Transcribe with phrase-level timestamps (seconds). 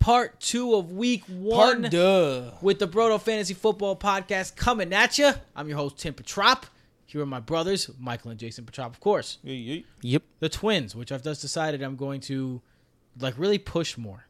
[0.00, 2.50] part two of week one Part duh.
[2.60, 5.30] with the Broto Fantasy Football Podcast coming at you.
[5.54, 6.66] I'm your host, Tim Petrop.
[7.06, 9.38] Here are my brothers, Michael and Jason Petrop, of course.
[9.44, 10.22] Yep.
[10.40, 12.60] The twins, which I've just decided I'm going to
[13.20, 14.24] like really push more.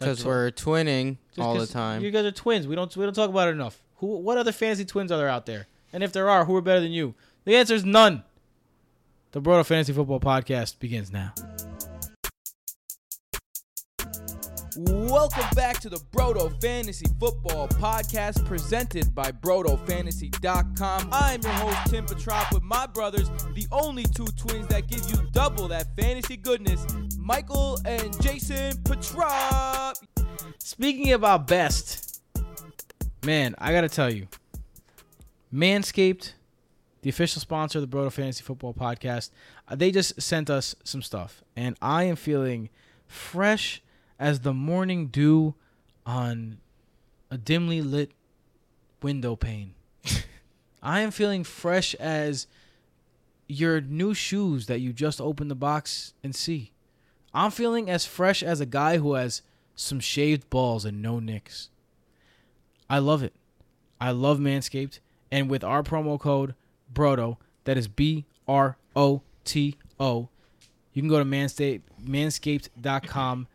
[0.00, 2.02] Like, Because to- we're twinning just all the 'cause time.
[2.02, 2.66] You guys are twins.
[2.66, 3.82] We don't we don't talk about it enough.
[3.96, 5.66] Who what other fantasy twins are there out there?
[5.92, 7.14] And if there are, who are better than you?
[7.44, 8.24] The answer is none.
[9.32, 11.32] The Broto Fantasy Football Podcast begins now.
[14.76, 21.08] Welcome back to the Broto Fantasy Football Podcast presented by BrotoFantasy.com.
[21.12, 25.28] I'm your host, Tim Petrop, with my brothers, the only two twins that give you
[25.30, 26.84] double that fantasy goodness,
[27.16, 29.96] Michael and Jason Petrop.
[30.58, 32.20] Speaking about best,
[33.24, 34.26] man, I gotta tell you,
[35.52, 36.32] Manscaped,
[37.02, 39.30] the official sponsor of the Broto Fantasy Football Podcast,
[39.68, 42.70] uh, they just sent us some stuff, and I am feeling
[43.06, 43.80] fresh
[44.24, 45.54] as the morning dew
[46.06, 46.56] on
[47.30, 48.10] a dimly lit
[49.02, 49.74] window pane.
[50.82, 52.46] I am feeling fresh as
[53.46, 56.72] your new shoes that you just opened the box and see.
[57.34, 59.42] I'm feeling as fresh as a guy who has
[59.76, 61.68] some shaved balls and no nicks.
[62.88, 63.34] I love it.
[64.00, 65.00] I love Manscaped.
[65.30, 66.54] And with our promo code
[66.90, 70.30] BROTO, that is B R O T O,
[70.94, 73.48] you can go to manscaped, manscaped.com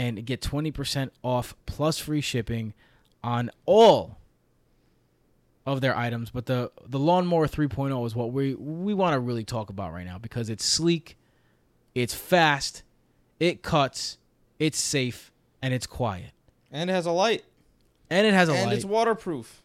[0.00, 2.72] and get 20% off plus free shipping
[3.22, 4.16] on all
[5.66, 6.30] of their items.
[6.30, 10.06] But the, the Lawnmower 3.0 is what we, we want to really talk about right
[10.06, 11.18] now because it's sleek,
[11.94, 12.82] it's fast,
[13.38, 14.16] it cuts,
[14.58, 16.30] it's safe, and it's quiet.
[16.72, 17.44] And it has a light.
[18.08, 18.68] And it has a and light.
[18.68, 19.60] And it's waterproof.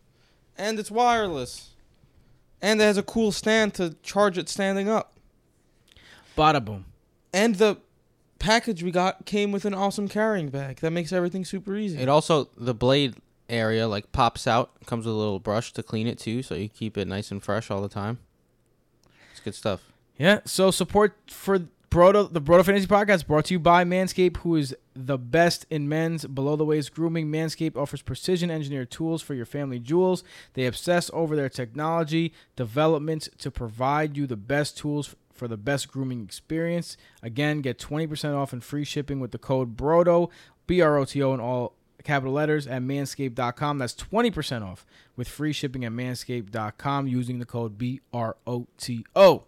[0.58, 1.76] And it's wireless.
[2.62, 5.18] And it has a cool stand to charge it standing up.
[6.38, 6.84] Bada boom.
[7.32, 7.78] And the
[8.46, 11.98] package we got came with an awesome carrying bag that makes everything super easy.
[12.00, 13.16] It also the blade
[13.50, 16.70] area like pops out, comes with a little brush to clean it too, so you
[16.70, 18.20] keep it nice and fresh all the time.
[19.32, 19.82] It's good stuff.
[20.18, 20.40] Yeah.
[20.46, 24.76] So support for Broto, the Broto Fantasy Podcast brought to you by Manscaped, who is
[24.94, 27.32] the best in men's below the waist grooming.
[27.32, 30.24] Manscaped offers precision engineered tools for your family jewels.
[30.54, 35.92] They obsess over their technology developments to provide you the best tools for the best
[35.92, 36.98] grooming experience.
[37.22, 40.30] Again, get 20% off and free shipping with the code BROTO,
[40.66, 41.74] B R O T O, in all
[42.04, 43.78] capital letters at manscaped.com.
[43.78, 44.86] That's 20% off
[45.16, 49.44] with free shipping at manscaped.com using the code B R O T O.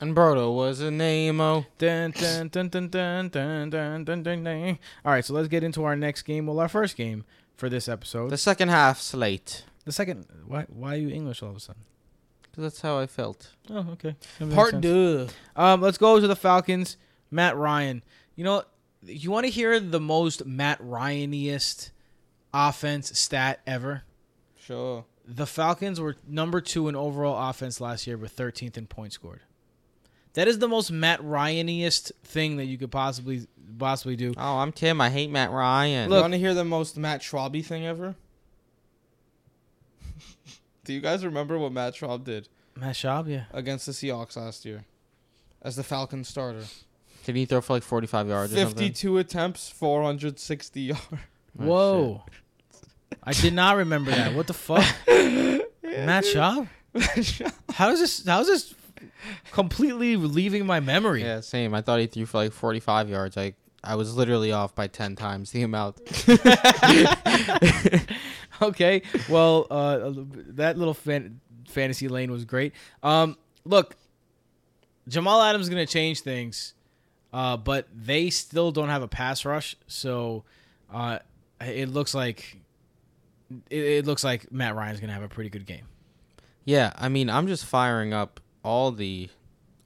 [0.00, 1.40] And Broto was a name
[5.04, 6.46] All right, so let's get into our next game.
[6.46, 7.24] Well, our first game
[7.56, 8.30] for this episode.
[8.30, 9.64] The second half slate.
[9.84, 10.26] The second.
[10.46, 11.82] Why, why are you English all of a sudden?
[12.58, 13.52] 'Cause that's how I felt.
[13.70, 14.16] Oh, okay.
[14.40, 14.82] That Part sense.
[14.84, 15.26] duh.
[15.54, 16.96] Um, let's go to the Falcons.
[17.30, 18.02] Matt Ryan.
[18.34, 18.64] You know,
[19.04, 21.90] you want to hear the most Matt Ryaniest
[22.52, 24.02] offense stat ever?
[24.58, 25.04] Sure.
[25.24, 29.42] The Falcons were number two in overall offense last year, with 13th in points scored.
[30.32, 33.46] That is the most Matt Ryaniest thing that you could possibly
[33.78, 34.34] possibly do.
[34.36, 35.00] Oh, I'm Tim.
[35.00, 36.08] I hate Matt Ryan.
[36.08, 38.16] you Look- want to hear the most Matt Schwaby thing ever?
[40.88, 43.44] Do you guys remember what Matt Schwab did Matt Schaub, yeah.
[43.52, 44.86] against the Seahawks last year
[45.60, 46.64] as the Falcons starter?
[47.26, 48.78] Did he throw for like 45 yards or something?
[48.78, 51.02] 52 attempts, 460 yards.
[51.12, 51.18] Oh,
[51.66, 52.22] Whoa.
[53.22, 54.34] I did not remember that.
[54.34, 54.82] What the fuck?
[55.82, 56.68] Matt Schaub?
[57.74, 58.74] How is this how is this
[59.52, 61.22] completely leaving my memory?
[61.22, 61.74] Yeah, same.
[61.74, 63.36] I thought he threw for like 45 yards.
[63.36, 63.52] I
[63.84, 65.98] I was literally off by 10 times the amount.
[68.62, 69.02] okay.
[69.28, 70.12] Well, uh,
[70.54, 72.72] that little fan- fantasy lane was great.
[73.02, 73.96] Um, look,
[75.08, 76.74] Jamal Adams is going to change things,
[77.32, 80.44] uh, but they still don't have a pass rush, so
[80.92, 81.18] uh,
[81.60, 82.58] it looks like
[83.70, 85.86] it, it looks like Matt Ryan's going to have a pretty good game.
[86.64, 89.30] Yeah, I mean, I'm just firing up all the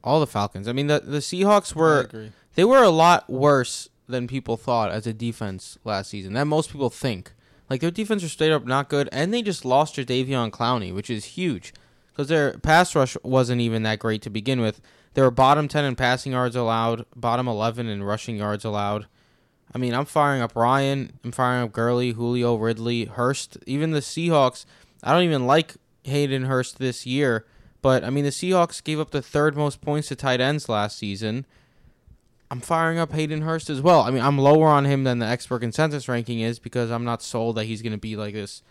[0.03, 0.67] all the Falcons.
[0.67, 2.09] I mean, the the Seahawks were
[2.55, 6.33] they were a lot worse than people thought as a defense last season.
[6.33, 7.33] That most people think.
[7.73, 10.95] Like their defense was straight up not good, and they just lost your Davion Clowney,
[10.95, 11.73] which is huge,
[12.09, 14.83] because their pass rush wasn't even that great to begin with.
[15.15, 19.07] They were bottom ten in passing yards allowed, bottom eleven in rushing yards allowed.
[19.75, 24.01] I mean, I'm firing up Ryan, I'm firing up Gurley, Julio, Ridley, Hurst, even the
[24.01, 24.67] Seahawks.
[25.03, 27.47] I don't even like Hayden Hurst this year,
[27.81, 30.99] but I mean the Seahawks gave up the third most points to tight ends last
[30.99, 31.47] season.
[32.53, 34.03] I'm firing up Hayden Hurst as well.
[34.03, 37.23] I mean, I'm lower on him than the expert consensus ranking is because I'm not
[37.23, 38.63] sold that he's going to be like this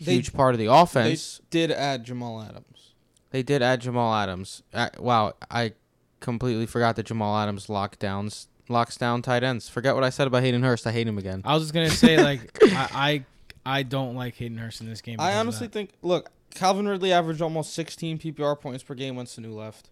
[0.00, 0.94] They- huge part of the offense.
[0.94, 1.40] They offense.
[1.50, 2.94] did add Jamal Adams.
[3.30, 4.62] They, did add Jamal Adams.
[4.72, 5.74] Uh, wow, I
[6.20, 9.68] completely forgot that Jamal Adams lockdowns locks down tight ends.
[9.68, 10.86] Forget what I said about Hayden Hurst.
[10.86, 11.42] I hate him again.
[11.44, 13.24] I was just gonna say like I,
[13.66, 15.20] I I don't like Hayden Hurst in this game.
[15.20, 19.44] I honestly think, look, Calvin Ridley averaged almost 16 PPR points per game once when
[19.44, 19.89] Sanu left.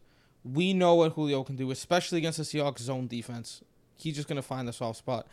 [0.52, 3.62] We know what Julio can do, especially against the Seahawks zone defense.
[3.96, 5.26] He's just gonna find the soft spot.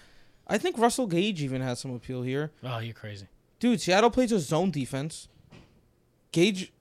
[0.47, 2.51] I think Russell Gage even has some appeal here.
[2.63, 3.27] Oh, you're crazy.
[3.59, 5.27] Dude, Seattle plays a zone defense.
[6.31, 6.71] Gage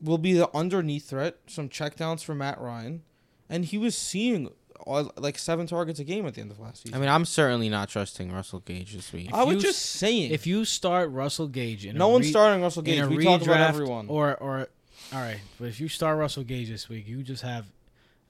[0.00, 3.02] will be the underneath threat, some checkdowns for Matt Ryan,
[3.48, 4.50] and he was seeing
[4.86, 6.96] all, like seven targets a game at the end of last season.
[6.96, 9.30] I mean, I'm certainly not trusting Russell Gage this week.
[9.32, 10.30] I was you just saying.
[10.30, 13.44] If you start Russell Gage in no a one's re- starting Russell Gage, we talked
[13.44, 14.08] about everyone.
[14.08, 14.68] or or
[15.12, 17.66] all right, but if you start Russell Gage this week, you just have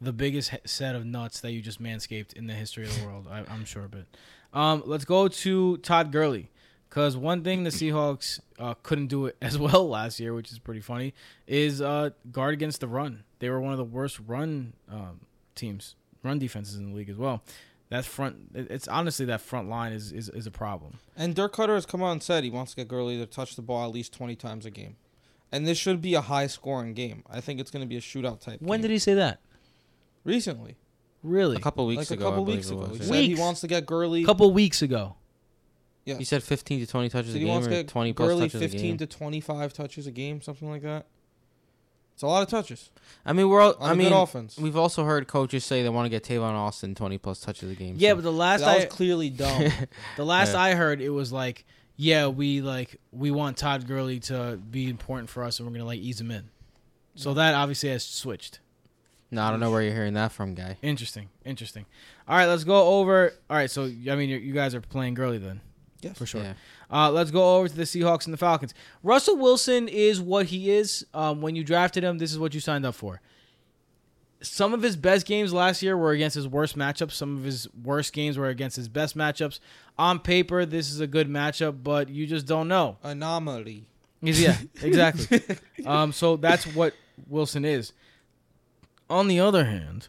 [0.01, 3.27] the biggest set of nuts that you just manscaped in the history of the world.
[3.31, 4.07] I, I'm sure, but
[4.59, 6.51] um, let's go to Todd Gurley.
[6.89, 10.59] Because one thing the Seahawks uh, couldn't do it as well last year, which is
[10.59, 11.15] pretty funny,
[11.47, 13.23] is uh, guard against the run.
[13.39, 15.21] They were one of the worst run um,
[15.55, 15.95] teams,
[16.25, 17.43] run defenses in the league as well.
[17.91, 20.99] That front, it's honestly that front line is, is, is a problem.
[21.17, 23.57] And Dirk Koetter has come out and said he wants to get Gurley to touch
[23.57, 24.97] the ball at least 20 times a game.
[25.53, 27.25] And this should be a high scoring game.
[27.29, 28.83] I think it's going to be a shootout type When game.
[28.83, 29.41] did he say that?
[30.25, 30.77] Recently.
[31.23, 31.57] Really?
[31.57, 32.81] a couple weeks like ago, a couple I believe weeks it ago.
[32.83, 33.05] was, He yeah.
[33.13, 33.41] said he Weeks?
[33.41, 34.23] wants to get Gurley.
[34.23, 35.17] A couple weeks ago.
[36.07, 36.17] yeah.
[36.17, 38.13] He said 15 to 20 touches said a he game wants to or get 20
[38.15, 41.07] plus Gurley touches a 15 to 25 touches a game, something like that.
[42.15, 42.91] It's a lot of touches
[43.25, 44.59] I mean, we're all, on I a mean, good offense.
[44.59, 47.75] we've also heard coaches say they want to get Tavon Austin 20 plus touches a
[47.75, 47.95] game.
[47.99, 49.65] Yeah, so- but the last that was I clearly dumb.
[50.17, 50.61] the last Yeah.
[50.61, 51.65] I heard, it was like,
[51.97, 55.85] yeah, we like we want Todd Gurley to be important for us, and we're gonna
[55.85, 56.49] like ease him in.
[57.15, 58.61] So that obviously has switched.
[59.31, 60.77] No, I don't know where you're hearing that from, guy.
[60.83, 61.87] Interesting, interesting.
[62.27, 63.33] All right, let's go over.
[63.49, 65.61] All right, so I mean, you you guys are playing Gurley then,
[66.01, 66.19] yes.
[66.19, 66.43] for sure.
[66.43, 66.55] Yeah.
[66.91, 68.75] Uh, let's go over to the Seahawks and the Falcons.
[69.03, 71.07] Russell Wilson is what he is.
[71.15, 73.21] Um, when you drafted him, this is what you signed up for.
[74.43, 77.13] Some of his best games last year were against his worst matchups.
[77.13, 79.61] Some of his worst games were against his best matchups.
[79.99, 82.97] On paper, this is a good matchup, but you just don't know.
[83.03, 83.87] Anomaly.
[84.23, 85.43] Yeah, exactly.
[85.87, 86.95] um, so that's what
[87.29, 87.93] Wilson is.
[89.11, 90.09] On the other hand,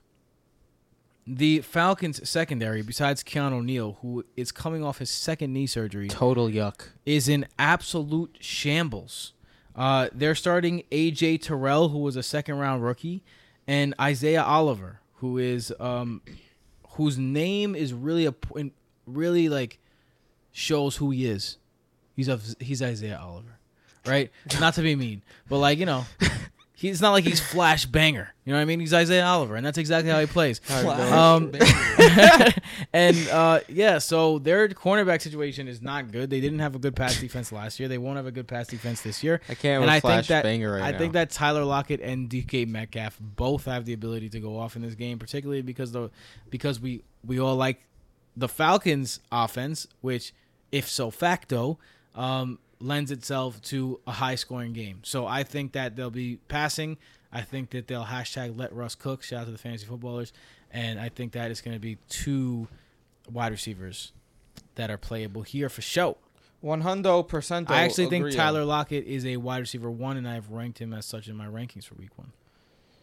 [1.26, 6.48] the Falcons secondary, besides Keanu O'Neal, who is coming off his second knee surgery, Total
[6.48, 6.90] yuck.
[7.06, 9.34] is in absolute shambles.
[9.76, 13.24] Uh, they're starting AJ Terrell, who was a second round rookie,
[13.68, 16.22] and Isaiah Oliver, who is um,
[16.90, 18.74] whose name is really a point,
[19.08, 19.80] really like
[20.52, 21.58] shows who he is.
[22.16, 23.58] He's a, he's Isaiah Oliver,
[24.06, 24.30] right?
[24.60, 26.06] Not to be mean, but like you know,
[26.82, 28.34] he's not like he's flash banger.
[28.44, 28.80] You know what I mean?
[28.80, 30.60] He's Isaiah Oliver, and that's exactly how he plays.
[30.70, 31.52] Um,
[32.94, 36.30] and uh, yeah, so their cornerback situation is not good.
[36.30, 37.88] They didn't have a good pass defense last year.
[37.88, 39.42] They won't have a good pass defense this year.
[39.50, 40.98] I can't And with I think flash that- banger right I now.
[40.98, 44.82] think that Tyler Lockett and DK Metcalf both have the ability to go off in
[44.82, 46.10] this game, particularly because the
[46.50, 47.82] because we we all like
[48.36, 50.34] the Falcons offense, which
[50.72, 51.78] if so facto
[52.16, 55.00] um, lends itself to a high scoring game.
[55.04, 56.98] So I think that they'll be passing.
[57.32, 59.24] I think that they'll hashtag let Russ cook.
[59.24, 60.34] Shout out to the fantasy footballers,
[60.72, 62.68] and I think that it's going to be two
[63.32, 64.12] wide receivers
[64.76, 66.18] that are playable here for show.
[66.60, 67.72] One hundo percent.
[67.72, 71.06] I actually think Tyler Lockett is a wide receiver one, and I've ranked him as
[71.06, 72.34] such in my rankings for week one.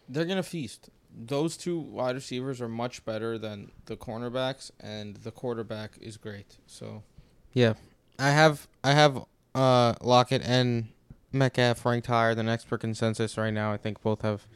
[0.07, 0.89] They're gonna feast.
[1.13, 6.57] Those two wide receivers are much better than the cornerbacks, and the quarterback is great.
[6.67, 7.03] So
[7.53, 7.73] Yeah,
[8.17, 9.25] I have I have
[9.55, 10.89] uh Lockett and
[11.31, 13.71] Metcalf ranked higher than expert consensus right now.
[13.71, 14.47] I think both have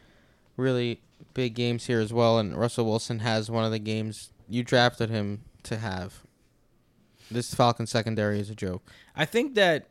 [0.58, 1.02] really
[1.34, 5.10] big games here as well, and Russell Wilson has one of the games you drafted
[5.10, 6.24] him to have.
[7.32, 8.84] This Falcon secondary is a joke.
[9.16, 9.88] I think that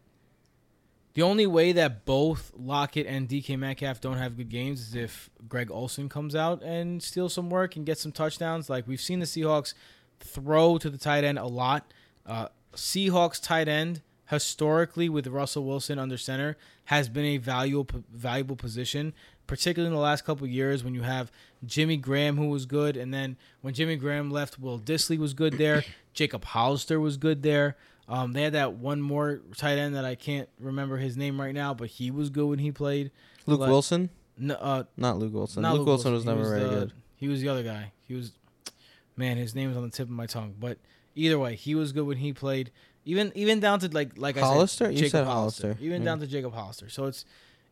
[1.15, 5.31] the only way that both Lockett and DK Metcalf don't have good games is if
[5.49, 8.71] Greg Olsen comes out and steals some work and gets some touchdowns.
[8.71, 9.75] Like we've seen the Seahawks
[10.21, 11.93] throw to the tight end a lot.
[12.25, 14.01] Uh, Seahawks tight end
[14.33, 19.13] historically with Russell Wilson under center has been a valuable valuable position,
[19.47, 21.31] particularly in the last couple of years when you have
[21.67, 25.59] Jimmy Graham who was good, and then when Jimmy Graham left, Will Dissly was good
[25.59, 25.85] there.
[26.15, 27.77] Jacob Hollister was good there.
[28.09, 31.55] Um, they had that one more tight end that I can't remember his name right
[31.55, 33.11] now, but he was good when he played.
[33.47, 34.09] Luke Like- Wilson,
[34.39, 35.63] No, uh, not Luke Wilson.
[35.63, 36.93] not Luke, Wilson was He never very the- good.
[37.17, 37.93] He was the other guy.
[38.09, 38.33] He was,
[39.15, 40.55] man, his name was on the tip of my tongue.
[40.59, 40.79] But
[41.15, 42.71] either way, he was good when he played.
[43.05, 44.87] Even even down to like like Hollister?
[44.87, 44.91] I said, Hollister?
[44.91, 45.77] You Jacob said Hollister.
[45.81, 46.07] Even Yeah.
[46.07, 46.89] down to Jacob Hollister.
[46.89, 47.25] So it's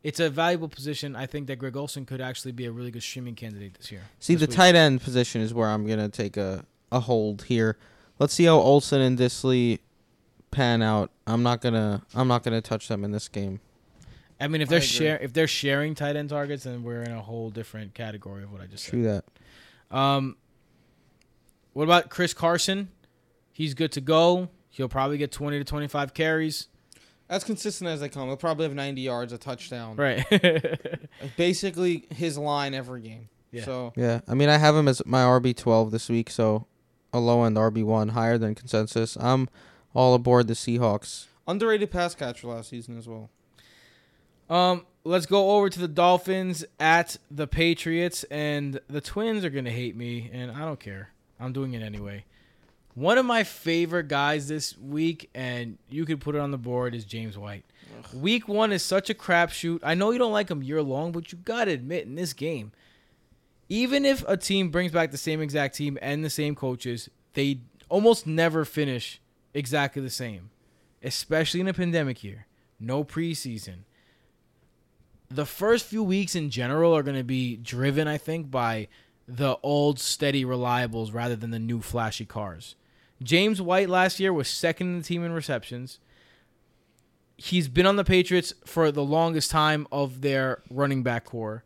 [0.03, 1.15] it's a valuable position.
[1.15, 4.03] I think that Greg Olsen could actually be a really good streaming candidate this year.
[4.19, 4.57] See, this the week.
[4.57, 7.77] tight end position is where I'm gonna take a a hold here.
[8.19, 9.79] Let's see how Olsen and Dissly
[10.51, 11.11] pan out.
[11.27, 13.61] I'm not gonna I'm not gonna touch them in this game.
[14.41, 17.21] I mean, if they're share if they're sharing tight end targets, then we're in a
[17.21, 18.91] whole different category of what I just said.
[18.91, 19.25] True that.
[19.97, 20.37] Um,
[21.73, 22.89] What about Chris Carson?
[23.53, 24.49] He's good to go.
[24.71, 26.69] He'll probably get 20 to 25 carries.
[27.29, 29.97] As consistent as they come, he'll probably have 90 yards, a touchdown.
[29.97, 30.25] Right.
[31.37, 33.29] Basically, his line every game.
[33.53, 33.65] Yeah.
[33.65, 36.67] So Yeah, I mean, I have him as my RB twelve this week, so
[37.12, 39.17] a low end RB one, higher than consensus.
[39.21, 39.49] I'm
[39.93, 41.27] all aboard the Seahawks.
[41.49, 43.29] underrated pass catcher last season as well.
[44.49, 49.71] um, let's go over to the Dolphins at the Patriots, and the Twins are gonna
[49.71, 51.11] hate me, and I don't care.
[51.41, 52.25] I'm doing it anyway.
[53.00, 56.95] One of my favorite guys this week, and you could put it on the board,
[56.95, 57.64] is James White.
[58.12, 59.80] Week one is such a crapshoot.
[59.83, 62.73] I know you don't like him year long, but you gotta admit in this game,
[63.71, 67.61] even if a team brings back the same exact team and the same coaches, they
[67.88, 69.19] almost never finish
[69.54, 70.50] exactly the same,
[71.02, 72.45] especially in a pandemic year.
[72.78, 73.85] No preseason.
[75.30, 78.88] The first few weeks in general are going to be driven, I think, by
[79.26, 82.75] the old, steady reliables rather than the new, flashy cars.
[83.23, 85.99] James White last year was second in the team in receptions.
[87.37, 91.65] He's been on the Patriots for the longest time of their running back core.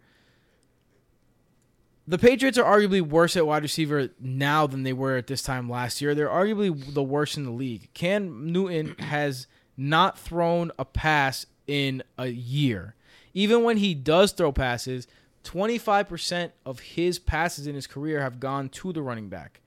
[2.06, 5.70] The Patriots are arguably worse at wide receiver now than they were at this time
[5.70, 6.14] last year.
[6.14, 7.88] They're arguably the worst in the league.
[7.94, 9.46] Cam Newton has
[9.76, 12.94] not thrown a pass in a year.
[13.32, 15.08] Even when he does throw passes,
[15.44, 19.60] 25% of his passes in his career have gone to the running back.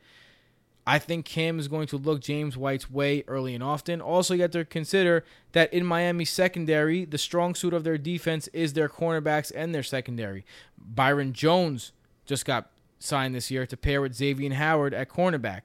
[0.87, 3.99] I think Cam is going to look James White's way early and often.
[3.99, 8.47] Also, you have to consider that in Miami's secondary, the strong suit of their defense
[8.53, 10.45] is their cornerbacks and their secondary.
[10.77, 11.91] Byron Jones
[12.25, 15.63] just got signed this year to pair with Xavier Howard at cornerback.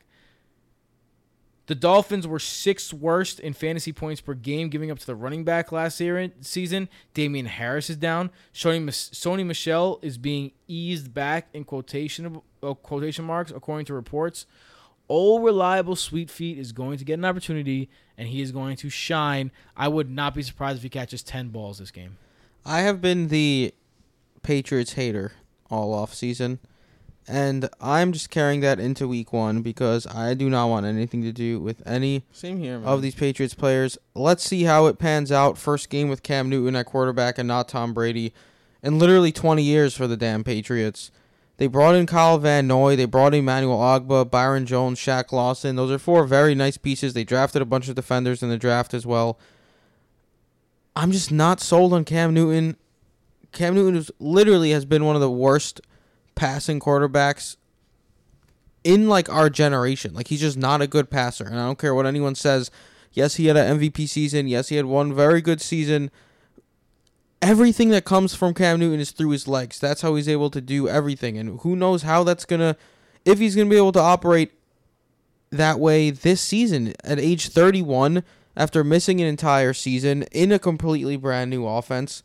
[1.66, 5.44] The Dolphins were sixth worst in fantasy points per game, giving up to the running
[5.44, 6.88] back last year, season.
[7.14, 8.30] Damien Harris is down.
[8.52, 14.46] Sony, Sony Michel is being eased back in quotation uh, quotation marks, according to reports.
[15.08, 18.88] Old reliable Sweet Feet is going to get an opportunity, and he is going to
[18.88, 19.50] shine.
[19.76, 22.16] I would not be surprised if he catches ten balls this game.
[22.64, 23.74] I have been the
[24.42, 25.32] Patriots hater
[25.70, 26.60] all off season,
[27.28, 31.32] and I'm just carrying that into week one because I do not want anything to
[31.32, 32.88] do with any Same here, man.
[32.88, 33.98] of these Patriots players.
[34.14, 35.58] Let's see how it pans out.
[35.58, 38.32] First game with Cam Newton at quarterback and not Tom Brady
[38.82, 41.10] in literally 20 years for the damn Patriots.
[41.58, 42.96] They brought in Kyle Van Noy.
[42.96, 45.76] They brought in Emmanuel Ogbah, Byron Jones, Shaq Lawson.
[45.76, 47.12] Those are four very nice pieces.
[47.12, 49.38] They drafted a bunch of defenders in the draft as well.
[50.96, 52.76] I'm just not sold on Cam Newton.
[53.52, 55.80] Cam Newton is, literally has been one of the worst
[56.34, 57.56] passing quarterbacks
[58.84, 60.14] in like our generation.
[60.14, 62.70] Like he's just not a good passer, and I don't care what anyone says.
[63.12, 64.48] Yes, he had an MVP season.
[64.48, 66.10] Yes, he had one very good season.
[67.42, 69.78] Everything that comes from Cam Newton is through his legs.
[69.78, 72.76] That's how he's able to do everything, and who knows how that's gonna,
[73.24, 74.52] if he's gonna be able to operate
[75.50, 78.24] that way this season at age 31
[78.56, 82.22] after missing an entire season in a completely brand new offense.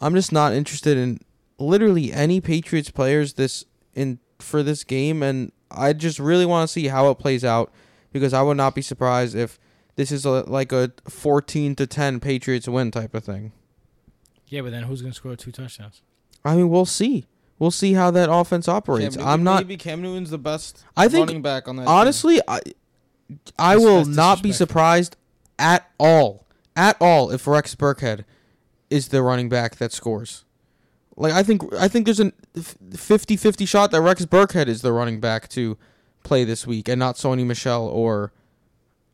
[0.00, 1.20] I'm just not interested in
[1.58, 6.72] literally any Patriots players this in for this game and I just really want to
[6.72, 7.72] see how it plays out
[8.12, 9.58] because I would not be surprised if
[9.96, 13.52] this is a, like a 14 to 10 Patriots win type of thing.
[14.48, 16.02] Yeah, but then who's going to score two touchdowns?
[16.44, 17.26] I mean, we'll see.
[17.58, 19.16] We'll see how that offense operates.
[19.16, 21.82] Cam, I'm not Maybe Cam Newton's the best I think running back on that.
[21.84, 21.88] team.
[21.92, 22.60] honestly I
[23.58, 25.16] I That's- will not be surprised
[25.58, 26.46] at all.
[26.76, 28.24] At all if Rex Burkhead
[28.90, 30.44] is the running back that scores.
[31.16, 35.20] Like I think I think there's a 50-50 shot that Rex Burkhead is the running
[35.20, 35.78] back to
[36.24, 38.32] play this week and not Sony Michel or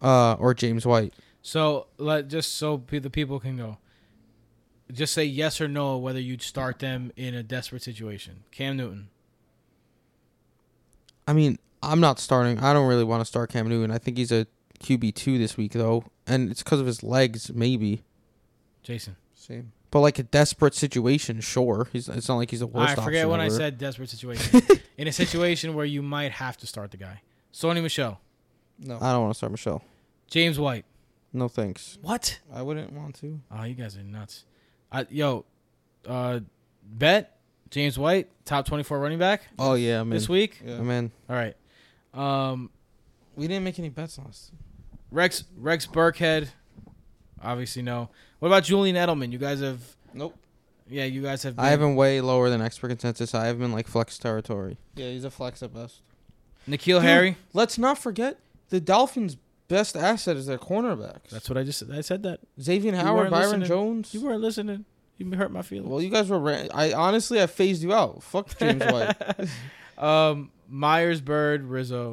[0.01, 1.13] uh or James White.
[1.43, 3.79] So let just so the people can know.
[4.93, 8.45] Just say yes or no whether you'd start them in a desperate situation.
[8.51, 9.09] Cam Newton.
[11.27, 12.59] I mean, I'm not starting.
[12.59, 13.91] I don't really want to start Cam Newton.
[13.91, 14.47] I think he's a
[14.81, 18.03] QB2 this week though, and it's cuz of his legs maybe.
[18.83, 19.17] Jason.
[19.35, 19.73] Same.
[19.91, 21.89] But like a desperate situation, sure.
[21.93, 24.63] He's it's not like he's the worst I forget option when I said desperate situation.
[24.99, 27.23] in a situation where you might have to start the guy.
[27.53, 28.21] Sony Michel.
[28.79, 29.83] No, I don't want to start Michel.
[30.29, 30.85] James White.
[31.33, 31.99] No thanks.
[32.03, 32.41] What?
[32.53, 33.41] I wouldn't want to.
[33.51, 34.45] Oh, you guys are nuts.
[34.93, 35.45] I, yo,
[36.09, 36.41] uh,
[36.85, 37.39] bet
[37.71, 40.17] James White top twenty four running back Oh yeah, I'm in.
[40.17, 40.61] this week.
[40.65, 40.75] Yeah.
[40.79, 41.11] I'm in.
[41.29, 41.57] All right.
[42.15, 42.71] Um,
[43.37, 44.51] We didn't make any bets on last.
[45.11, 46.49] Rex Rex Burkhead.
[47.43, 48.11] Obviously no.
[48.41, 49.33] What about Julian Edelman?
[49.33, 49.81] You guys have
[50.13, 50.37] Nope.
[50.89, 51.59] yeah, you guys have.
[51.59, 53.35] I have him way lower than expert consensus.
[53.35, 54.77] I have him in like flex territory.
[54.97, 56.03] Yeah, he's a flex at best.
[56.69, 57.03] N'Keal Dude.
[57.03, 57.37] Harry.
[57.53, 59.37] Let's not forget the Dolphins'
[59.71, 61.31] best asset is their cornerbacks.
[61.31, 61.91] That's what I just said.
[61.93, 62.41] I said that.
[62.61, 63.69] Xavier Howard, Byron listening.
[63.69, 64.13] Jones.
[64.13, 64.85] You weren't listening.
[65.17, 65.89] You hurt my feelings.
[65.89, 66.39] well, you guys were.
[66.39, 68.23] Ra- I honestly, I phased you out.
[68.23, 69.17] Fuck James White.
[69.99, 72.11] um, Myers, Bird, Rizzo.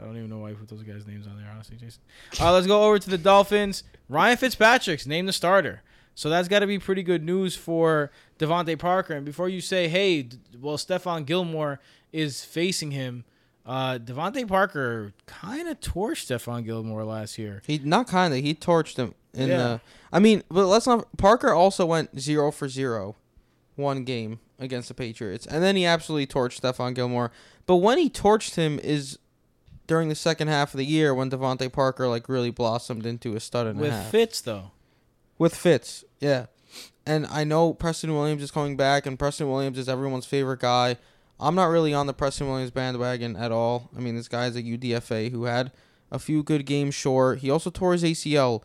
[0.00, 2.00] I don't even know why you put those guys' names on there, honestly, Jason.
[2.40, 3.84] Uh, let's go over to the Dolphins.
[4.08, 5.82] Ryan Fitzpatrick's named the starter.
[6.14, 9.14] So that's got to be pretty good news for DeVante Parker.
[9.14, 10.28] And before you say, hey,
[10.60, 11.80] well, Stephon Gilmore
[12.12, 13.24] is facing him,
[13.66, 17.62] uh, DeVante Parker kind of torched Stephon Gilmore last year.
[17.66, 19.56] He not kind of he torched him in Yeah.
[19.58, 19.80] the.
[20.12, 21.06] I mean, but let's not.
[21.16, 23.16] Parker also went zero for zero,
[23.76, 27.30] one game against the Patriots, and then he absolutely torched Stephon Gilmore.
[27.66, 29.18] But when he torched him is
[29.86, 33.40] during the second half of the year when DeVante Parker like really blossomed into a
[33.40, 34.10] stud and a With half.
[34.10, 34.70] Fitz, though.
[35.38, 36.46] with Fitz, yeah.
[37.06, 40.96] And I know Preston Williams is coming back, and Preston Williams is everyone's favorite guy.
[41.40, 43.90] I'm not really on the Preston Williams bandwagon at all.
[43.96, 45.72] I mean, this guy's a UDFA who had
[46.10, 47.38] a few good games short.
[47.38, 48.62] He also tore his ACL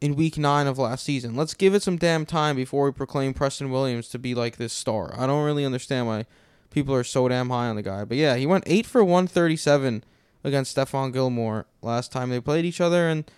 [0.00, 1.36] in week nine of last season.
[1.36, 4.72] Let's give it some damn time before we proclaim Preston Williams to be like this
[4.72, 5.14] star.
[5.16, 6.26] I don't really understand why
[6.70, 8.04] people are so damn high on the guy.
[8.04, 10.04] But yeah, he went 8 for 137
[10.44, 13.08] against Stephon Gilmore last time they played each other.
[13.08, 13.30] And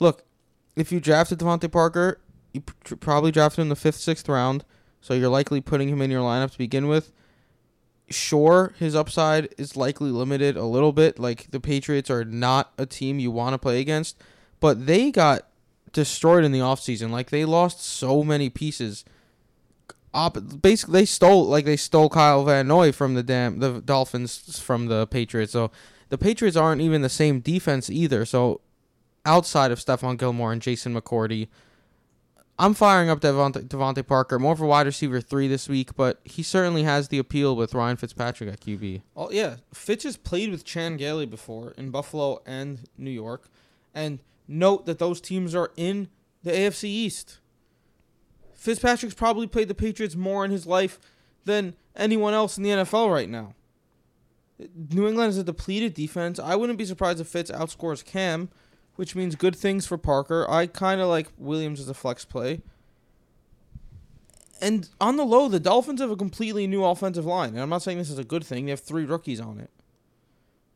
[0.00, 0.24] look,
[0.76, 2.20] if you drafted DeVante Parker,
[2.52, 2.62] you
[3.00, 4.64] probably drafted him in the fifth, sixth round,
[5.00, 7.12] so you're likely putting him in your lineup to begin with.
[8.10, 11.18] Sure, his upside is likely limited a little bit.
[11.18, 14.16] Like the Patriots are not a team you want to play against,
[14.60, 15.48] but they got
[15.92, 17.10] destroyed in the offseason.
[17.10, 19.04] Like they lost so many pieces.
[20.14, 24.58] Op- basically, they stole like they stole Kyle Van Noy from the damn the Dolphins
[24.58, 25.52] from the Patriots.
[25.52, 25.70] So
[26.08, 28.24] the Patriots aren't even the same defense either.
[28.24, 28.62] So
[29.26, 31.48] outside of Stephon Gilmore and Jason McCourty.
[32.60, 36.42] I'm firing up DeVante, DeVante Parker, more a wide receiver three this week, but he
[36.42, 39.02] certainly has the appeal with Ryan Fitzpatrick at QB.
[39.16, 43.48] Oh yeah, Fitz has played with Chan Gailey before in Buffalo and New York,
[43.94, 46.08] and note that those teams are in
[46.42, 47.38] the AFC East.
[48.54, 50.98] Fitzpatrick's probably played the Patriots more in his life
[51.44, 53.54] than anyone else in the NFL right now.
[54.90, 56.40] New England is a depleted defense.
[56.40, 58.48] I wouldn't be surprised if Fitz outscores Cam,
[58.98, 60.44] which means good things for Parker.
[60.50, 62.62] I kind of like Williams as a flex play.
[64.60, 67.50] And on the low, the Dolphins have a completely new offensive line.
[67.50, 68.64] And I'm not saying this is a good thing.
[68.64, 69.70] They have three rookies on it.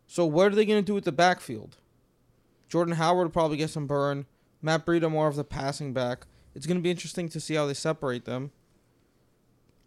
[0.07, 1.79] So what are they going to do with the backfield?
[2.69, 4.27] Jordan Howard will probably get some burn.
[4.63, 6.29] Matt Breida more of the passing back.
[6.55, 8.53] It's going to be interesting to see how they separate them.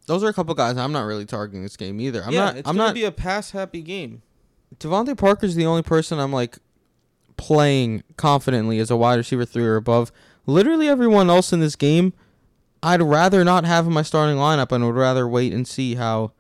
[0.08, 2.22] Those are a couple guys I'm not really targeting this game either.
[2.22, 2.58] I'm yeah, not.
[2.58, 2.96] it's I'm going to not.
[2.96, 4.24] be a pass happy game.
[4.78, 6.58] DeVante Parker's the only person I'm like
[7.38, 10.12] playing confidently as a wide receiver three or above.
[10.46, 12.14] Literally everyone else in this game,
[12.84, 16.32] I'd rather not have in my starting lineup and would rather wait and see how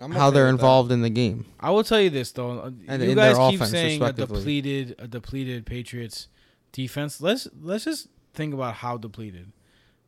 [0.00, 0.54] how they're with that.
[0.54, 1.44] involved in the game.
[1.60, 4.12] I will tell you this though, And you in their guys keep offense, saying a
[4.12, 6.28] depleted, a depleted Patriots
[6.72, 7.20] defense.
[7.20, 9.52] Let's let's just think about how depleted.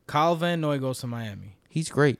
[0.06, 1.56] Kyle Van Noy goes to Miami.
[1.68, 2.18] He's great.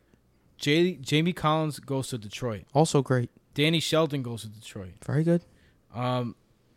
[0.58, 2.64] J- Jamie Collins goes to Detroit.
[2.74, 3.30] Also great.
[3.54, 4.92] Danny Shelton goes to Detroit.
[5.04, 5.42] Very good.
[5.94, 6.36] Um,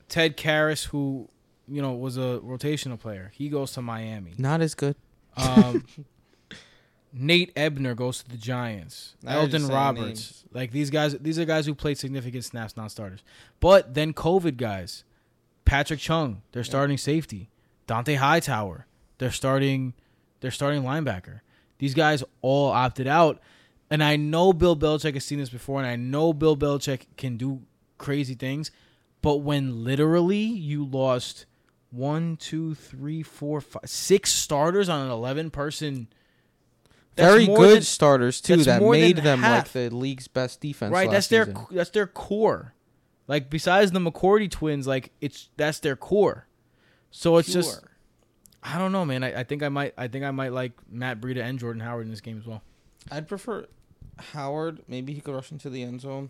[0.10, 1.30] Ted Karras, who
[1.68, 4.34] you know was a rotational player, he goes to Miami.
[4.38, 4.96] Not as good.
[5.36, 5.86] Um,
[7.14, 9.16] Nate Ebner goes to the Giants.
[9.22, 10.44] Now Elandon Roberts, names.
[10.52, 13.24] like these guys, these are guys who played significant snaps, non-starters.
[13.60, 15.04] But then COVID guys,
[15.64, 17.50] Patrick Chung, their starting safety,
[17.88, 18.88] Dont'a Hightower,
[19.20, 19.94] they're starting,
[20.40, 21.42] they're starting linebacker.
[21.78, 23.40] These guys all opted out,
[23.92, 27.38] and I know Bill Belichick has seen this before, and I know Bill Belichick can
[27.38, 27.62] do
[28.00, 28.72] crazy things.
[29.24, 31.46] But when literally you lost
[31.90, 36.08] one, two, three, four, five, six starters on an eleven-person,
[37.16, 39.74] Very good than- starters too that made them half.
[39.76, 40.92] like the league's best defense.
[40.92, 41.10] right?
[41.10, 41.66] That's their season.
[41.72, 42.74] that's their core.
[43.28, 46.48] Like besides the McCourty twins, like it's that's their core.
[47.10, 47.82] So it's just
[48.62, 49.24] I don't know, man.
[49.24, 52.06] I, I think I might I think I might like Matt Breida and Jordan Howard
[52.06, 52.62] in this game as well.
[53.12, 53.68] I'd prefer
[54.34, 54.82] Howard.
[54.88, 56.30] Maybe he could rush into the end zone.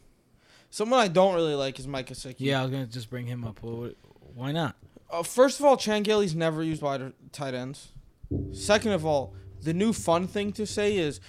[0.73, 2.37] Someone I don't really like is Mike Gesicki.
[2.39, 3.61] Yeah, I was gonna just bring him up.
[3.61, 3.91] Well,
[4.33, 4.75] why not?
[5.07, 7.89] Uh, first of all, Chan Gailey's never used wide tight ends.
[8.53, 11.19] Second of all, the new fun thing to say is,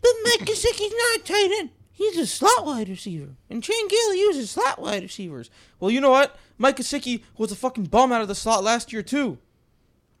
[0.00, 1.70] but Mike Gesicki's not a tight end.
[1.92, 3.36] He's a slot wide receiver.
[3.50, 5.50] And Chan Gailey uses slot wide receivers.
[5.78, 6.38] Well, you know what?
[6.56, 9.36] Mike Gesicki was a fucking bum out of the slot last year, too.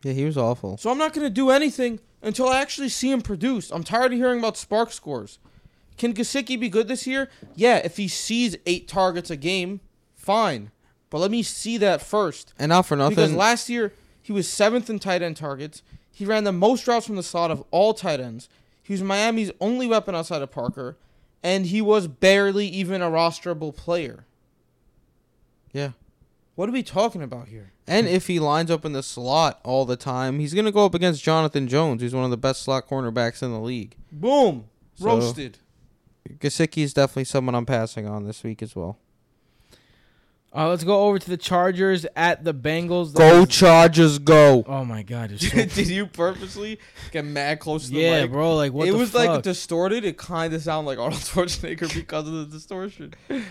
[0.02, 0.76] Yeah, he was awful.
[0.76, 3.70] So I'm not going to do anything until I actually see him produce.
[3.70, 5.38] I'm tired of hearing about spark scores.
[5.96, 7.28] Can Gesicki be good this year?
[7.54, 9.80] Yeah, if he sees eight targets a game,
[10.14, 10.70] fine.
[11.08, 12.52] But let me see that first.
[12.58, 13.16] And not for nothing.
[13.16, 15.82] Because last year he was seventh in tight end targets.
[16.12, 18.48] He ran the most routes from the slot of all tight ends.
[18.82, 20.96] He was Miami's only weapon outside of Parker,
[21.42, 24.26] and he was barely even a rosterable player.
[25.72, 25.90] yeah.
[26.54, 27.72] What are we talking about here?
[27.86, 30.94] And if he lines up in the slot all the time, he's gonna go up
[30.94, 33.94] against Jonathan Jones, who's one of the best slot cornerbacks in the league.
[34.10, 34.64] Boom,
[34.98, 35.58] So- roasted.
[36.38, 38.98] Gesicki is definitely someone I'm passing on this week as well.
[40.56, 43.12] Uh, let's go over to the Chargers at the Bengals.
[43.12, 44.64] That Go Chargers, go!
[44.66, 45.30] Oh my God!
[45.38, 46.78] So Did you purposely
[47.12, 48.32] get mad close to the yeah, mic?
[48.32, 48.56] bro.
[48.56, 48.88] Like what?
[48.88, 49.26] it was fuck?
[49.26, 50.04] like distorted.
[50.06, 53.12] It kind of sounded like Arnold Schwarzenegger because of the distortion.
[53.28, 53.42] you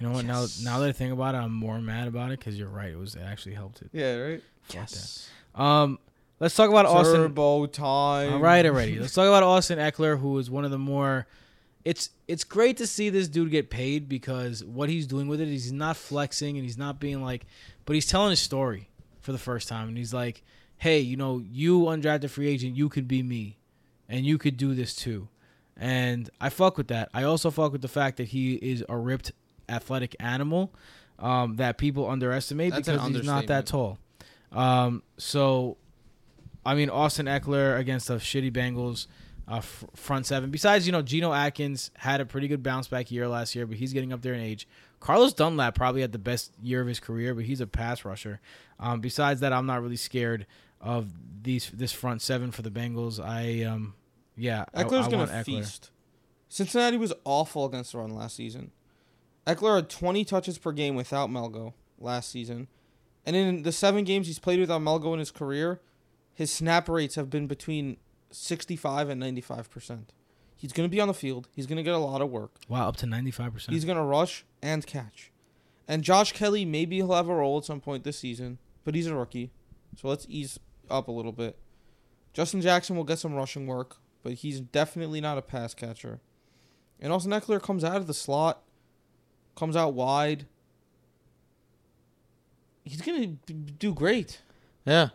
[0.00, 0.24] know what?
[0.24, 0.60] Yes.
[0.64, 2.90] Now, now that I think about it, I'm more mad about it because you're right.
[2.90, 3.90] It was it actually helped it.
[3.92, 4.42] Yeah, right.
[4.64, 5.62] Fuck that.
[5.62, 6.00] Um,
[6.40, 7.18] let's talk about Austin.
[7.18, 8.32] Turbo time.
[8.32, 8.98] All right, already.
[8.98, 11.28] Let's talk about Austin Ekeler, who is one of the more.
[11.84, 15.48] It's it's great to see this dude get paid because what he's doing with it,
[15.48, 17.46] he's not flexing and he's not being like,
[17.84, 18.90] but he's telling his story
[19.20, 20.42] for the first time, and he's like,
[20.78, 23.58] "Hey, you know, you undrafted free agent, you could be me,
[24.08, 25.28] and you could do this too."
[25.76, 27.08] And I fuck with that.
[27.12, 29.32] I also fuck with the fact that he is a ripped,
[29.68, 30.72] athletic animal
[31.18, 33.98] um, that people underestimate That's because he's not that tall.
[34.52, 35.78] Um, so,
[36.64, 39.06] I mean, Austin Ekeler against the shitty Bengals
[39.52, 40.50] uh, f- front seven.
[40.50, 43.76] Besides, you know, Geno Atkins had a pretty good bounce back year last year, but
[43.76, 44.66] he's getting up there in age.
[44.98, 48.40] Carlos Dunlap probably had the best year of his career, but he's a pass rusher.
[48.80, 50.46] Um, besides that, I'm not really scared
[50.80, 51.12] of
[51.42, 53.22] these this front seven for the Bengals.
[53.22, 53.94] I um,
[54.36, 55.44] yeah, Ekeler's I gonna Ekeler.
[55.44, 55.90] feast.
[56.48, 58.70] Cincinnati was awful against the run last season.
[59.46, 62.68] Ekeler had 20 touches per game without Melgo last season,
[63.26, 65.80] and in the seven games he's played without Melgo in his career,
[66.32, 67.96] his snap rates have been between
[68.34, 70.12] 65 and 95 percent.
[70.56, 71.48] He's gonna be on the field.
[71.54, 72.52] He's gonna get a lot of work.
[72.68, 73.74] Wow, up to 95 percent.
[73.74, 75.32] He's gonna rush and catch.
[75.88, 79.08] And Josh Kelly, maybe he'll have a role at some point this season, but he's
[79.08, 79.50] a rookie,
[79.96, 81.58] so let's ease up a little bit.
[82.32, 86.20] Justin Jackson will get some rushing work, but he's definitely not a pass catcher.
[87.00, 88.62] And Austin Ekeler comes out of the slot,
[89.56, 90.46] comes out wide.
[92.84, 94.42] He's gonna do great.
[94.86, 95.08] Yeah,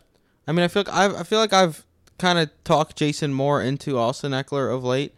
[0.46, 1.86] I mean, I feel like I've, I feel like I've
[2.18, 5.14] kind of talked Jason Moore into Austin Ekeler of late.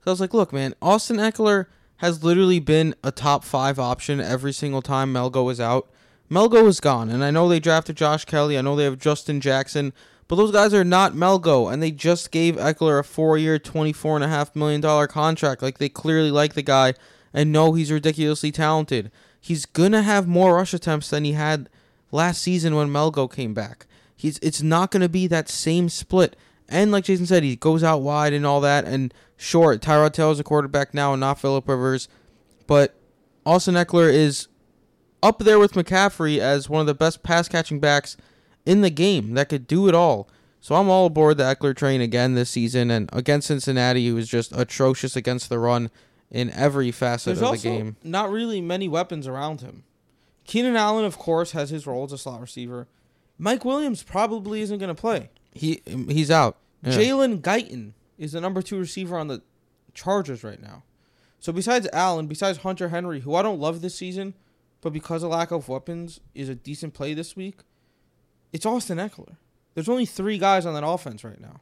[0.00, 1.66] Cause I was like, look, man, Austin Ekeler
[1.98, 5.88] has literally been a top five option every single time Melgo was out.
[6.30, 8.56] Melgo is gone, and I know they drafted Josh Kelly.
[8.58, 9.92] I know they have Justin Jackson,
[10.26, 14.24] but those guys are not Melgo, and they just gave Ekeler a four-year, twenty-four and
[14.24, 15.62] a half million dollar contract.
[15.62, 16.94] Like they clearly like the guy
[17.32, 19.10] and know he's ridiculously talented.
[19.40, 21.68] He's gonna have more rush attempts than he had
[22.10, 23.86] last season when Melgo came back.
[24.24, 26.34] He's it's not going to be that same split.
[26.66, 28.86] And like Jason said, he goes out wide and all that.
[28.86, 32.08] And sure, Tyrod Taylor is a quarterback now, and not Philip Rivers,
[32.66, 32.94] but
[33.44, 34.48] Austin Ekeler is
[35.22, 38.16] up there with McCaffrey as one of the best pass catching backs
[38.64, 40.26] in the game that could do it all.
[40.62, 44.26] So I'm all aboard the Ekeler train again this season, and against Cincinnati, who was
[44.26, 45.90] just atrocious against the run
[46.30, 47.96] in every facet There's of the also game.
[48.02, 49.84] not really many weapons around him.
[50.46, 52.88] Keenan Allen, of course, has his role as a slot receiver.
[53.38, 55.30] Mike Williams probably isn't going to play.
[55.52, 56.56] He he's out.
[56.82, 56.92] Yeah.
[56.92, 59.42] Jalen Guyton is the number two receiver on the
[59.92, 60.82] Chargers right now.
[61.40, 64.34] So besides Allen, besides Hunter Henry, who I don't love this season,
[64.80, 67.60] but because of lack of weapons is a decent play this week,
[68.52, 69.36] it's Austin Eckler.
[69.74, 71.60] There's only three guys on that offense right now.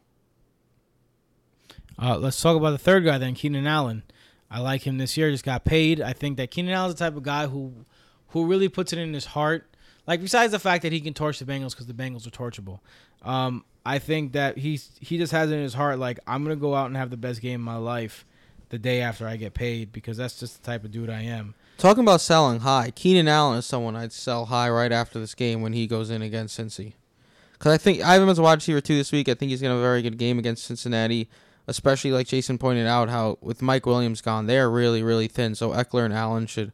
[1.98, 4.02] Uh, let's talk about the third guy then, Keenan Allen.
[4.50, 5.30] I like him this year.
[5.30, 6.00] Just got paid.
[6.00, 7.72] I think that Keenan Allen's the type of guy who,
[8.28, 9.71] who really puts it in his heart.
[10.06, 12.80] Like besides the fact that he can torch the Bengals because the Bengals are torchable,
[13.22, 15.98] um, I think that he's he just has it in his heart.
[15.98, 18.24] Like I'm gonna go out and have the best game of my life,
[18.72, 21.54] the day after I get paid because that's just the type of dude I am.
[21.76, 25.60] Talking about selling high, Keenan Allen is someone I'd sell high right after this game
[25.60, 26.94] when he goes in against Cincy.
[27.52, 29.28] Because I think I have him as a wide receiver two this week.
[29.28, 31.28] I think he's going to have a very good game against Cincinnati,
[31.66, 35.54] especially like Jason pointed out, how with Mike Williams gone, they're really, really thin.
[35.54, 36.72] So Ekeler and Allen should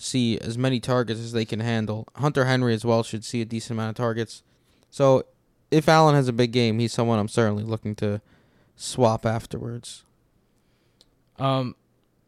[0.00, 2.06] see as many targets as they can handle.
[2.16, 4.42] Hunter Henry as well should see a decent amount of targets.
[4.90, 5.24] So
[5.70, 8.20] if Allen has a big game, he's someone I'm certainly looking to
[8.76, 10.04] swap afterwards.
[11.38, 11.76] Um,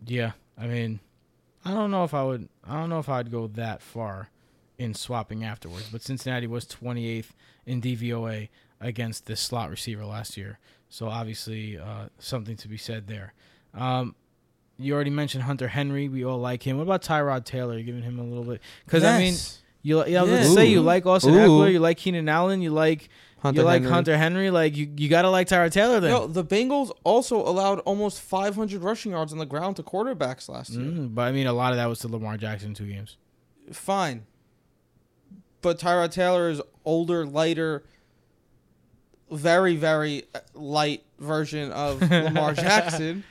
[0.04, 0.32] yeah.
[0.58, 1.00] I mean,
[1.64, 2.48] I don't know if I would.
[2.66, 4.30] I don't know if I'd go that far
[4.78, 5.88] in swapping afterwards.
[5.90, 7.30] But Cincinnati was 28th
[7.66, 8.48] in DVOA
[8.80, 10.58] against this slot receiver last year,
[10.88, 13.32] so obviously uh, something to be said there.
[13.74, 14.16] Um,
[14.78, 16.08] you already mentioned Hunter Henry.
[16.08, 16.76] We all like him.
[16.78, 17.74] What about Tyrod Taylor?
[17.74, 19.34] You're giving him a little bit because I mean,
[19.82, 20.54] you yeah, let's Yes.
[20.54, 21.38] say you like Austin Ooh.
[21.38, 23.08] Ekeler, you like Keenan Allen, you like
[23.40, 23.92] Hunter you like Henry.
[23.92, 24.50] Hunter Henry.
[24.50, 26.10] Like you, you gotta like Tyrod Taylor then.
[26.10, 30.70] No, the Bengals also allowed almost 500 rushing yards on the ground to quarterbacks last
[30.70, 30.82] year.
[30.82, 33.16] Mm, but I mean, a lot of that was to Lamar Jackson in two games.
[33.72, 34.26] Fine.
[35.60, 37.84] But Tyrod Taylor is older, lighter,
[39.30, 43.24] very, very uh, light version of Lamar Jackson.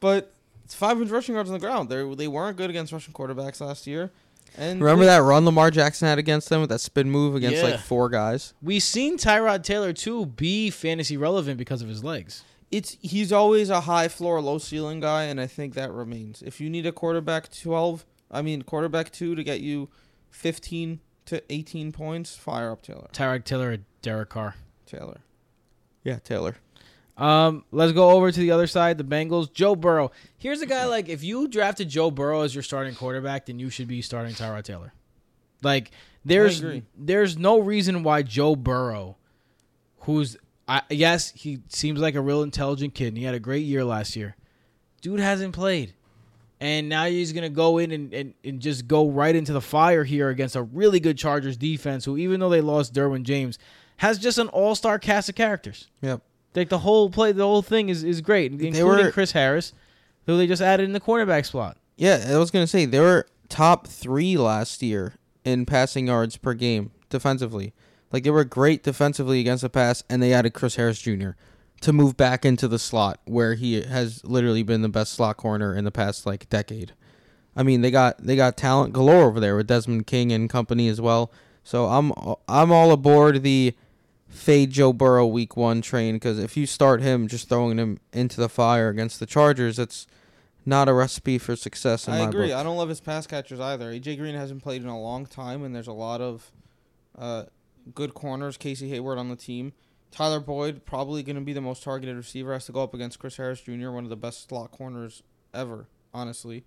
[0.00, 0.32] But
[0.68, 1.88] it's 500 rushing yards on the ground.
[1.88, 4.10] They they weren't good against rushing quarterbacks last year.
[4.54, 7.62] And Remember that run Lamar Jackson had against them with that spin move against Yeah.
[7.70, 8.52] like four guys?
[8.60, 12.42] We've seen Tyrod Taylor too be fantasy relevant because of his legs.
[12.70, 16.42] It's he's always a high floor, low ceiling guy, and I think that remains.
[16.42, 19.88] If you need a quarterback 12, I mean quarterback two to get you
[20.30, 22.36] fifteen to eighteen points.
[22.36, 23.08] Fire up Taylor.
[23.12, 24.54] Tyrod Taylor or Derek Carr.
[24.84, 25.20] Taylor.
[26.04, 26.56] Yeah, Taylor.
[27.18, 29.52] Um, let's go over to the other side, the Bengals.
[29.52, 30.12] Joe Burrow.
[30.38, 33.70] Here's a guy like if you drafted Joe Burrow as your starting quarterback, then you
[33.70, 34.94] should be starting Tyrod Taylor.
[35.62, 35.90] Like
[36.24, 36.62] there's
[36.96, 39.16] there's no reason why Joe Burrow,
[40.00, 40.36] who's
[40.68, 43.84] I yes he seems like a real intelligent kid and he had a great year
[43.84, 44.36] last year.
[45.00, 45.94] Dude hasn't played.
[46.60, 50.04] And now he's gonna go in and, and, and just go right into the fire
[50.04, 53.58] here against a really good Chargers defense, who even though they lost Derwin James,
[53.98, 55.88] has just an all star cast of characters.
[56.02, 56.22] Yep.
[56.54, 59.72] Like the whole play, the whole thing is, is great, including were- Chris Harris,
[60.26, 61.76] who they just added in the cornerback slot.
[61.96, 66.54] Yeah, I was gonna say they were top three last year in passing yards per
[66.54, 67.72] game defensively.
[68.12, 71.30] Like they were great defensively against the pass, and they added Chris Harris Jr.
[71.82, 75.74] to move back into the slot where he has literally been the best slot corner
[75.74, 76.92] in the past like decade.
[77.56, 80.88] I mean, they got they got talent galore over there with Desmond King and company
[80.88, 81.32] as well.
[81.64, 82.12] So I'm
[82.48, 83.74] I'm all aboard the
[84.28, 88.40] fade Joe Burrow week one train because if you start him just throwing him into
[88.40, 90.06] the fire against the Chargers, it's
[90.64, 92.48] not a recipe for success in I my agree.
[92.48, 92.56] book.
[92.56, 93.92] I don't love his pass catchers either.
[93.92, 96.50] AJ Green hasn't played in a long time, and there's a lot of
[97.16, 97.44] uh,
[97.94, 98.56] good corners.
[98.56, 99.72] Casey Hayward on the team.
[100.10, 102.52] Tyler Boyd probably going to be the most targeted receiver.
[102.52, 105.88] Has to go up against Chris Harris Jr., one of the best slot corners ever,
[106.14, 106.64] honestly.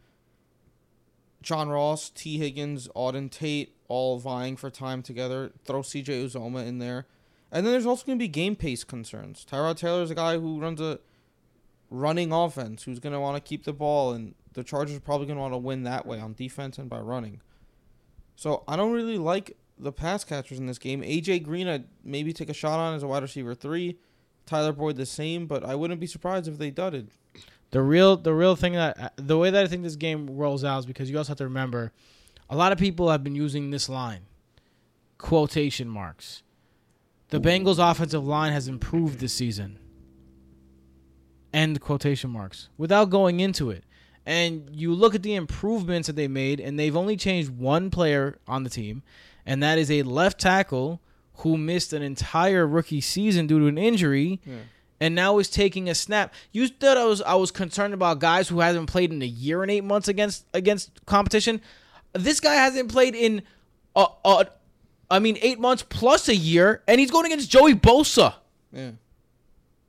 [1.41, 5.51] John Ross, Tee Higgins, Auden Tate, all vying for time together.
[5.65, 6.25] Throw C.J.
[6.25, 7.07] Uzomah in there,
[7.51, 9.45] and then there's also going to be game pace concerns.
[9.49, 10.99] Tyrod Taylor is a guy who runs a
[11.89, 15.27] running offense who's going to want to keep the ball, and the Chargers are probably
[15.27, 17.41] going to want to win that way on defense and by running.
[18.35, 21.01] So I don't really like the pass catchers in this game.
[21.01, 23.97] AJ Green, I'd maybe take a shot on as a wide receiver three.
[24.45, 27.09] Tyler Boyd the same, but I wouldn't be surprised if they dudded.
[27.71, 30.63] The real the real thing that uh, the way that I think this game rolls
[30.63, 31.93] out is because you also have to remember,
[32.49, 34.23] a lot of people have been using this line,
[35.17, 36.43] quotation marks.
[37.31, 39.79] The Bengals' offensive line has improved this season.
[41.53, 42.69] End quotation marks.
[42.77, 43.83] Without going into it.
[44.25, 48.37] And you look at the improvements that they made, and they've only changed one player
[48.47, 49.01] on the team,
[49.45, 51.01] and that is a left tackle
[51.37, 54.39] who missed an entire rookie season due to an injury
[54.99, 56.33] and now is taking a snap.
[56.51, 59.63] You thought I was I was concerned about guys who hasn't played in a year
[59.63, 61.59] and eight months against against competition.
[62.13, 63.41] This guy hasn't played in
[63.95, 64.45] uh, uh
[65.11, 68.35] I mean eight months plus a year, and he's going against Joey Bosa.
[68.71, 68.91] Yeah.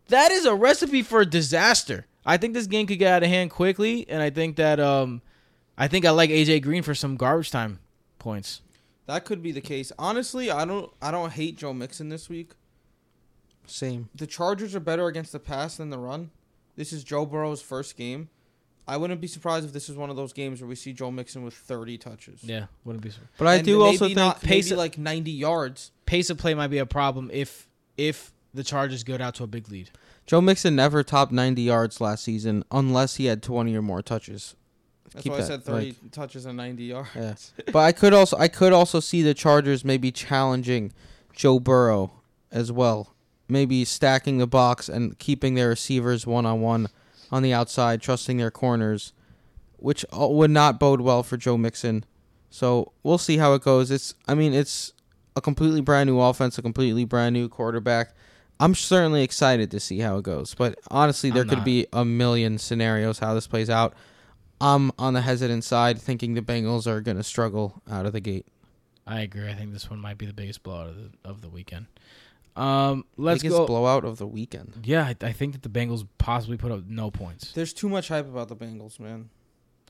[0.09, 2.07] That is a recipe for disaster.
[2.27, 5.23] I think this game could get out of hand quickly, and I think that um
[5.79, 7.79] I think I like AJ Green for some garbage time
[8.19, 8.61] points.
[9.07, 9.93] That could be the case.
[9.99, 12.51] Honestly, I don't I don't hate Joe Mixon this week.
[13.67, 14.09] Same.
[14.15, 16.31] The Chargers are better against the pass than the run.
[16.77, 18.29] This is Joe Burrow's first game.
[18.87, 21.11] I wouldn't be surprised if this is one of those games where we see Joe
[21.11, 22.43] Mixon with 30 touches.
[22.43, 23.31] Yeah, wouldn't be surprised.
[23.39, 25.93] But I And do maybe also think not, pace- maybe like 90 yards.
[26.07, 29.47] Pace of play might be a problem if if the Chargers go out to a
[29.47, 29.91] big lead.
[30.27, 34.55] Joe Mixon never topped 90 yards last season unless he had 20 or more touches.
[35.13, 37.09] That's Keep why I said 30 touches and 90 yards.
[37.15, 37.35] Yeah.
[37.73, 40.93] but I could also I could also see the Chargers maybe challenging
[41.35, 42.13] Joe Burrow
[42.51, 43.15] as well.
[43.49, 46.89] Maybe stacking the box and keeping their receivers one on one
[47.33, 49.13] on the outside, trusting their corners,
[49.79, 52.05] which uh, would not bode well for Joe Mixon.
[52.51, 53.91] So we'll see how it goes.
[53.91, 54.93] It's I mean it's
[55.35, 58.15] a completely brand new offense, a completely brand new quarterback.
[58.61, 61.65] I'm certainly excited to see how it goes, but honestly, there I'm could not.
[61.65, 63.95] be a million scenarios how this plays out.
[64.61, 68.21] I'm on the hesitant side, thinking the Bengals are going to struggle out of the
[68.21, 68.47] gate.
[69.05, 69.49] I agree.
[69.49, 71.87] I think this one might be the biggest blowout of the of the weekend.
[72.55, 73.67] Um, let's Biggest go.
[73.67, 74.83] blowout of the weekend.
[74.85, 77.53] yeah, I, I think that the Bengals possibly put up no points.
[77.53, 79.31] There's too much hype about the Bengals, man.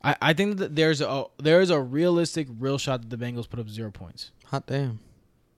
[0.04, 3.48] I, I think that there's a there is a realistic, real shot that the Bengals
[3.48, 4.98] put up zero points Hot damn.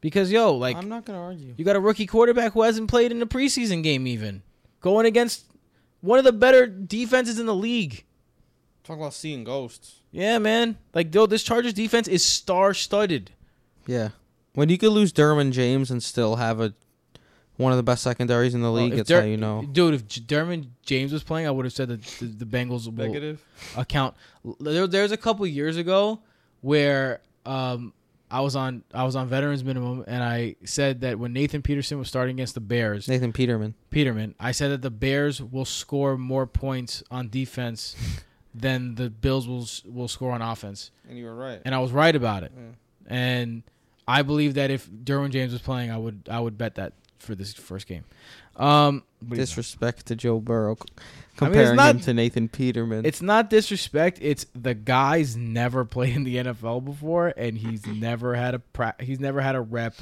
[0.00, 1.54] because yo, like I'm not going to argue.
[1.56, 4.42] you got a rookie quarterback who hasn't played in a preseason game even
[4.80, 5.44] going against
[6.02, 8.04] one of the better defenses in the league.
[8.82, 10.00] Talk about seeing ghosts.
[10.10, 10.76] Yeah, man.
[10.92, 13.30] Like, yo, this Chargers defense is star studded.
[13.86, 14.10] Yeah.
[14.52, 16.74] When you could lose Derwin James and still have a
[17.56, 19.64] one of the best secondaries in the league, if that's Der- how you know.
[19.70, 22.86] Dude, if J- Derwin James was playing, I would have said that the, the Bengals
[22.86, 23.44] will Negative.
[23.76, 24.14] account.
[24.60, 26.20] There, there's a couple years ago
[26.62, 27.92] where um,
[28.30, 31.98] I was on I was on veterans minimum, and I said that when Nathan Peterson
[31.98, 33.74] was starting against the Bears, Nathan Peterman.
[33.90, 37.94] Peterman, I said that the Bears will score more points on defense
[38.54, 41.60] than the Bills will will score on offense, And you were right.
[41.64, 42.52] and I was right about it.
[42.56, 42.62] Yeah.
[43.06, 43.62] And
[44.08, 47.34] I believe that if Derwin James was playing, I would I would bet that for
[47.34, 48.04] this first game.
[48.56, 49.42] Um, but he's not.
[49.46, 50.82] Disrespect to Joe Burrow, c-
[51.40, 53.04] I mean, comparing not- him to Nathan Peterman.
[53.06, 54.18] It's not disrespect.
[54.20, 58.94] It's the guy's never played in the NFL before, and he's never had a pra-
[59.00, 59.94] he's never had a rep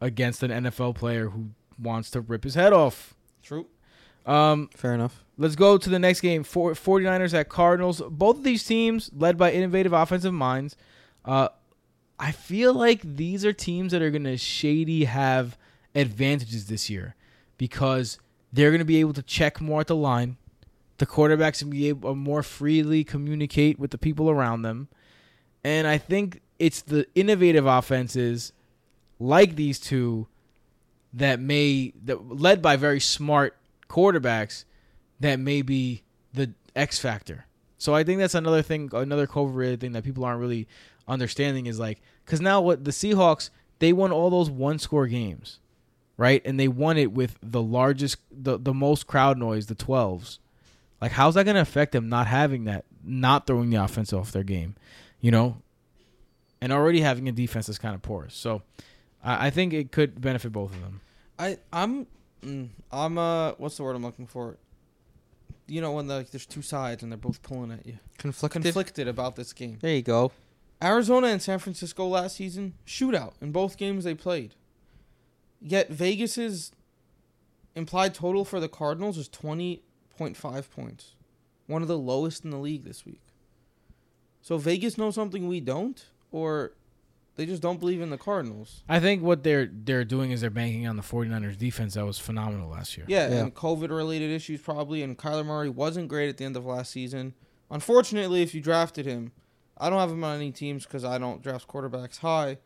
[0.00, 3.14] against an NFL player who wants to rip his head off.
[3.42, 3.66] True.
[4.26, 5.22] Um, Fair enough.
[5.36, 6.44] let's go to the next game.
[6.44, 8.02] For 49ers at Cardinals.
[8.10, 10.76] Both of these teams led by innovative offensive minds.
[11.24, 11.48] Uh,
[12.18, 15.56] I feel like these are teams that are going to shady have
[15.94, 17.14] advantages this year
[17.56, 18.18] because
[18.52, 20.36] they're going to be able to check more at the line.
[20.98, 24.88] The quarterbacks can be able to uh, more freely communicate with the people around them.
[25.64, 28.52] And I think it's the innovative offenses
[29.18, 30.28] like these two
[31.12, 33.56] that may that led by very smart
[33.88, 34.64] quarterbacks
[35.20, 36.02] that may be
[36.32, 37.46] the X factor.
[37.78, 40.66] So I think that's another thing, another COVID thing that people aren't really
[41.06, 45.58] understanding is like, because now what the Seahawks they won all those one score games,
[46.16, 46.42] right?
[46.44, 50.38] And they won it with the largest, the the most crowd noise, the twelves.
[51.00, 54.32] Like, how's that going to affect them not having that, not throwing the offense off
[54.32, 54.74] their game,
[55.20, 55.58] you know,
[56.60, 58.34] and already having a defense that's kind of porous.
[58.34, 58.62] So
[59.22, 61.00] I, I think it could benefit both of them.
[61.38, 62.06] I I'm
[62.42, 64.56] mm, I'm uh what's the word I'm looking for?
[65.66, 67.98] You know when the, like, there's two sides and they're both pulling at you.
[68.18, 68.62] Conflicted.
[68.62, 69.78] Conflicted about this game.
[69.80, 70.32] There you go.
[70.82, 74.54] Arizona and San Francisco last season shootout in both games they played.
[75.66, 76.72] Yet Vegas's
[77.74, 81.14] implied total for the Cardinals is 20.5 points.
[81.66, 83.22] One of the lowest in the league this week.
[84.42, 86.72] So Vegas knows something we don't or
[87.36, 88.82] they just don't believe in the Cardinals.
[88.88, 92.18] I think what they're they're doing is they're banking on the 49ers defense that was
[92.18, 93.06] phenomenal last year.
[93.08, 93.36] Yeah, Yeah.
[93.36, 96.92] and COVID related issues probably and Kyler Murray wasn't great at the end of last
[96.92, 97.32] season.
[97.70, 99.32] Unfortunately, if you drafted him,
[99.78, 102.58] I don't have him on any teams cuz I don't draft quarterbacks high.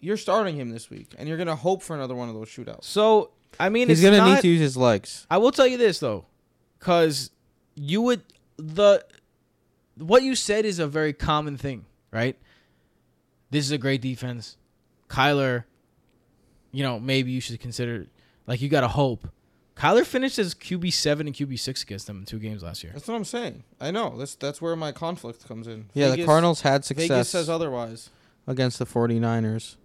[0.00, 2.48] You're starting him this week and you're going to hope for another one of those
[2.48, 2.84] shootouts.
[2.84, 5.26] So I mean, He's it's gonna not, need to use his legs.
[5.30, 6.26] I will tell you this though,
[6.78, 7.30] because
[7.74, 8.22] you would
[8.56, 9.04] the
[9.96, 12.36] what you said is a very common thing, right?
[13.50, 14.56] This is a great defense,
[15.08, 15.64] Kyler.
[16.70, 18.06] You know, maybe you should consider
[18.46, 19.28] like you got to hope.
[19.74, 22.92] Kyler finished as QB seven and QB six against them in two games last year.
[22.92, 23.62] That's what I'm saying.
[23.80, 24.16] I know.
[24.18, 25.86] That's that's where my conflict comes in.
[25.94, 28.10] Yeah, the Vegas- Cardinals had success Vegas says otherwise.
[28.46, 29.76] against the 49ers.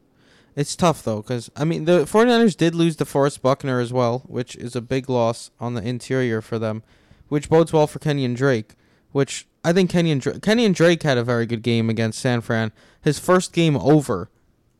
[0.55, 4.23] It's tough though cuz I mean the 49ers did lose to Forrest Buckner as well,
[4.27, 6.83] which is a big loss on the interior for them,
[7.29, 8.75] which bodes well for Kenyon Drake,
[9.11, 12.71] which I think Kenyon Dra- Kenyon Drake had a very good game against San Fran.
[13.01, 14.29] His first game over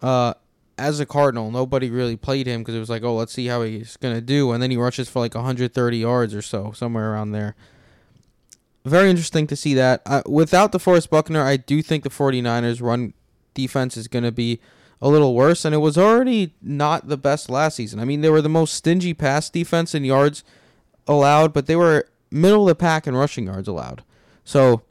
[0.02, 0.34] uh
[0.78, 3.62] as a Cardinal, nobody really played him because it was like, oh, let's see how
[3.62, 7.32] he's gonna do, and then he rushes for like 130 yards or so, somewhere around
[7.32, 7.56] there.
[8.86, 10.02] Very interesting to see that.
[10.06, 13.14] Uh, without the Forrest Buckner, I do think the 49ers run
[13.54, 14.60] defense is to be
[15.04, 18.00] a little worse, and it was already not the best last season.
[18.00, 20.46] I mean, they were the most stingy pass defense in yards
[21.08, 24.02] allowed, but they were middle of the pack in rushing yards allowed.
[24.46, 24.82] So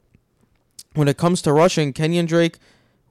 [0.93, 2.59] when it comes to rushing, Kenyon Drake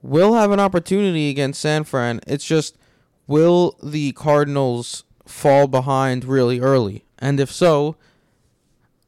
[0.00, 2.20] will have an opportunity against San Fran.
[2.24, 2.78] It's just
[3.26, 7.04] will the Cardinals fall behind really early?
[7.18, 7.96] And if so,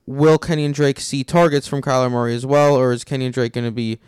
[0.05, 3.65] will Kenyon Drake see targets from Kyler Murray as well, or is Kenyon Drake going
[3.65, 4.01] to be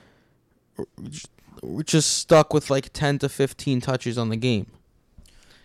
[1.84, 4.66] just stuck with like 10 to 15 touches on the game?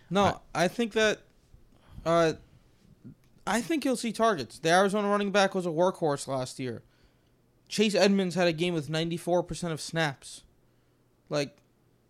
[0.09, 1.19] No, I think that
[2.05, 2.33] uh
[3.47, 4.59] I think you'll see targets.
[4.59, 6.83] The Arizona running back was a workhorse last year.
[7.67, 10.43] Chase Edmonds had a game with 94% of snaps.
[11.29, 11.57] Like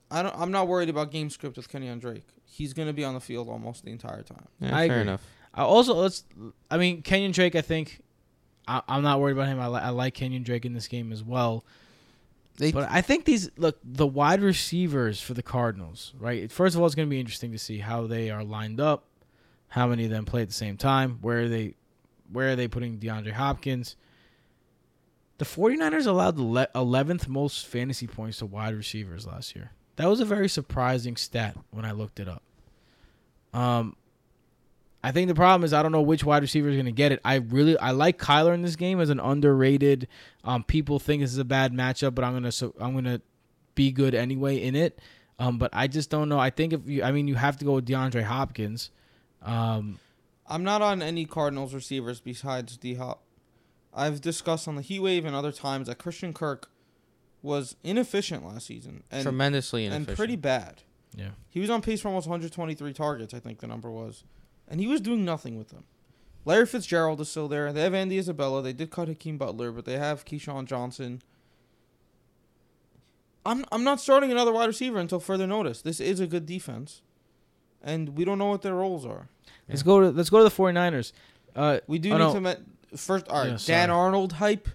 [0.10, 2.28] I don't I'm not worried about game script with Kenyon Drake.
[2.46, 4.46] He's going to be on the field almost the entire time.
[4.60, 5.02] Yeah, I fair agree.
[5.10, 5.24] enough.
[5.54, 6.24] I also let's.
[6.70, 7.56] I mean, Kenyon Drake.
[7.56, 8.02] I think
[8.68, 9.60] I, I'm not worried about him.
[9.60, 11.64] I, li- I like Kenyon Drake in this game as well.
[12.62, 16.52] They, But I think these look the wide receivers for the Cardinals, right?
[16.52, 19.06] First of all, it's going to be interesting to see how they are lined up,
[19.70, 21.74] how many of them play at the same time, where are they
[22.32, 23.96] where are they putting DeAndre Hopkins?
[25.40, 29.72] The 49ers allowed the 11th most fantasy points to wide receivers last year.
[29.96, 32.44] That was a very surprising stat when I looked it up.
[33.56, 33.96] Um
[35.04, 37.12] I think the problem is I don't know which wide receiver is going to get
[37.12, 37.20] it.
[37.26, 40.08] I really I like Kyler in this game as an underrated.
[40.44, 43.22] Um, people think this is a bad matchup, but I'm gonna so I'm gonna
[43.74, 45.00] be good anyway in it.
[45.40, 46.38] Um, but I just don't know.
[46.38, 48.92] I think if you, I mean, you have to go with DeAndre Hopkins.
[49.42, 49.98] Um,
[50.46, 53.24] I'm not on any Cardinals receivers besides D Hop.
[53.94, 56.70] I've discussed on the Heat Wave and other times that Christian Kirk
[57.42, 60.84] was inefficient last season and tremendously inefficient, and pretty bad.
[61.16, 64.24] yeah, He was on pace for almost 123 targets, I think the number was.
[64.72, 65.84] And he was doing nothing with them.
[66.46, 67.72] Larry Fitzgerald is still there.
[67.72, 68.64] They have Andy Isabella.
[68.64, 71.22] They did cut Hakeem Butler, but they have KeeSean Johnson.
[73.46, 75.82] I'm I'm not starting another wide receiver until further notice.
[75.82, 77.02] This is a good defense.
[77.84, 79.28] and we don't know what their roles are.
[79.68, 81.14] Let's go to let's go to the 49ers.
[81.56, 82.34] Uh, We do Oh, need no.
[82.34, 82.62] to met
[82.96, 83.28] first.
[83.28, 83.58] All right, Yeah.
[83.66, 84.70] Dan Arnold hype.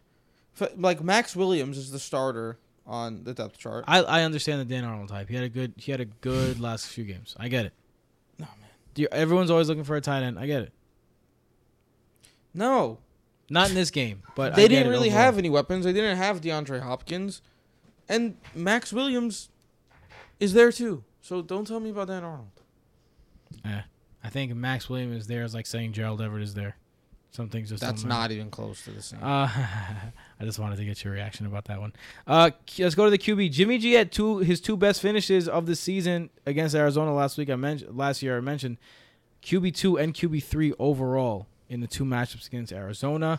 [0.77, 3.85] Like Maxx Williams is the starter on the depth chart.
[3.87, 5.29] I I understand the Dan Arnold type.
[5.29, 7.37] He had a good he had a good last few games.
[7.39, 7.73] I get it.
[8.97, 9.03] No man.
[9.03, 10.39] Do you- everyone's always looking for a tight end.
[10.39, 10.73] I get it.
[12.55, 12.99] No,
[13.51, 15.25] Not in this game, but they didn't really overall.
[15.25, 15.85] have any weapons.
[15.85, 17.43] They didn't have DeAndre Hopkins,
[18.09, 19.51] and Maxx Williams
[20.41, 21.05] is there too.
[21.21, 22.63] So don't tell me about Dan Arnold.
[23.65, 23.83] Eh,
[24.25, 26.77] I think Maxx Williams is there is like saying Gerald Everett is there.
[27.37, 29.23] Some things just That's don't even close to the same.
[29.23, 29.47] Uh,
[30.41, 31.93] I just wanted to get your reaction about that one.
[32.27, 33.53] Uh, let's go to the QB.
[33.53, 37.51] Jimmy G had two his two best finishes of the season against Arizona last week.
[37.51, 38.39] I mentioned last year.
[38.39, 38.79] I mentioned
[39.43, 43.39] QB two and QB three overall in the two matchups against Arizona.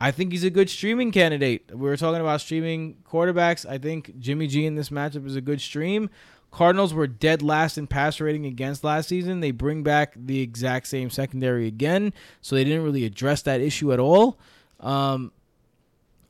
[0.00, 1.70] I think he's a good streaming candidate.
[1.70, 3.64] We were talking about streaming quarterbacks.
[3.64, 6.10] I think Jimmy G in this matchup is a good stream.
[6.50, 9.40] Cardinals were dead last in pass rating against last season.
[9.40, 13.92] They bring back the exact same secondary again, so they didn't really address that issue
[13.92, 14.38] at all.
[14.80, 15.32] Um,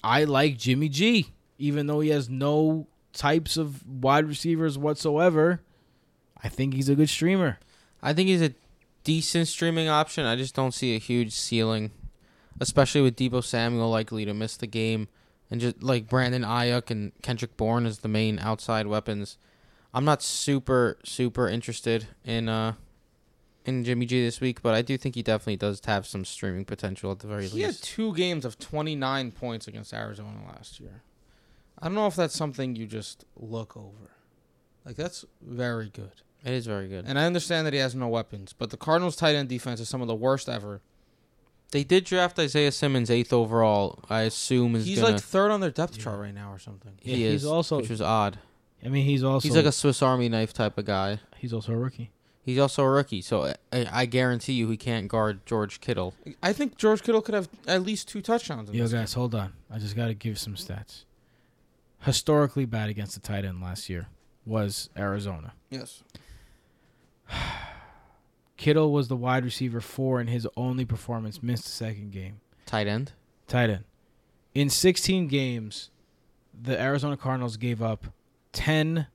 [0.02, 5.60] I like Jimmy G, even though he has no types of wide receivers whatsoever.
[6.42, 7.58] I think he's a good streamer.
[8.02, 8.54] I think he's a
[9.04, 10.26] decent streaming option.
[10.26, 11.90] I just don't see a huge ceiling,
[12.60, 15.08] especially with Deebo Samuel likely to miss the game,
[15.50, 19.38] and just like Brandon Aiyuk and Kendrick Bourne as the main outside weapons.
[19.94, 22.74] I'm not super super interested in uh
[23.64, 26.64] in Jimmy G this week, but I do think he definitely does have some streaming
[26.64, 27.54] potential at the very least.
[27.54, 31.02] he had two games of 29 points against Arizona last year.
[31.78, 34.10] I don't know if that's something you just look over.
[34.84, 36.12] Like that's very good.
[36.44, 37.04] It is very good.
[37.06, 39.88] And I understand that he has no weapons, but the Cardinals' tight end defense is
[39.88, 40.80] some of the worst ever.
[41.70, 44.02] They did draft Isaiah Simmons eighth overall.
[44.08, 45.12] I assume is He's gonna.
[45.14, 46.04] like third on their depth Yeah.
[46.04, 46.92] chart right now or something.
[47.00, 48.38] he Yeah, is he's also- which was odd.
[48.84, 51.18] I mean, he's also He's like a Swiss Army knife type of guy.
[51.36, 52.10] he's also a rookie.
[52.42, 56.14] He's also a rookie, so I, I guarantee you he can't guard George Kittle.
[56.42, 58.70] I think George Kittle could have at least two touchdowns.
[58.70, 59.52] In Yo, this guys, hold on.
[59.70, 61.04] I just got to give some stats.
[62.00, 64.06] Historically bad against the tight end last year
[64.46, 65.52] was Arizona.
[65.68, 66.02] Yes.
[68.56, 72.40] Kittle was the wide receiver four in his only performance, missed the second game.
[72.66, 73.12] Tight end.
[73.46, 73.84] Tight end.
[74.54, 75.90] In 16 games,
[76.58, 78.06] the Arizona Cardinals gave up
[78.58, 79.06] 10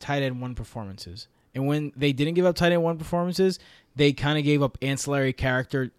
[0.00, 1.28] tight end one performances.
[1.54, 3.60] And when they didn't give up tight end one performances,
[3.94, 5.92] they kind of gave up ancillary character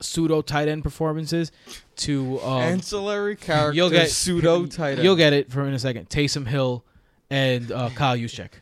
[0.00, 1.52] pseudo tight end performances
[1.96, 5.04] to um, Ancillary character you'll get pseudo tight end.
[5.04, 6.08] You'll get it for in a second.
[6.08, 6.82] Taysom Hill
[7.28, 8.48] and uh, Kyle Juszczyk.
[8.54, 8.58] I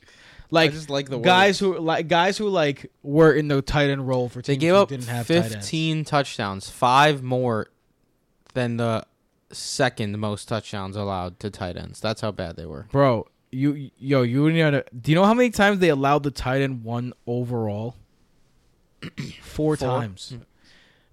[0.50, 4.06] Like just like the guys who like guys who like were in the tight end
[4.08, 7.68] role for They gave who up didn't have tight 15 touchdowns, five more
[8.54, 9.06] than the
[9.52, 12.00] second most touchdowns allowed to tight ends.
[12.00, 12.86] That's how bad they were.
[12.90, 14.84] Bro, you yo, you need to.
[14.98, 17.94] Do you know how many times they allowed the tight end one overall?
[19.42, 19.76] Four, Four.
[19.76, 20.34] times.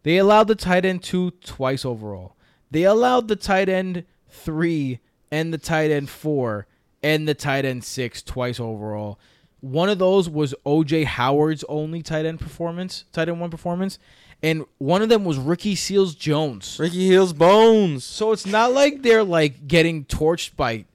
[0.04, 2.36] They allowed the tight end two twice overall.
[2.72, 5.00] They allowed the tight end three
[5.32, 6.68] and the tight end four
[7.04, 9.20] and the tight end six twice overall.
[9.62, 14.00] One of those was OJ Howard's only tight end performance, tight end one performance,
[14.42, 16.78] and one of them was Ricky Seals Jones.
[16.80, 18.06] Ricky Heels bones.
[18.06, 20.86] So it's not like they're like getting torched by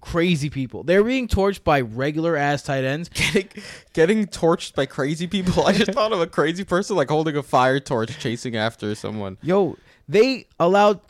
[0.00, 0.82] crazy people.
[0.82, 3.08] They're being torched by regular ass tight ends.
[3.14, 3.48] Getting,
[3.92, 5.66] getting torched by crazy people.
[5.66, 9.38] I just thought of a crazy person like holding a fire torch chasing after someone.
[9.42, 9.76] Yo,
[10.08, 11.00] they allowed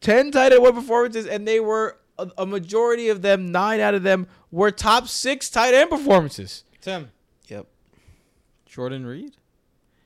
[0.00, 3.94] 10 tight end one performances and they were a, a majority of them, 9 out
[3.94, 6.64] of them were top 6 tight end performances.
[6.80, 7.10] Tim.
[7.48, 7.66] Yep.
[8.66, 9.36] Jordan Reed.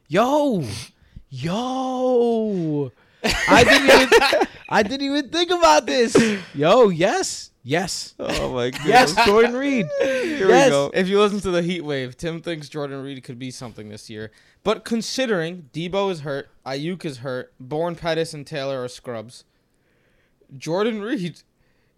[0.08, 0.64] Yo.
[1.30, 2.92] Yo.
[3.22, 6.16] I didn't even I didn't even think about this.
[6.54, 7.50] Yo, yes.
[7.68, 8.14] Yes.
[8.18, 8.86] Oh my god.
[8.86, 9.86] Yes, Jordan Reed.
[10.00, 10.68] Here yes.
[10.68, 10.90] we go.
[10.94, 14.08] If you listen to the Heat Wave, Tim thinks Jordan Reed could be something this
[14.08, 14.30] year.
[14.64, 19.44] But considering Deebo is hurt, Aiyuk is hurt, Bourne, Pettis, and Taylor are scrubs,
[20.56, 21.42] Jordan Reed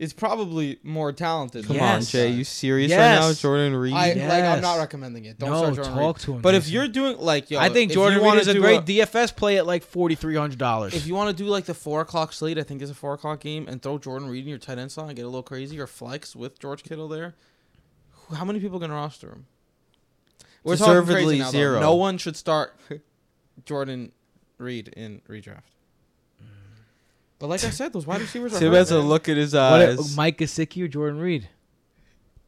[0.00, 1.66] is probably more talented.
[1.66, 2.10] Come than on, Yes.
[2.10, 2.30] Jay.
[2.30, 2.98] You serious Yes.
[3.20, 3.92] right now, Jordan Reed?
[3.92, 4.16] I like.
[4.16, 4.62] I'm Yes.
[4.62, 5.38] not recommending it.
[5.38, 6.24] Don't no, start Jordan talk Reed.
[6.24, 6.40] to him.
[6.40, 8.54] But if you're doing like, yo, I think if Jordan you Reed wanna is a
[8.54, 10.94] do great DFS play at like forty three hundred dollars.
[10.94, 13.12] If you want to do like the four o'clock slate, I think there's a four
[13.12, 15.42] o'clock game, and throw Jordan Reed in your tight end slot and get a little
[15.42, 17.34] crazy or flex with George Kittle there.
[18.28, 19.46] who- How many people can roster him?
[20.64, 21.50] We're talking Deservedly crazy now, though.
[21.50, 21.80] zero.
[21.80, 22.74] No one should start
[23.66, 24.12] Jordan
[24.58, 25.62] Reed in redraft.
[27.40, 28.58] But like I said, those wide receivers are.
[28.60, 30.16] Tim hurt, has a look at his what eyes.
[30.16, 31.48] Mike Gesicki or Jordan Reed?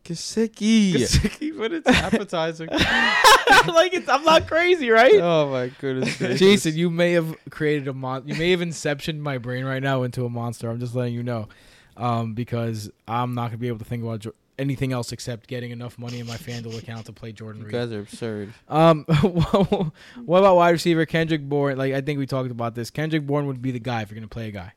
[0.04, 0.92] Kasicki.
[0.92, 2.68] Gesicki, but it's appetizing.
[2.70, 5.14] like it's, I'm not crazy, right?
[5.14, 6.16] Oh my goodness.
[6.18, 6.38] gracious.
[6.38, 8.28] Jason, you may have created a mon.
[8.28, 10.68] You may have inceptioned my brain right now into a monster.
[10.68, 11.48] I'm just letting you know,
[11.96, 15.70] um, because I'm not gonna be able to think about jo- anything else except getting
[15.70, 17.72] enough money in my FanDuel account to play Jordan You Reed.
[17.72, 18.52] guys are absurd.
[18.68, 21.78] Um, what about wide receiver Kendrick Bourne?
[21.78, 22.90] Like I think we talked about this.
[22.90, 24.72] Kendrick Bourne would be the guy if you're gonna play a guy.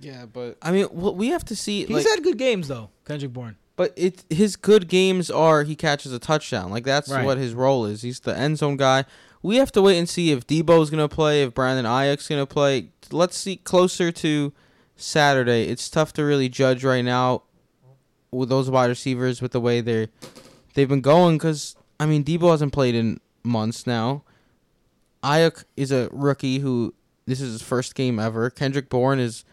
[0.00, 1.80] Yeah, but I mean, well, we have to see.
[1.84, 3.56] He's like, had good games though, Kendrick Bourne.
[3.76, 6.70] But it his good games are he catches a touchdown.
[6.70, 7.24] Like that's Right.
[7.24, 8.02] what his role is.
[8.02, 9.04] He's the end zone guy.
[9.42, 12.90] We have to wait and see if Deebo's gonna play, if Brandon Aiyuk's gonna play.
[13.10, 14.52] Let's see closer to
[14.96, 15.64] Saturday.
[15.64, 17.42] It's tough to really judge right now
[18.30, 20.08] with those wide receivers with the way they're
[20.74, 21.38] they've been going.
[21.38, 24.24] Because I mean, Deebo hasn't played in months now.
[25.24, 26.94] Aiyuk is a rookie who
[27.26, 28.50] this is his first game ever.
[28.50, 29.44] Kendrick Bourne is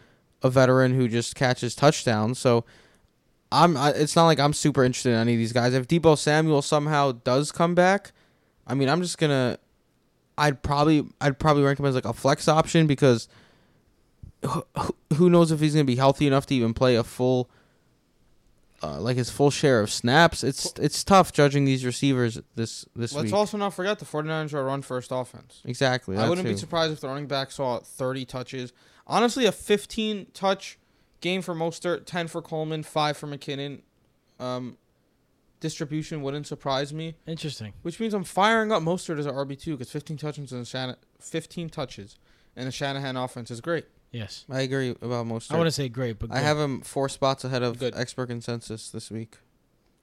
[0.42, 2.38] a veteran who just catches touchdowns.
[2.38, 2.64] So
[3.50, 3.76] I'm.
[3.76, 5.74] I, it's not like I'm super interested in any of these guys.
[5.74, 8.12] If Deebo Samuel somehow does come back,
[8.66, 9.58] I mean, I'm just gonna.
[10.36, 11.06] I'd probably.
[11.20, 13.28] I'd probably rank him as like a flex option because.
[14.44, 14.64] Who,
[15.14, 17.50] who knows if he's gonna be healthy enough to even play a full.
[18.80, 20.44] Uh, like his full share of snaps.
[20.44, 23.32] It's it's tough judging these receivers this this let's week.
[23.32, 25.62] also not forget the 49ers are a run first offense.
[25.64, 26.16] exactly.
[26.16, 28.72] I wouldn't be surprised if the running back saw 30 touches.
[29.08, 30.78] Honestly, a 15 touch
[31.20, 33.80] game for Mostert, 10 for Coleman, 5 for McKinnon.
[34.38, 34.76] Um,
[35.60, 37.72] distribution wouldn't surprise me, Interesting.
[37.82, 41.68] which means I'm firing up Mostert as an RB2 because 15 touches in Shan- 15
[41.70, 42.16] touches
[42.54, 43.86] and the Shanahan offense is great.
[44.12, 44.44] Yes.
[44.50, 45.52] I agree about Mostert.
[45.52, 46.44] I want to say great, but I good.
[46.44, 47.94] have him four spots ahead of Good.
[47.96, 49.38] expert consensus this week.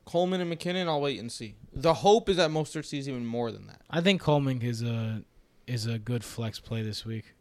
[0.05, 1.55] Coleman and McKinnon, I'll wait and see.
[1.73, 3.81] The hope is that Mostert sees even more than that.
[3.89, 5.23] I think Coleman is a
[5.65, 7.33] is a good flex play this week.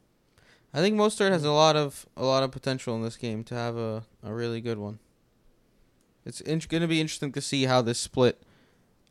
[0.75, 3.55] I think Mostert has a lot of a lot of potential in this game to
[3.55, 4.99] have a, a really good one.
[6.27, 8.43] It's in- going to be interesting to see how this split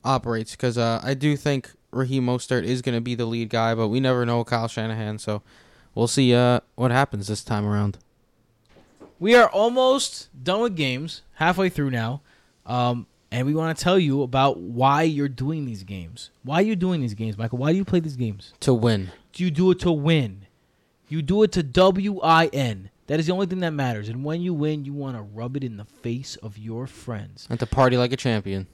[0.04, 3.76] operates because uh, I do think Raheem Mostert is going to be the lead guy,
[3.76, 5.42] but we never know Kyle Shanahan, so
[5.96, 7.98] we'll see uh, what happens this time around.
[9.20, 12.22] We are almost done with games, halfway through now,
[12.66, 16.30] um, and we want to tell you about why you're doing these games.
[16.44, 17.60] Why are you doing these games, Michael?
[17.60, 18.54] Why do you play these games?
[18.62, 20.43] To win, Do you do it to win?
[21.08, 22.90] You do it to W I N.
[23.08, 24.10] That is the only thing that matters.
[24.10, 27.48] And when you win, you want to rub it in the face of your friends
[27.50, 28.68] and to party like a champion.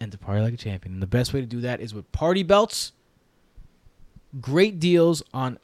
[0.00, 0.94] and to party like a champion.
[0.94, 2.92] And the best way to do that is with party belts.
[4.40, 5.58] Great deals on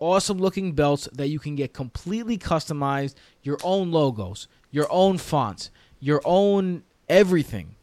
[0.00, 5.70] awesome looking belts that you can get completely customized, your own logos, your own fonts,
[6.00, 7.76] your own everything.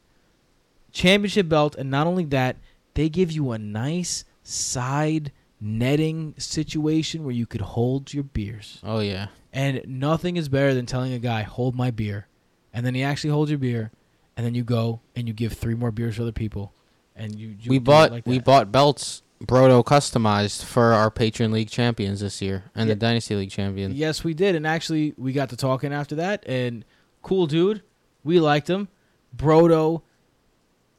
[0.91, 2.57] Championship belt, and not only that,
[2.95, 5.31] they give you a nice side
[5.61, 8.79] netting situation where you could hold your beers.
[8.83, 12.27] Oh yeah, And nothing is better than telling a guy, hold my beer.
[12.73, 13.91] And then he actually holds your beer.
[14.37, 16.73] And then you go and you give three more beers to other people.
[17.15, 21.69] And you, you we bought like we bought belts Broto customized for our Patreon League
[21.69, 22.93] champions this year and Yeah.
[22.93, 23.95] the Dynasty League champions.
[23.95, 24.55] Yes, we did.
[24.55, 26.43] And actually, we got to talking after that.
[26.47, 26.83] And
[27.21, 27.81] cool dude.
[28.23, 28.89] We liked him.
[29.35, 30.01] Broto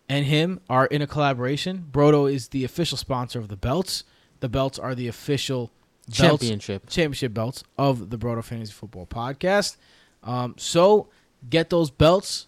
[0.09, 1.87] and him are in a collaboration.
[1.91, 4.05] Broto is the official sponsor of the belts.
[4.41, 5.71] The belts are the official
[6.07, 6.89] belts Championship.
[6.89, 9.77] championship belts of the Broto Fantasy Football Podcast.
[10.23, 11.09] Um, so
[11.49, 12.47] get those belts,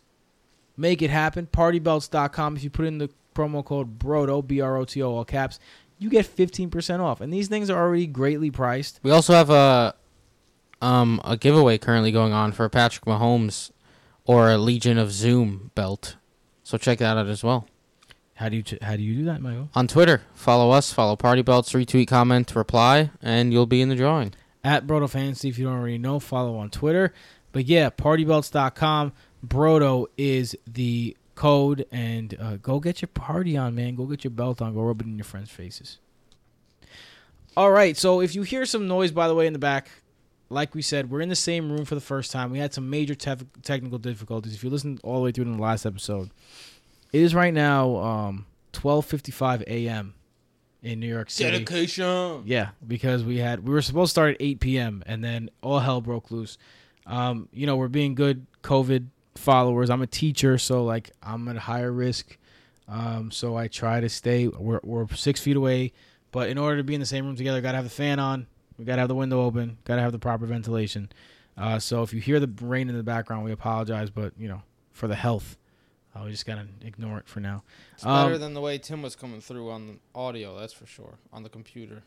[0.76, 1.46] make it happen.
[1.52, 2.56] Partybelts.com.
[2.56, 5.58] If you put in the promo code BROTO, B R O T O, all caps,
[5.98, 7.20] you get 15% off.
[7.20, 9.00] And these things are already greatly priced.
[9.02, 9.94] We also have a
[10.80, 13.70] um a giveaway currently going on for a Patrick Mahomes
[14.24, 16.16] or a Legion of Zoom belt.
[16.64, 17.66] So check that out as well.
[18.42, 19.70] How do you ch- how do you do that, Michael?
[19.72, 23.94] On Twitter, follow us, follow Party Belts, retweet, comment, reply, and you'll be in the
[23.94, 24.34] drawing.
[24.64, 27.14] At Broto Fantasy, if you don't already know, follow on Twitter.
[27.52, 29.12] But yeah, partybelts.com.
[29.46, 33.94] Broto is the code, and uh, go get your party on, man.
[33.94, 34.74] Go get your belt on.
[34.74, 35.98] Go rub it in your friends' faces.
[37.56, 39.88] All right, so if you hear some noise, by the way, in the back,
[40.48, 42.50] like we said, we're in the same room for the first time.
[42.50, 44.52] We had some major tef- technical difficulties.
[44.52, 46.30] If you listened all the way through in the last episode,
[47.12, 50.14] it is right now um, 12:55 a.m.
[50.82, 51.50] in New York City.
[51.50, 52.42] Dedication.
[52.46, 55.02] Yeah, because we had we were supposed to start at 8 p.m.
[55.06, 56.58] and then all hell broke loose.
[57.06, 59.90] Um, you know, we're being good COVID followers.
[59.90, 62.36] I'm a teacher, so like I'm at higher risk.
[62.88, 64.48] Um, so I try to stay.
[64.48, 65.92] We're we're six feet away,
[66.30, 68.46] but in order to be in the same room together, gotta have the fan on.
[68.78, 69.78] We gotta have the window open.
[69.84, 71.10] Gotta have the proper ventilation.
[71.56, 74.62] Uh, so if you hear the rain in the background, we apologize, but you know,
[74.92, 75.56] for the health,
[76.14, 77.62] uh, we just gotta ignore it for now.
[77.94, 80.86] It's Um, better than the way Tim was coming through on the audio, that's for
[80.86, 81.18] sure.
[81.32, 82.02] On the computer.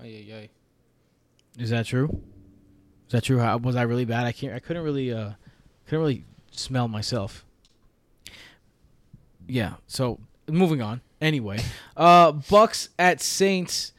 [0.00, 0.48] Ay, ay, ay.
[1.58, 2.22] Is that true?
[3.06, 3.38] Is that true?
[3.38, 4.24] How, was I really bad?
[4.26, 4.54] I can't.
[4.54, 5.12] I couldn't really.
[5.12, 5.32] Uh,
[5.86, 7.44] couldn't really smell myself.
[9.46, 9.74] Yeah.
[9.86, 11.00] So moving on.
[11.20, 11.58] Anyway,
[11.96, 13.92] uh, Bucks at Saints.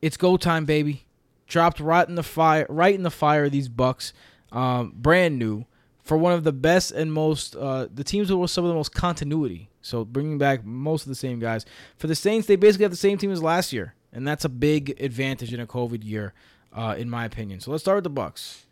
[0.00, 1.06] It's go time, baby.
[1.46, 2.66] Dropped right in the fire.
[2.68, 3.48] Right in the fire.
[3.48, 4.12] These Bucks.
[4.50, 5.64] Um, brand new.
[6.02, 8.94] For one of the best and most uh, the teams with some of the most
[8.94, 9.68] continuity.
[9.80, 11.64] So bringing back most of the same guys
[11.96, 14.48] for the Saints, they basically have the same team as last year, and that's a
[14.48, 16.34] big advantage in a COVID year,
[16.72, 17.60] uh, in my opinion.
[17.60, 18.66] So let's start with the Bucks.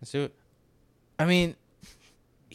[0.00, 0.34] Let's do it.
[1.18, 1.56] I mean,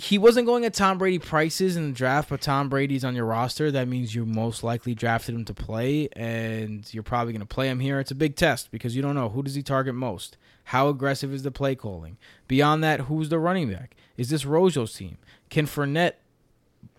[0.01, 3.25] he wasn't going at Tom Brady prices in the draft, but Tom Brady's on your
[3.25, 3.69] roster.
[3.69, 7.69] That means you most likely drafted him to play, and you're probably going to play
[7.69, 7.99] him here.
[7.99, 10.37] It's a big test because you don't know who does he target most.
[10.65, 12.17] How aggressive is the play calling?
[12.47, 13.95] Beyond that, who's the running back?
[14.17, 15.19] Is this Rojo's team?
[15.51, 16.13] Can Fournette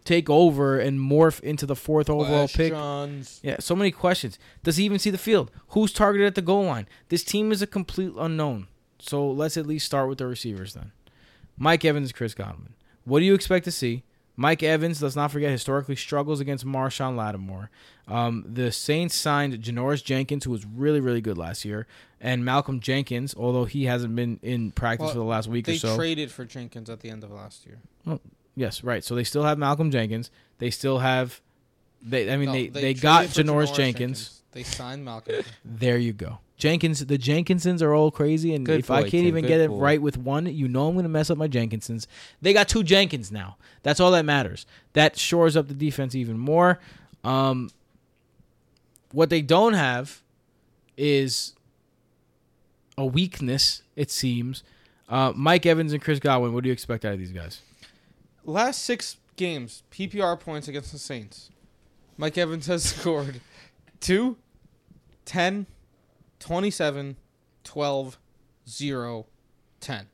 [0.05, 2.73] take over and morph into the fourth overall pick?
[3.43, 4.39] Yeah, so many questions.
[4.63, 5.51] Does he even see the field?
[5.69, 6.87] Who's targeted at the goal line?
[7.09, 8.69] This team is a complete unknown.
[9.01, 10.93] So let's at least start with the receivers then.
[11.59, 12.75] Mike Evans, Chris Godwin.
[13.05, 14.03] What do you expect to see?
[14.37, 17.71] Mike Evans, let's not forget, historically struggles against Marshon Lattimore.
[18.09, 21.87] Um, the Saints signed Janoris Jenkins, who was really, really good last year,
[22.21, 25.75] and Malcolm Jenkins, although he hasn't been in practice Well, for the last week They
[25.75, 25.91] or so.
[25.91, 28.19] They traded for Jenkins at the end of last year.
[28.57, 29.05] yes, right.
[29.05, 30.31] So they still have Malcolm Jenkins.
[30.59, 31.41] They still have.
[32.01, 34.43] They, I mean, No, they, they, got traded for Janoris Jenkins.
[34.53, 35.45] They signed Malcolm.
[35.65, 36.39] There you go.
[36.63, 39.61] Jenkins, the Jenkinsons are all crazy, and Good if I can't Tim, even good get
[39.61, 39.79] it boy.
[39.81, 42.07] right with one, you know I'm going to mess up my Jenkinsons.
[42.41, 43.57] They got two Jenkins now.
[43.83, 44.65] That's all that matters.
[44.93, 46.79] That shores up the defense even more.
[47.25, 47.71] Um,
[49.11, 50.23] what they don't have
[50.97, 51.55] is
[52.97, 54.63] a weakness, it seems.
[55.09, 56.53] Uh, Mike Evans and Chris Godwin.
[56.53, 57.61] What do you expect out of these guys?
[58.45, 61.51] Last six games, PPR points against the Saints.
[62.17, 63.41] Mike Evans has scored
[63.99, 64.37] 2,
[65.25, 65.67] 10,
[66.43, 67.17] 27,
[67.65, 68.19] 12,
[68.69, 69.27] 0,
[69.81, 70.07] 10.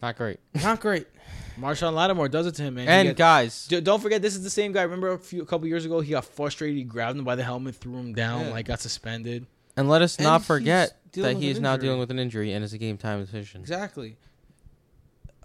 [0.00, 0.40] Not great.
[0.54, 1.06] Not great.
[1.60, 2.86] Marshon Lattimore does it to him, man.
[2.86, 4.82] He And gets- guys, D- Don't forget, this is the same guy.
[4.82, 6.76] Remember a few a couple years ago, he got frustrated.
[6.76, 8.50] He grabbed him by the helmet, threw him down, Yeah.
[8.52, 9.46] like got suspended.
[9.76, 11.86] and let us And not he's forget dealing that with he an is now injury.
[11.86, 13.60] dealing with an injury and is a game time decision.
[13.62, 14.16] Exactly.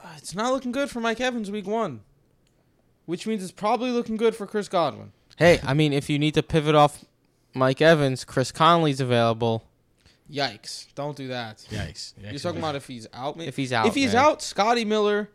[0.04, 2.02] Uh, it's not looking good for Mike Evans week one,
[3.06, 5.12] which means it's probably looking good for Chris Godwin.
[5.38, 7.06] Hey, I mean, if you need to pivot off
[7.58, 9.64] Mike Evans, Chris Conley's available.
[10.32, 10.94] Yikes.
[10.96, 11.58] Don't do that.
[11.70, 12.14] Yikes!
[12.22, 13.40] You're talking about if he's out.
[13.40, 14.24] If he's out, if he's man.
[14.24, 15.30] out, Scotty Miller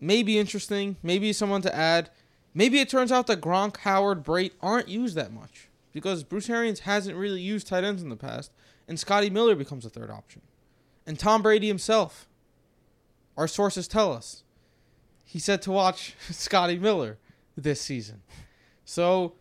[0.00, 0.96] may be interesting.
[1.02, 2.10] Maybe someone to add.
[2.54, 6.80] Maybe it turns out that Gronk, Howard, Brate aren't used that much because Bruce Arians
[6.80, 8.52] hasn't really used tight ends in the past,
[8.86, 10.42] and Scotty Miller becomes a third option.
[11.06, 12.28] And Tom Brady himself,
[13.36, 14.42] our sources tell us,
[15.24, 17.18] he said to watch Scotty Miller
[17.56, 18.22] this season.
[18.84, 19.34] So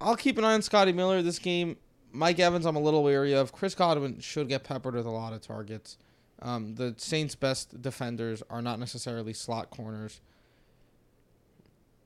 [0.00, 1.76] I'll keep an eye on Scotty Miller this game.
[2.12, 3.52] Mike Evans, I'm a little wary of.
[3.52, 5.98] Chris Godwin should get peppered with a lot of targets.
[6.40, 10.20] Um, the Saints' best defenders are not necessarily slot corners.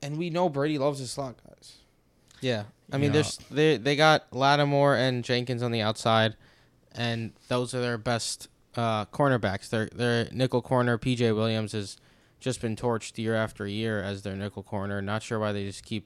[0.01, 1.77] And we know Brady loves his slot guys.
[2.41, 3.13] Yeah, I mean, Yeah.
[3.13, 6.35] there's they they got Lattimore and Jenkins on the outside,
[6.93, 9.69] and those are their best uh, cornerbacks.
[9.69, 11.95] Their their nickel corner PJ Williams has
[12.41, 15.01] just been torched year after year as their nickel corner.
[15.01, 16.05] Not sure why they just keep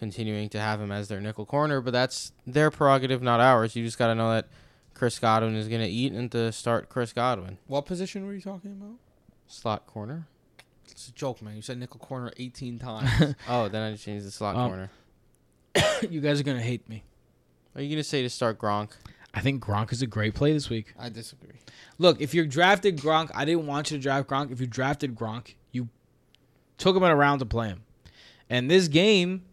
[0.00, 3.76] continuing to have him as their nickel corner, but that's their prerogative, not ours.
[3.76, 4.48] You just got to know that
[4.94, 8.40] Chris Godwin is going to eat and to start Chris Godwin What position were you
[8.40, 8.94] talking about?
[9.46, 10.26] slot corner.
[10.90, 11.54] It's a joke, man.
[11.56, 13.34] You said nickel corner 18 times.
[13.48, 14.90] Oh, then I just changed the slot Um, corner.
[16.10, 17.04] you guys are gonna hate me.
[17.76, 18.90] Are you going to say to start Gronk?
[19.32, 20.92] I think Gronk is a great play this week.
[20.98, 21.54] I disagree.
[21.98, 24.50] Look, if you drafted Gronk, I didn't want you to draft Gronk.
[24.50, 25.88] If you drafted Gronk, you
[26.78, 27.82] took him in a round to play him.
[28.48, 29.44] And this game,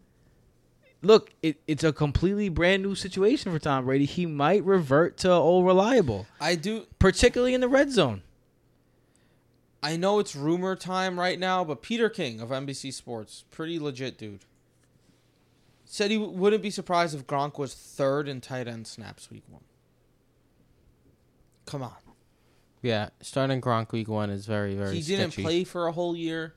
[1.02, 4.04] look, it, it's a completely brand new situation for Tom Brady.
[4.04, 6.86] He might revert to old reliable, I do.
[6.98, 8.22] particularly in the red zone.
[9.82, 14.18] I know it's rumor time right now, but Peter King of NBC Sports, pretty legit
[14.18, 14.40] dude,
[15.84, 19.44] said he w- wouldn't be surprised if Gronk was third in tight end snaps week
[19.48, 19.62] one.
[21.66, 21.94] Come on.
[22.82, 25.42] Yeah, starting Gronk week one is very, very he didn't sketchy.
[25.42, 26.54] play for a whole year.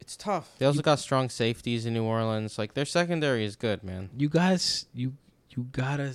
[0.00, 0.52] It's tough.
[0.58, 2.58] They also got strong safeties in New Orleans.
[2.58, 4.10] Like their secondary is good, man.
[4.16, 5.14] You guys, you
[5.50, 6.14] you gotta,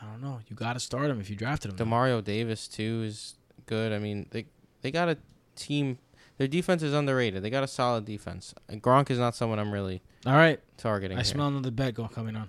[0.00, 1.76] I don't know, you gotta start him if you drafted him.
[1.76, 3.34] Demario Davis too is
[3.66, 3.92] good.
[3.92, 4.46] I mean, they
[4.82, 5.18] they got a
[5.56, 5.98] team.
[6.38, 7.42] Their defense is underrated.
[7.42, 8.54] They got a solid defense.
[8.68, 11.16] And Gronk is not someone I'm really All right, targeting.
[11.18, 11.24] I here.
[11.24, 12.48] smell another bet going coming on.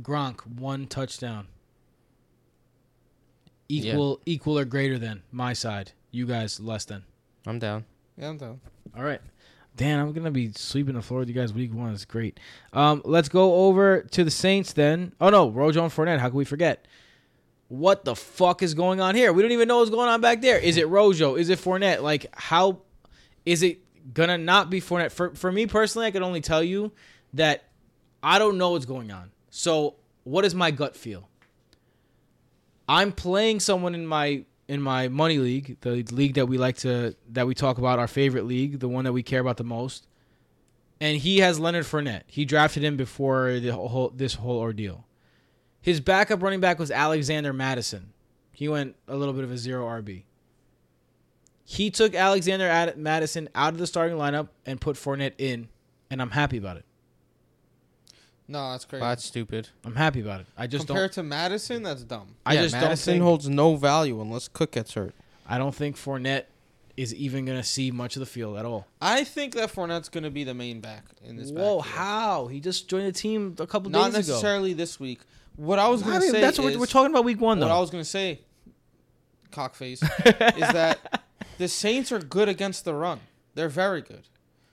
[0.00, 1.46] Gronk one touchdown.
[3.68, 3.92] Yeah.
[3.92, 5.92] Equal, equal or greater than my side.
[6.10, 7.04] You guys less than.
[7.46, 7.84] I'm down.
[8.16, 8.60] Yeah, I'm down.
[8.96, 9.20] All right.
[9.76, 11.92] Dan, I'm gonna be sweeping the floor with you guys week one.
[11.92, 12.40] It's great.
[12.72, 15.12] Um, let's go over to the Saints then.
[15.20, 16.18] Oh no, Rojo and Fournette.
[16.18, 16.86] How can we forget?
[17.68, 19.32] What the fuck is going on here?
[19.32, 20.58] We don't even know what's going on back there.
[20.58, 21.34] Is it Rojo?
[21.34, 22.00] Is it Fournette?
[22.00, 22.78] Like, how
[23.44, 23.80] is it
[24.14, 25.12] gonna not be Fournette?
[25.12, 26.92] For for me personally, I can only tell you
[27.34, 27.64] that
[28.22, 29.30] I don't know what's going on.
[29.50, 31.28] So, what does my gut feel?
[32.88, 37.14] I'm playing someone in my in my money league, the league that we like to
[37.30, 40.06] that we talk about, our favorite league, the one that we care about the most.
[41.00, 42.22] And he has Leonard Fournette.
[42.26, 45.06] He drafted him before the whole this whole ordeal.
[45.80, 48.12] His backup running back was Alexander Mattison.
[48.50, 50.24] He went a little bit of a zero RB.
[51.64, 55.68] He took Alexander Ad- Mattison out of the starting lineup and put Fournette in,
[56.10, 56.85] and I'm happy about it.
[58.48, 59.00] No, that's crazy.
[59.00, 59.68] That's stupid.
[59.84, 60.46] I'm happy about it.
[60.56, 61.24] I just Compared don't.
[61.24, 62.36] to Mattison, that's dumb.
[62.44, 63.22] I Yeah, just Mattison don't think.
[63.24, 65.14] holds no value unless Cook gets hurt.
[65.48, 66.44] I don't think Fournette
[66.96, 68.86] is even gonna see much of the field at all.
[69.02, 71.50] I think that Fournette's going to be the main back in this.
[71.50, 71.84] Whoa, backfield.
[71.86, 72.46] how?
[72.46, 74.34] He just joined the team a couple Not days ago.
[74.34, 75.20] Not necessarily this week.
[75.56, 77.24] What I was going I to mean, say that's is, what we're, we're talking about
[77.24, 77.66] week one though.
[77.66, 78.40] what I was going to say,
[79.52, 80.02] cockface,
[80.56, 81.22] is that
[81.58, 83.20] the Saints are good against the run.
[83.54, 84.22] They're very good.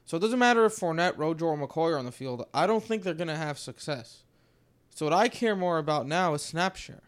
[0.06, 2.46] So it doesn't matter if Fournette, Rojo, or McCoy are on the field.
[2.54, 4.24] I don't think they're going to have success.
[4.90, 7.04] So what I care more about now is snap share.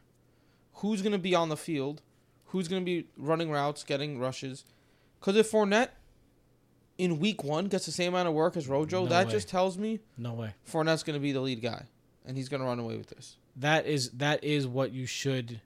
[0.76, 2.02] Who's going to be on the field?
[2.46, 4.64] Who's going to be running routes, getting rushes?
[5.20, 5.90] Because if Fournette
[6.98, 9.32] in week one gets the same amount of work as Rojo, No that way.
[9.32, 10.54] just tells me no way.
[10.70, 11.86] Fournette's going to be the lead guy,
[12.26, 13.38] and he's going to run away with this.
[13.58, 15.62] That is that is what you should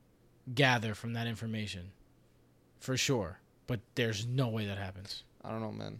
[0.54, 1.92] gather from that information,
[2.80, 3.40] for sure.
[3.68, 5.24] But there's no way that happens.
[5.44, 6.00] I don't know, man.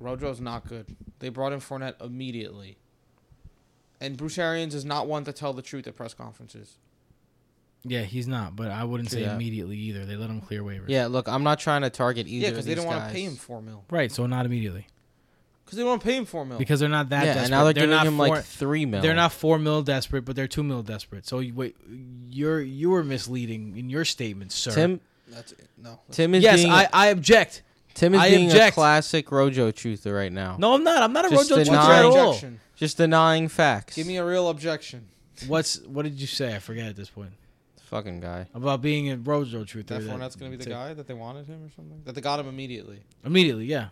[0.00, 0.86] Rojo's not good.
[1.18, 2.78] They brought in Fournette immediately.
[4.00, 6.78] And Bruce Arians is not one to tell the truth at press conferences.
[7.84, 8.54] Yeah, he's not.
[8.54, 9.34] But I wouldn't say Yeah.
[9.34, 10.04] immediately either.
[10.04, 10.84] They let him clear waivers.
[10.88, 12.44] Yeah, look, I'm not trying to target either.
[12.46, 13.84] yeah, because because they don't want to pay him four mil.
[13.90, 14.10] Right.
[14.12, 14.86] So not immediately
[15.64, 16.58] Because they don't want to pay him four mil.
[16.58, 17.42] because they're not that yeah, desperate.
[17.44, 19.00] and now they're, giving not him four, like three mil.
[19.02, 21.26] They're not four mil desperate, but they're two mil desperate.
[21.26, 21.76] So you, wait,
[22.30, 24.72] you're you were misleading in your statement, sir.
[24.72, 25.00] Tim.
[25.28, 25.68] That's it.
[25.76, 25.90] No.
[25.90, 26.70] that's- Tim is yes, being.
[26.70, 27.62] I, I object.
[27.98, 30.56] Tim is I being a classic Rojo truther right now.
[30.58, 31.02] No, I'm not.
[31.02, 32.28] I'm not a Just Rojo deny- truther at your all.
[32.28, 32.60] objection?
[32.76, 33.96] Just denying facts.
[33.96, 35.08] Give me a real objection.
[35.48, 36.54] What's what did you say?
[36.54, 37.30] I forget at this point
[37.82, 38.46] fucking guy.
[38.54, 39.86] about being a Rojo truther.
[39.86, 42.02] That that- Fournette's going to be the to- guy that they wanted him or something?
[42.04, 43.02] That they got him immediately.
[43.24, 43.64] immediately.
[43.66, 43.88] Yeah,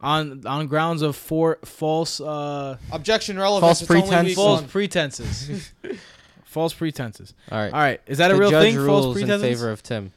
[0.00, 3.62] on on grounds of for false uh Objection relevant.
[3.66, 4.26] False It's only pretense.
[4.28, 4.68] week false one.
[4.70, 5.72] pretenses.
[6.44, 7.34] false pretenses.
[7.50, 7.72] All right.
[7.72, 8.76] All right, is that a the real judge thing?
[8.76, 9.48] False rules in pretenses.
[9.60, 10.12] favor of Tim.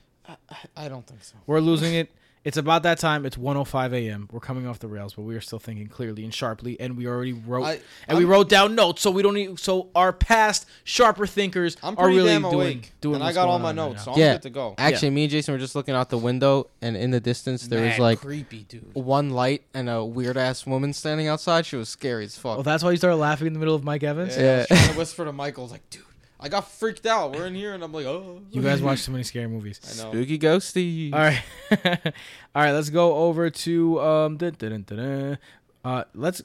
[0.77, 1.35] I don't think so.
[1.47, 2.09] We're losing it.
[2.43, 3.23] It's about that time.
[3.27, 4.27] It's 1:05 a.m.
[4.31, 7.05] We're coming off the rails, but we are still thinking clearly and sharply, and we
[7.05, 9.59] already wrote I, and we I'm- wrote down notes, so we don't need.
[9.59, 12.93] So our past sharper thinkers I'm are really damn doing awake.
[12.99, 13.15] doing.
[13.15, 14.03] and I what's got all my on right notes, now.
[14.05, 14.33] so I'm Yeah.
[14.33, 14.73] good to go.
[14.79, 17.85] Actually, me and Jason were just looking out the window, and in the distance there
[17.87, 18.87] was like creepy, dude.
[18.93, 21.67] one light and a weird ass woman standing outside.
[21.67, 22.55] She was scary as fuck.
[22.57, 24.35] Well, that's why you started laughing in the middle of Mike Evans.
[24.35, 26.01] Yeah, I was trying to whisper to Michael, like, dude,
[26.41, 27.35] I got freaked out.
[27.35, 28.41] We're in here, and I'm like, oh.
[28.49, 29.79] You guys watch too many scary movies.
[29.83, 30.11] I know.
[30.11, 31.13] Spooky ghosty.
[31.13, 31.41] All right,
[32.55, 32.71] all right.
[32.71, 34.37] Let's go over to um.
[34.37, 35.37] dun, dun, dun, dun, dun.
[35.85, 36.41] Uh, let's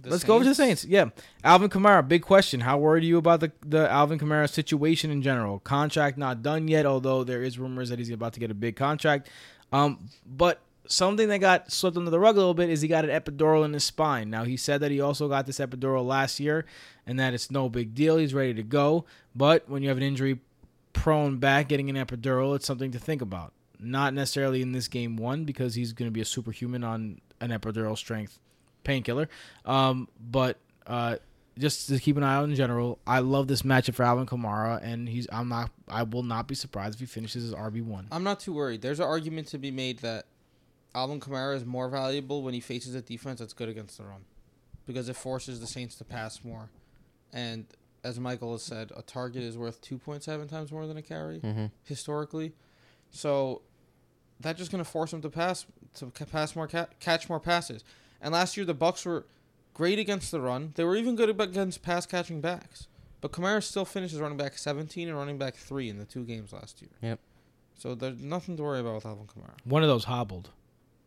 [0.00, 0.84] The let's go over to the Saints.
[0.84, 1.10] Yeah,
[1.44, 2.06] Alvin Kamara.
[2.06, 2.60] Big question.
[2.60, 5.60] How worried are you about the the Alvin Kamara situation in general?
[5.60, 8.74] Contract not done yet, although there is rumors that he's about to get a big
[8.74, 9.30] contract.
[9.72, 13.04] Um, but something that got swept under the rug a little bit is he got
[13.04, 14.30] an epidural in his spine.
[14.30, 16.64] Now he said that he also got this epidural last year,
[17.06, 18.16] and that it's no big deal.
[18.16, 19.04] He's ready to go.
[19.34, 20.40] But when you have an injury
[20.92, 23.52] prone back, getting an epidural, it's something to think about.
[23.78, 27.50] Not necessarily in this game one because he's going to be a superhuman on an
[27.50, 28.38] epidural strength
[28.84, 29.28] painkiller.
[29.64, 31.16] Um, but uh,
[31.58, 34.80] just to keep an eye on in general, I love this matchup for Alvin Kamara,
[34.82, 38.06] and he's I'm not I will not be surprised if he finishes as RB one.
[38.10, 38.82] I'm not too worried.
[38.82, 40.26] There's an argument to be made that
[40.94, 44.24] Alvin Kamara is more valuable when he faces a defense that's good against the run,
[44.86, 46.68] because it forces the Saints to pass more,
[47.32, 47.66] and
[48.04, 51.66] as Michael has said, a target is worth 2.7 times more than a carry hmm
[51.84, 52.52] historically.
[53.10, 53.62] So
[54.40, 57.84] that's just going to force him to pass to pass more ca- catch more passes.
[58.20, 59.26] And last year the Bucks were
[59.74, 60.72] great against the run.
[60.74, 62.88] They were even good against pass catching backs.
[63.20, 66.52] But Kamara still finishes running back 17 and running back 3 in the two games
[66.52, 66.90] last year.
[67.02, 67.20] Yep.
[67.78, 69.54] So there's nothing to worry about with Alvin Kamara.
[69.64, 70.50] One of those hobbled,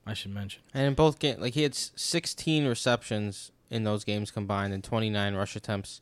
[0.05, 0.61] I should mention.
[0.73, 5.35] And in both games, like he had 16 receptions in those games combined and 29
[5.35, 6.01] rush attempts.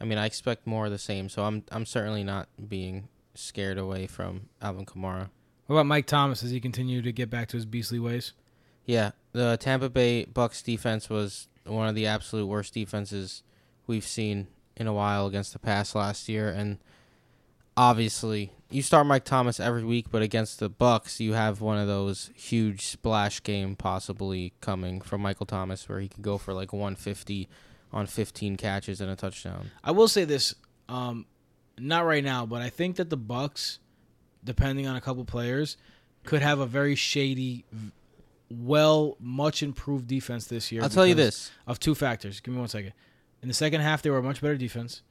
[0.00, 1.28] I mean, I expect more of the same.
[1.28, 5.30] So I'm I'm certainly not being scared away from Alvin Kamara.
[5.66, 6.40] What about Mike Thomas?
[6.40, 8.32] Does he continue to get back to his beastly ways?
[8.86, 13.42] Yeah, the Tampa Bay Bucks defense was one of the absolute worst defenses
[13.86, 16.78] we've seen in a while against the pass last year, and
[17.76, 21.88] obviously you start Mike Thomas every week, but against the Bucks, you have one of
[21.88, 26.72] those huge splash game possibly coming from Michael Thomas where he could go for like
[26.72, 27.48] 150
[27.92, 29.70] on 15 catches and a touchdown.
[29.82, 30.54] I will say this,
[30.88, 31.26] um,
[31.78, 33.80] not right now, but I think that the Bucks,
[34.44, 35.76] depending on a couple players,
[36.24, 37.64] could have a very shady,
[38.50, 40.82] well, much improved defense this year.
[40.82, 42.40] I'll tell you this: of two factors.
[42.40, 42.92] Give me one second.
[43.42, 45.02] In the second half, they were a much better defense.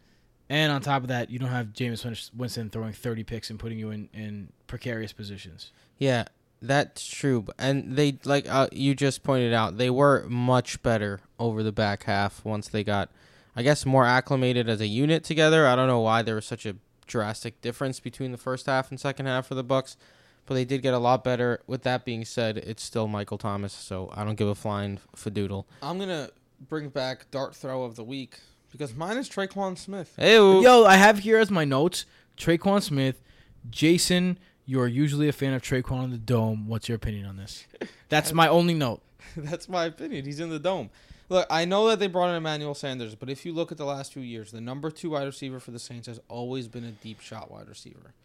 [0.50, 3.60] And on top of that, you don't have Jameis Win- Winston throwing 30 picks and
[3.60, 5.72] putting you in, in precarious positions.
[6.00, 6.26] Yeah,
[6.62, 7.46] that's true.
[7.60, 12.04] And they like uh, you just pointed out, they were much better over the back
[12.04, 13.10] half once they got,
[13.56, 15.68] I guess, more acclimated as a unit together.
[15.68, 16.76] I don't know why there was such a
[17.06, 19.98] drastic difference between the first half and second half for the Bucks,
[20.46, 21.62] but they did get a lot better.
[21.68, 25.66] With that being said, it's still Michael Thomas, so I don't give a flying fadoodle.
[25.84, 26.30] I'm gonna
[26.68, 28.40] bring back dart throw of the week
[28.72, 30.14] because mine is Tre'Quan Smith.
[30.18, 32.06] Hey, Yo, I have here as my notes
[32.38, 33.22] Tre'Quan Smith.
[33.70, 36.68] Jason, you're usually a fan of Tre'Quan in the Dome.
[36.68, 37.66] What's your opinion on this?
[38.10, 39.02] That's my only note.
[39.38, 40.26] That's my opinion.
[40.26, 40.90] He's in the dome.
[41.30, 43.86] Look, I know that they brought in Emmanuel Sanders, but if you look at the
[43.86, 46.92] last few years, the number two wide receiver for the Saints has always been a
[46.92, 48.16] deep shot wide receiver.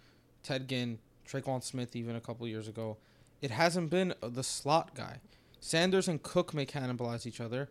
[0.43, 2.97] Ted Ginn, Tre'Quan Smith, even a couple years ago.
[3.43, 5.19] It hasn't been the slot guy.
[5.61, 7.69] Sanders and Cook may cannibalize each other,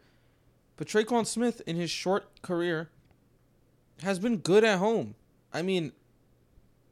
[0.77, 2.89] but Tre'Quan Smith, in his short career,
[4.01, 5.15] has been good at home.
[5.53, 5.91] I mean,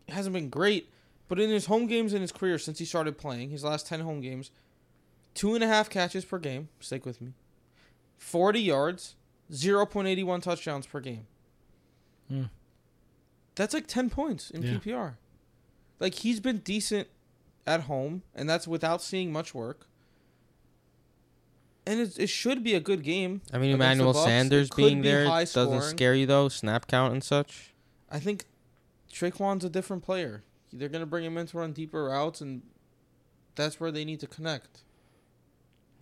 [0.08, 0.90] it hasn't been great,
[1.28, 4.02] but in his home games in his career since he started playing, his last 10
[4.02, 4.52] home games,
[5.34, 6.70] two and a half catches per game.
[6.80, 7.34] Stick with me.
[8.18, 9.16] 40 yards,
[9.52, 11.26] 0.81 touchdowns per game.
[12.28, 12.44] Hmm.
[13.56, 14.74] That's like 10 points in Yeah.
[14.78, 15.14] PPR.
[16.00, 17.08] Like he's been decent
[17.68, 19.88] at home, and that's without seeing much work.
[21.86, 23.42] And it, it should be a good game.
[23.52, 26.48] I mean, Emmanuel Sanders being be there high doesn't scare you though.
[26.48, 27.74] Snap count and such.
[28.10, 28.46] I think
[29.12, 30.44] Tre'Quan's a different player.
[30.72, 32.62] They're gonna bring him in to run deeper routes, and
[33.56, 34.84] that's where they need to connect.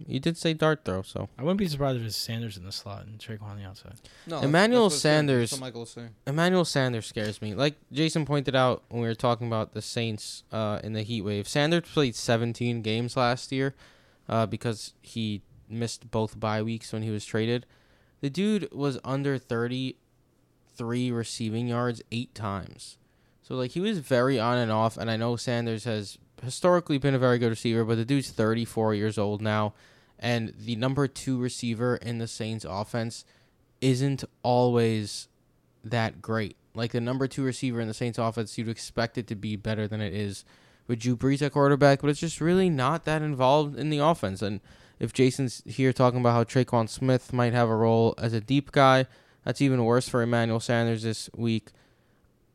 [0.07, 2.71] You did say dart throw, so I wouldn't be surprised if it's Sanders in the
[2.71, 3.95] slot and Tre'Quan on the outside.
[4.27, 5.11] No, Emmanuel that's what it's doing.
[5.13, 6.09] Sanders- That's what Michael was saying.
[6.25, 7.53] Emmanuel Sanders scares me.
[7.53, 11.21] Like Jason pointed out when we were talking about the Saints uh, in the heat
[11.21, 13.75] wave, Sanders played 17 games last year
[14.30, 17.65] uh, because he missed both bye weeks when he was traded.
[18.22, 22.97] The dude was under 33 receiving yards eight times.
[23.41, 24.97] So like he was very on and off.
[24.97, 28.95] And I know Sanders has historically been a very good receiver, but the dude's 34
[28.95, 29.74] years old now,
[30.17, 33.26] and the number two receiver in the Saints offense
[33.82, 35.28] isn't always
[35.84, 36.55] that great.
[36.74, 39.88] Like the number two receiver in the Saints offense, you'd expect it to be better
[39.88, 40.45] than it is
[40.88, 44.41] with Drew Brees at quarterback, but it's just really not that involved in the offense.
[44.41, 44.59] And
[45.00, 48.72] if Jason's here talking about how Tre'Quan Smith might have a role as a deep
[48.72, 49.06] guy,
[49.43, 51.70] that's even worse for Emmanuel Sanders this week.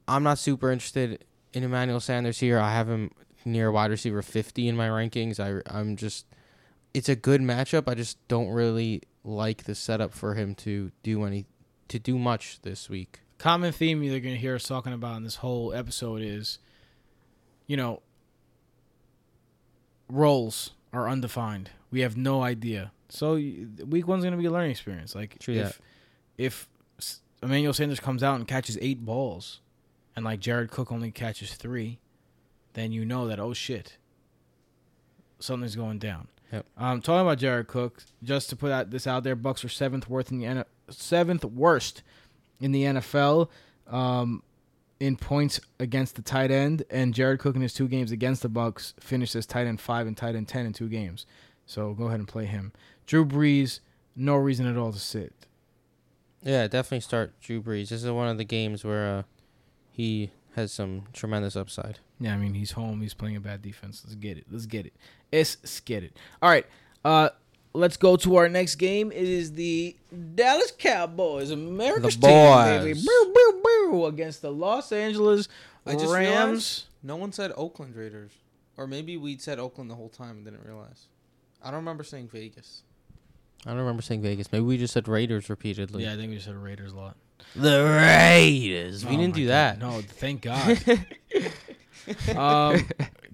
[0.06, 2.58] I'm not super interested in Emmanuel Sanders here.
[2.58, 3.10] I have him
[3.44, 5.40] near wide receiver 50 in my rankings.
[5.40, 6.26] I I'm just
[6.92, 7.88] it's a good matchup.
[7.88, 11.46] I just don't really like the setup for him to do any
[11.88, 13.20] to do much this week.
[13.38, 16.58] Common theme you're going to hear us talking about in this whole episode is,
[17.66, 18.00] you know,
[20.08, 21.70] roles are undefined.
[21.94, 22.90] We have no idea.
[23.08, 25.14] So week one's going to be a learning experience.
[25.14, 25.80] Like True if
[26.36, 26.68] if
[27.40, 29.60] Emmanuel Sanders comes out and catches eight balls,
[30.16, 32.00] and like Jared Cook only catches three,
[32.72, 33.96] then you know that oh shit,
[35.38, 36.26] something's going down.
[36.52, 36.66] Yep.
[36.76, 40.10] Um, talking about Jared Cook, just to put out this out there, Bucks are seventh
[40.10, 42.02] worst in the N- seventh worst
[42.58, 43.50] in the NFL
[43.86, 44.42] um,
[44.98, 48.48] in points against the tight end, and Jared Cook in his two games against the
[48.48, 51.24] Bucks finished as tight end five and tight end ten in two games.
[51.66, 52.72] So go ahead and play him.
[53.06, 53.80] Drew Brees,
[54.16, 55.32] no reason at all to sit.
[56.42, 57.88] Yeah, definitely start Drew Brees.
[57.88, 59.22] This is one of the games where uh,
[59.90, 61.98] he has some tremendous upside.
[62.20, 63.00] Yeah, I mean he's home.
[63.00, 64.02] He's playing a bad defense.
[64.04, 64.44] Let's get it.
[64.50, 64.92] Let's get it.
[65.32, 66.16] Let's get it.
[66.42, 66.66] All right.
[67.04, 67.30] Uh,
[67.72, 69.10] let's go to our next game.
[69.10, 69.96] It is the
[70.34, 73.00] Dallas Cowboys, America's The team, baby.
[73.00, 75.48] Boo, boo, boo, against the Los Angeles
[75.86, 76.16] I just Rams.
[76.16, 78.32] realized no one said Oakland Raiders,
[78.76, 81.06] or maybe we said Oakland the whole time and didn't realize.
[81.64, 82.82] I don't remember saying Vegas.
[83.66, 84.52] I don't remember saying Vegas.
[84.52, 86.04] Maybe we just said Raiders repeatedly.
[86.04, 87.16] Yeah, I think we just said Raiders a lot.
[87.56, 89.04] The Raiders.
[89.06, 89.52] We Oh didn't my do God.
[89.52, 89.78] that.
[89.78, 90.42] No, thank
[92.36, 92.36] God.
[92.36, 92.86] um,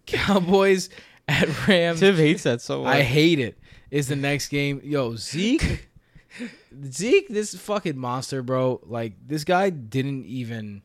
[0.07, 0.91] Cowboys
[1.29, 2.01] at Rams.
[2.01, 2.95] Tim hates that so much.
[2.97, 3.59] I hate it.
[3.91, 4.81] Is the next game.
[4.85, 5.89] Yo, Zeke.
[6.93, 8.81] Zeke, this fucking monster, bro.
[8.85, 10.83] Like this guy didn't even.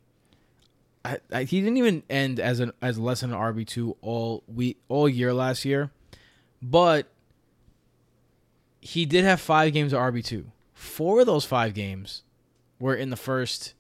[1.04, 4.44] I, I, he didn't even end as an as less than an RB two all
[4.48, 5.92] we all year last year,
[6.64, 7.08] but
[8.86, 10.52] he did have five games of RB two.
[10.74, 12.22] Four of those five games
[12.80, 13.74] were in the first.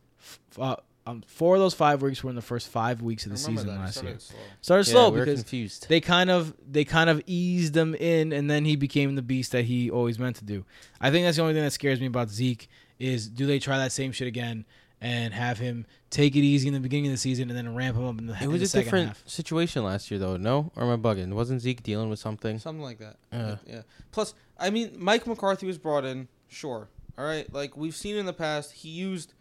[0.58, 3.38] Uh, um, four of those five weeks were in the first five weeks of the
[3.38, 3.78] season that.
[3.78, 4.20] Last started year.
[4.20, 4.40] slow.
[4.62, 5.88] Started yeah, slow we because confused.
[5.90, 9.52] they kind of they kind of eased him in and then he became the beast
[9.52, 10.66] that he always meant to do.
[11.00, 13.78] I think that's the only thing that scares me about Zeke is do they try
[13.78, 14.66] that same shit again
[15.02, 17.98] and have him take it easy in the beginning of the season and then ramp
[17.98, 19.28] him up in the, It was the a different half.
[19.28, 20.38] situation last year, though.
[20.38, 21.34] No, or am I bugging?
[21.34, 22.60] Wasn't Zeke dealing with something?
[22.60, 23.18] Something like that.
[23.32, 23.58] Uh.
[23.68, 23.82] yeah.
[24.12, 26.28] Plus, I mean, Mike McCarthy was brought in.
[26.48, 26.90] Sure.
[27.18, 27.52] All right.
[27.54, 29.34] Like we've seen in the past, he used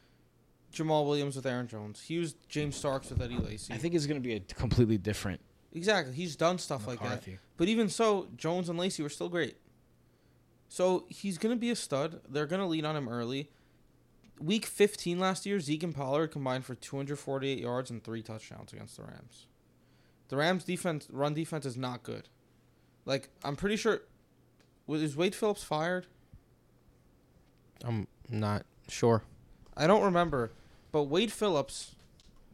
[0.73, 2.03] Jamaal Williams with Aaron Jones.
[2.03, 3.73] He used James Starks with Eddie Lacy.
[3.73, 5.41] I think it's going to be a completely different
[5.75, 6.15] exactly.
[6.15, 7.25] He's done stuff like that.
[7.57, 9.57] But even so, Jones and lacy were still great.
[10.69, 12.21] So he's gonna be a stud.
[12.29, 13.51] They're gonna lean on him early.
[14.41, 18.97] Week 15 last year, Zeke and Pollard combined for 248 yards and three touchdowns against
[18.97, 19.47] the Rams.
[20.29, 22.29] The Rams' defense, run defense, is not good.
[23.05, 24.01] Like I'm pretty sure,
[24.87, 26.07] was is Wade Phillips fired?
[27.85, 29.23] I'm not sure.
[29.77, 30.53] I don't remember,
[30.93, 31.95] but Wade Phillips,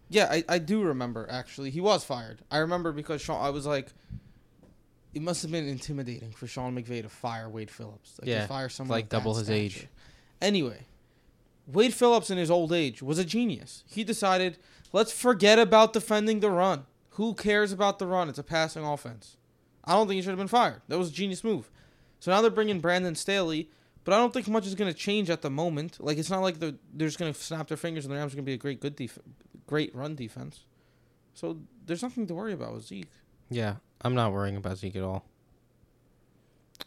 [0.08, 1.70] yeah, I, I do remember actually.
[1.70, 2.40] He was fired.
[2.50, 3.92] I remember because Sean, I was like,
[5.14, 8.18] it must have been intimidating for Sean McVay to fire Wade Phillips.
[8.20, 9.86] Like Yeah, to fire someone like double his age.
[10.42, 10.86] Anyway,
[11.72, 13.84] Wade Phillips in his old age was a genius.
[13.86, 14.58] He decided,
[14.92, 16.86] let's forget about defending the run.
[17.10, 18.28] Who cares about the run?
[18.28, 19.36] It's a passing offense.
[19.84, 20.82] I don't think he should have been fired.
[20.88, 21.70] That was a genius move.
[22.20, 23.70] So now they're bringing Brandon Staley,
[24.04, 25.98] but I don't think much is going to change at the moment.
[26.00, 28.32] Like it's not like they're, they're just going to snap their fingers and the Rams
[28.32, 29.18] are going to be a great good def-
[29.66, 30.64] great run defense.
[31.34, 33.10] So there's nothing to worry about with Zeke.
[33.48, 35.24] Yeah, I'm not worrying about Zeke at all.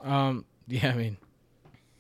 [0.02, 1.18] Um, yeah, I mean,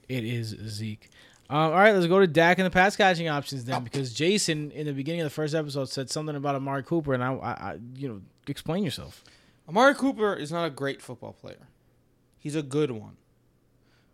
[0.07, 1.09] it is Zeke.
[1.49, 4.71] Um, all right, let's go to Dak and the pass catching options then, because Jason
[4.71, 7.51] in the beginning of the first episode said something about Amari Cooper, and I, I,
[7.51, 9.23] I you know, explain yourself.
[9.67, 11.67] Amari Cooper is not a great football player.
[12.39, 13.17] He's a good one.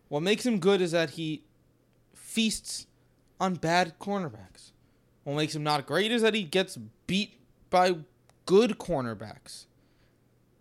[0.07, 1.43] What makes him good is that he
[2.15, 2.87] feasts
[3.39, 4.71] on bad cornerbacks.
[5.23, 6.77] What makes him not great is that he gets
[7.07, 7.95] beat by
[8.45, 9.65] good cornerbacks.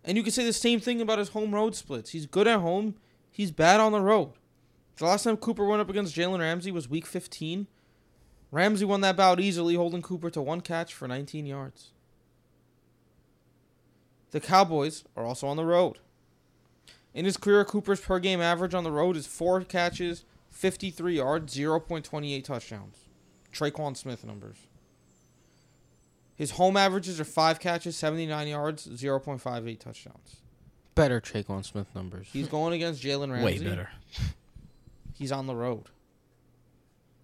[0.03, 2.11] And you can say the same thing about his home road splits.
[2.11, 2.95] He's good at home,
[3.31, 4.33] he's bad on the road.
[4.99, 7.67] The last time Cooper went up against Jalen Ramsey was week 15.
[8.51, 11.91] Ramsey won that bout easily, holding Cooper to one catch for 19 yards.
[14.31, 15.99] The Cowboys are also on the road.
[17.13, 21.55] In his career, Cooper's per game average on the road is four catches, 53 yards,
[21.55, 22.97] 0.28 touchdowns.
[23.53, 24.57] Tre'Quan Smith numbers.
[26.35, 30.41] His home averages are five catches, 79 yards, 0.58 touchdowns.
[30.93, 32.27] Better Tre'Quan Smith numbers.
[32.33, 33.45] He's going against Jalen Ramsey.
[33.45, 33.89] Way better.
[35.19, 35.83] He's on the road.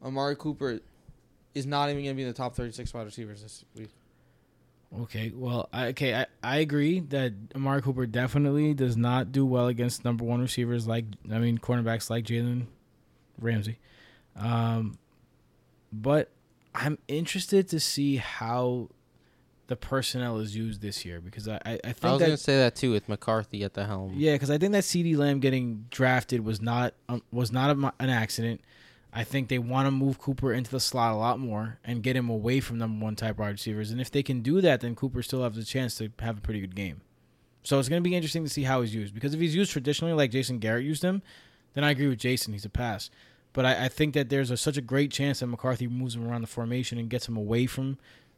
[0.03, 0.81] Amari Cooper
[1.53, 3.89] is not even going to be in the top 36 wide receivers this week.
[5.03, 9.67] Okay, well, I, okay, I, I agree that Amari Cooper definitely does not do well
[9.67, 12.65] against number one receivers like I mean cornerbacks like Jalen
[13.39, 13.79] Ramsey,
[14.35, 14.97] um,
[15.91, 16.29] but
[16.73, 18.89] I'm interested to see how
[19.67, 22.37] the personnel is used this year because I I, I I think was that gonna
[22.37, 24.13] say that too with McCarthy at the helm.
[24.15, 27.93] yeah because I think that CeeDee Lamb getting drafted was not um, was not a,
[27.99, 28.61] an accident.
[29.17, 32.17] I think they want to move Cooper into the slot a lot more and get
[32.17, 33.89] him away from number one type wide receivers.
[33.89, 36.41] And if they can do that, then Cooper still has a chance to have a
[36.41, 36.99] pretty good game.
[37.63, 39.13] So it's going to be interesting to see how he's used.
[39.13, 41.21] Because if he's used traditionally like Jason Garrett used him,
[41.75, 42.51] then I agree with Jason.
[42.51, 43.09] He's a pass.
[43.53, 46.27] But I, I think that there's a, such a great chance that McCarthy moves him
[46.27, 47.97] around the formation and gets him away from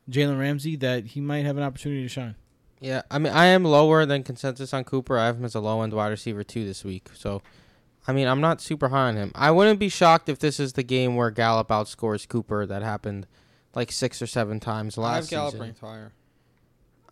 [0.10, 2.36] Jalen Ramsey that he might have an opportunity to shine.
[2.80, 5.18] Yeah, I mean, I am lower than consensus on Cooper.
[5.18, 7.10] I have him as a low end wide receiver too this week.
[7.16, 7.42] So,
[8.08, 9.32] I mean, I'm not super high on him.
[9.34, 12.66] I wouldn't be shocked if this is the game where Gallup outscores Cooper.
[12.66, 13.26] That happened
[13.74, 15.62] like six or seven times last I last have Gallup season.
[15.66, 16.12] ranked higher.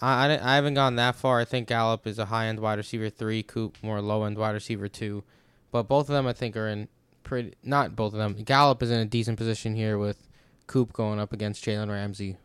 [0.01, 1.39] I, I, I haven't gone that far.
[1.39, 4.51] I think Gallup is a high end wide receiver three, Coop more low end wide
[4.51, 5.23] receiver two.
[5.71, 6.87] But both of them, I think, are in
[7.23, 7.53] pretty.
[7.63, 8.35] Not both of them.
[8.43, 10.27] Gallup is in a decent position here with
[10.67, 12.37] Coop going up against Jalen Ramsey,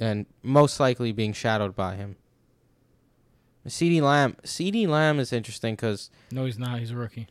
[0.00, 2.16] and most likely being shadowed by him.
[3.66, 4.36] CeeDee Lamb.
[4.44, 6.78] CeeDee Lamb is interesting because No, he's not.
[6.80, 7.28] He's a rookie.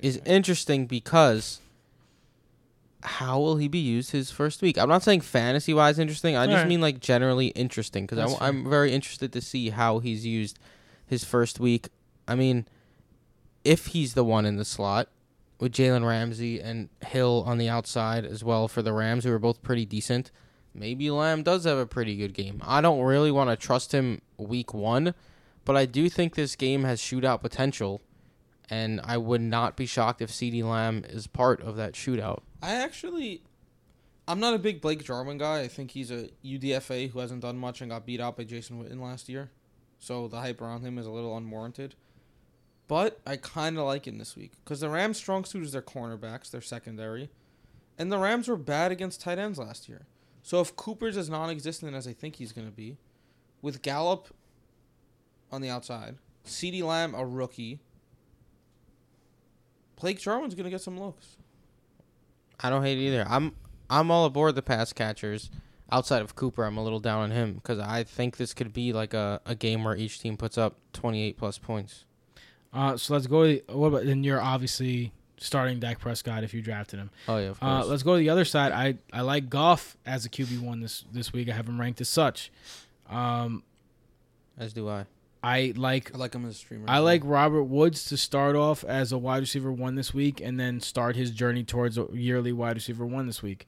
[0.00, 1.60] is interesting because
[3.02, 4.78] how will he be used his first week?
[4.78, 6.36] I'm not saying fantasy wise interesting.
[6.36, 6.68] I just Alright.
[6.68, 8.48] mean like generally interesting because That's fair.
[8.48, 10.58] I'm very interested to see how he's used
[11.06, 11.88] his first week.
[12.26, 12.66] I mean,
[13.62, 15.08] if he's the one in the slot
[15.60, 19.38] with Jalen Ramsey and Hill on the outside as well for the Rams, who are
[19.38, 20.30] both pretty decent,
[20.74, 22.60] maybe Lamb does have a pretty good game.
[22.64, 25.14] I don't really want to trust him week one,
[25.64, 28.02] but I do think this game has shootout potential
[28.70, 32.40] and I would not be shocked if CeeDee Lamb is part of that shootout.
[32.62, 33.42] I actually,
[34.26, 35.60] I'm not a big Blake Jarwin guy.
[35.60, 38.82] I think he's a UDFA who hasn't done much and got beat out by Jason
[38.82, 39.50] Witten last year.
[39.98, 41.94] So the hype around him is a little unwarranted.
[42.86, 45.82] But I kind of like him this week because the Rams' strong suit is their
[45.82, 47.30] cornerbacks, their secondary,
[47.98, 50.06] and the Rams were bad against tight ends last year.
[50.44, 52.98] So if Cooper's as non-existent as I think he's going to be,
[53.62, 54.28] with Gallup
[55.50, 56.16] on the outside,
[56.46, 57.80] CeeDee Lamb a rookie,
[59.98, 61.38] Blake Jarwin's going to get some looks.
[62.60, 63.24] I don't hate it either.
[63.26, 63.54] I'm
[63.88, 65.50] I'm all aboard the pass catchers.
[65.90, 68.92] Outside of Cooper, I'm a little down on him because I think this could be
[68.92, 72.04] like a, a game where each team puts up 28 plus points.
[72.70, 73.44] Uh, so let's go.
[73.44, 74.04] To the, what about?
[74.04, 77.10] Then you're obviously starting Dak Prescott if you drafted him.
[77.28, 77.86] Oh yeah, of Uh, course.
[77.88, 78.72] let's go to the other side.
[78.72, 81.48] I, I like Goff as a QB one this this week.
[81.48, 82.50] I have him ranked as such.
[83.08, 83.62] Um,
[84.58, 85.06] As do I.
[85.42, 86.86] I like I like him as a streamer.
[86.88, 90.58] I like Robert Woods to start off as a wide receiver one this week and
[90.58, 93.66] then start his journey towards a yearly wide receiver one this week.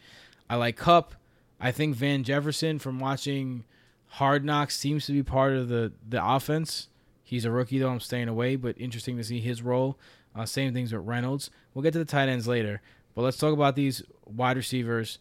[0.49, 1.15] I like Kupp.
[1.61, 3.65] I think Van Jefferson from watching
[4.07, 6.89] Hard Knocks seems to be part of the the offense.
[7.23, 7.91] He's a rookie though.
[7.91, 9.99] I'm staying away, but interesting to see his role.
[10.37, 11.51] Uh, same things with Reynolds.
[11.73, 12.83] We'll get to the tight ends later,
[13.15, 15.19] but let's talk about these wide receivers.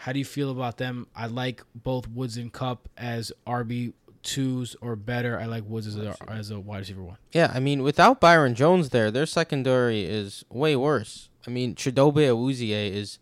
[0.00, 1.06] How do you feel about them?
[1.14, 3.92] I like both Woods and Kupp as RB
[4.22, 5.38] twos or better.
[5.38, 7.16] I like Woods as a, as a wide receiver one.
[7.32, 11.28] Yeah, I mean, without Byron Jones there, their secondary is way worse.
[11.46, 13.18] I mean, Chidobe Awuzie is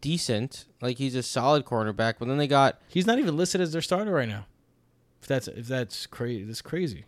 [0.00, 3.72] decent, like he's a solid cornerback, but then they got He's not even listed as
[3.72, 4.46] their starter right now.
[5.20, 7.04] If that's if that's crazy, that's crazy.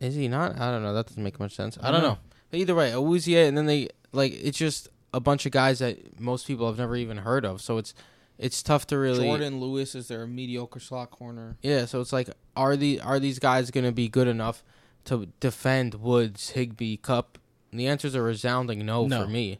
[0.00, 0.60] is he not?
[0.60, 0.92] I don't know.
[0.92, 1.78] That doesn't make much sense.
[1.80, 2.18] I I don't don't know.
[2.54, 6.20] But either way, Awuzie, and then they like it's just a bunch of guys that
[6.20, 7.60] most people have never even heard of.
[7.60, 7.94] So it's
[8.38, 9.26] it's tough to really.
[9.26, 11.56] Jourdan Lewis is their mediocre slot corner.
[11.62, 14.62] Yeah, so it's like, are the are these guys gonna be good enough
[15.06, 17.38] to defend Woods, Higbee, Kupp?
[17.72, 19.24] And the answers are resounding no, No.
[19.24, 19.58] for me.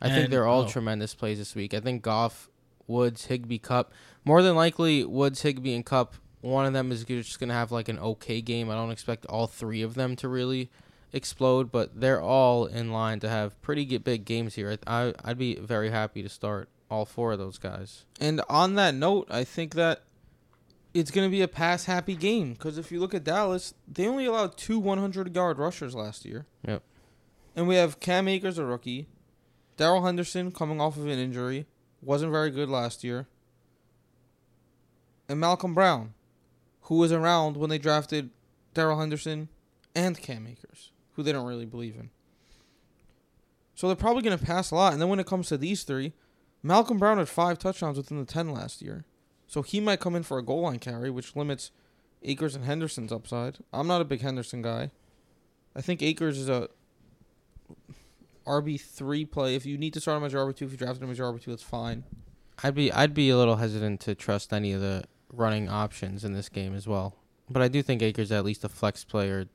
[0.00, 0.68] I think they're all oh.
[0.68, 1.74] tremendous plays this week.
[1.74, 2.48] I think Goff,
[2.86, 3.92] Woods, Higbee, Kupp.
[4.24, 6.14] More than likely, Woods, Higbee, and Kupp.
[6.42, 8.70] One of them is just gonna have like an okay game.
[8.70, 10.70] I don't expect all three of them to really
[11.12, 14.78] explode, but they're all in line to have pretty big games here.
[14.86, 18.04] I, I I'd be very happy to start all four of those guys.
[18.20, 20.02] And on that note, I think that
[20.94, 24.06] it's going to be a pass happy game because if you look at Dallas, they
[24.06, 26.46] only allowed two 100 yard rushers last year.
[26.66, 26.82] Yep.
[27.54, 29.06] And we have Cam Akers, a rookie.
[29.76, 31.66] Darrell Henderson coming off of an injury,
[32.00, 33.26] wasn't very good last year.
[35.28, 36.14] And Malcolm Brown,
[36.82, 38.30] who was around when they drafted
[38.72, 39.48] Darrell Henderson
[39.94, 42.10] and Cam Akers, who they don't really believe in.
[43.74, 44.92] So they're probably going to pass a lot.
[44.92, 46.12] And then when it comes to these three,
[46.62, 49.04] Malcolm Brown had five touchdowns within the 10 last year.
[49.46, 51.70] So he might come in for a goal line carry, which limits
[52.22, 53.58] Akers and Henderson's upside.
[53.72, 54.90] I'm not a big Henderson guy.
[55.74, 56.68] I think Akers is a
[58.46, 59.54] RB3 play.
[59.54, 61.32] If you need to start him as your RB2, if you drafted him as your
[61.32, 62.04] RB2, that's fine.
[62.62, 66.32] I'd be I'd be a little hesitant to trust any of the running options in
[66.32, 67.16] this game as well.
[67.50, 69.46] But I do think Akers at least a flex player,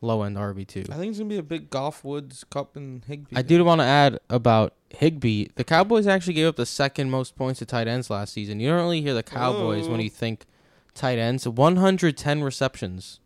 [0.00, 0.84] low end RB two.
[0.90, 3.36] I think it's going to be a big Goff Woods, Kupp, and Higbee.
[3.36, 5.48] I do want to add about Higbee.
[5.56, 8.60] The Cowboys actually gave up the second most points to tight ends last season.
[8.60, 10.02] You don't really hear the Cowboys when Oh.
[10.02, 10.46] you think
[10.94, 11.46] tight ends.
[11.46, 13.20] 110 receptions,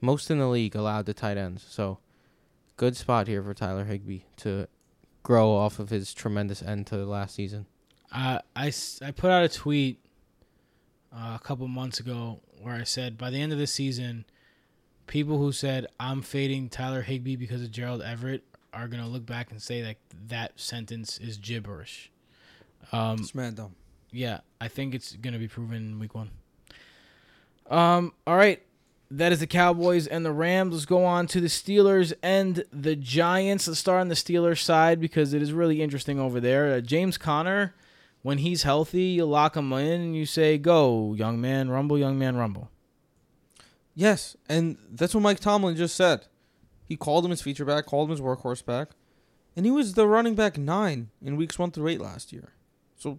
[0.00, 1.64] most in the league allowed to tight ends.
[1.68, 1.98] So,
[2.76, 4.68] good spot here for Tyler Higbee to
[5.22, 7.66] grow off of his tremendous end to last season.
[8.12, 10.00] Uh, I, s- I put out a tweet
[11.14, 14.24] uh, a couple months ago where I said by the end of the season,
[15.06, 18.42] people who said I'm fading Tyler Higbee because of Gerald Everett
[18.72, 19.96] are gonna look back and say that
[20.28, 22.10] that sentence is gibberish.
[22.92, 23.74] Um, It's dumb.
[24.12, 26.30] yeah, I think it's gonna be proven in week one.
[27.70, 28.62] Um, all right.
[29.08, 30.72] That is the Cowboys and the Rams.
[30.74, 33.68] Let's go on to the Steelers and the Giants.
[33.68, 36.74] Let's start on the Steelers side because it is really interesting over there.
[36.74, 37.74] Uh, James Conner,
[38.22, 42.18] when he's healthy, you lock him in and you say, "Go, young man, rumble, young
[42.18, 42.68] man, rumble."
[43.98, 46.26] Yes, and that's what Mike Tomlin just said.
[46.84, 48.90] He called him his feature back, called him his workhorse back,
[49.56, 52.52] and he was the running back nine in weeks one through eight last year.
[52.96, 53.18] So,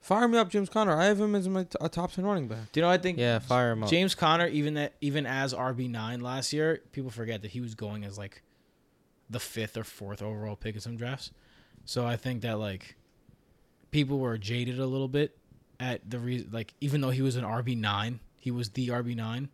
[0.00, 0.92] fire me up, James Conner.
[0.92, 2.72] I have him as my t- a top ten running back.
[2.72, 2.90] Do you know?
[2.90, 3.88] I think Yeah, fire him up.
[3.88, 7.74] James Conner, even that, even as RB nine last year, people forget that he was
[7.76, 8.42] going as like
[9.30, 11.30] the fifth or fourth overall pick in some drafts.
[11.84, 12.96] So I think that like
[13.92, 15.38] people were jaded a little bit
[15.78, 19.16] at the re- like even though he was an RB nine, he was the RB
[19.16, 19.48] nine,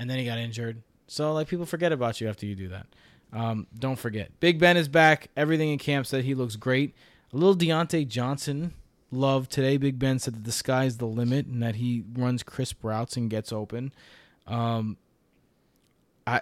[0.00, 0.82] and then he got injured.
[1.06, 2.86] So like people forget about you after you do that.
[3.32, 5.28] Um, don't forget, Big Ben is back.
[5.36, 6.94] Everything in camp said he looks great.
[7.32, 8.72] A little Diontae Johnson
[9.12, 9.76] love today.
[9.76, 13.30] Big Ben said that the sky's the limit and that he runs crisp routes and
[13.30, 13.92] gets open.
[14.48, 14.96] Um,
[16.26, 16.40] I,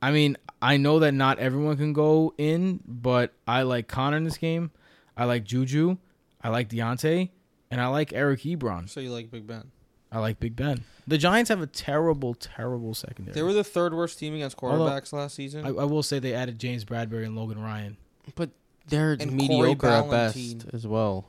[0.00, 4.24] I mean, I know that not everyone can go in, but I like Conner in
[4.24, 4.70] this game.
[5.16, 5.98] I like Juju.
[6.40, 7.30] I like Diontae,
[7.70, 8.88] and I like Eric Ebron.
[8.88, 9.70] So you like Big Ben?
[10.12, 10.84] I like Big Ben.
[11.06, 13.34] The Giants have a terrible, terrible secondary.
[13.34, 15.64] They were the third worst team against Although- quarterbacks last season.
[15.64, 17.96] I, I will say they added James Bradberry and Logan Ryan.
[18.36, 18.50] But
[18.86, 21.26] they're And mediocre Corey at best as well.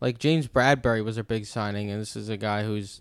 [0.00, 3.00] Like James Bradberry was their big signing, and this is a guy who's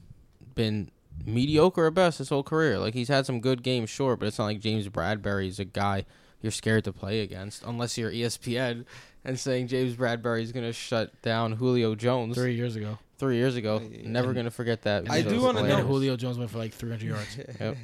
[0.54, 0.90] been
[1.26, 2.78] mediocre at best his whole career.
[2.80, 5.66] Like he's had some good games, sure, but it's not like James Bradberry is a
[5.66, 6.06] guy
[6.42, 8.86] you're scared to play against, unless you're ESPN
[9.26, 12.98] and saying James Bradberry is gonna shut down Julio Jones Three years ago.
[13.18, 13.82] three years ago.
[13.92, 15.10] Yeah, Never gonna forget that.
[15.10, 17.38] I do wanna the And then know- Julio Jones went for like 300 yards.
[17.60, 17.78] Yep.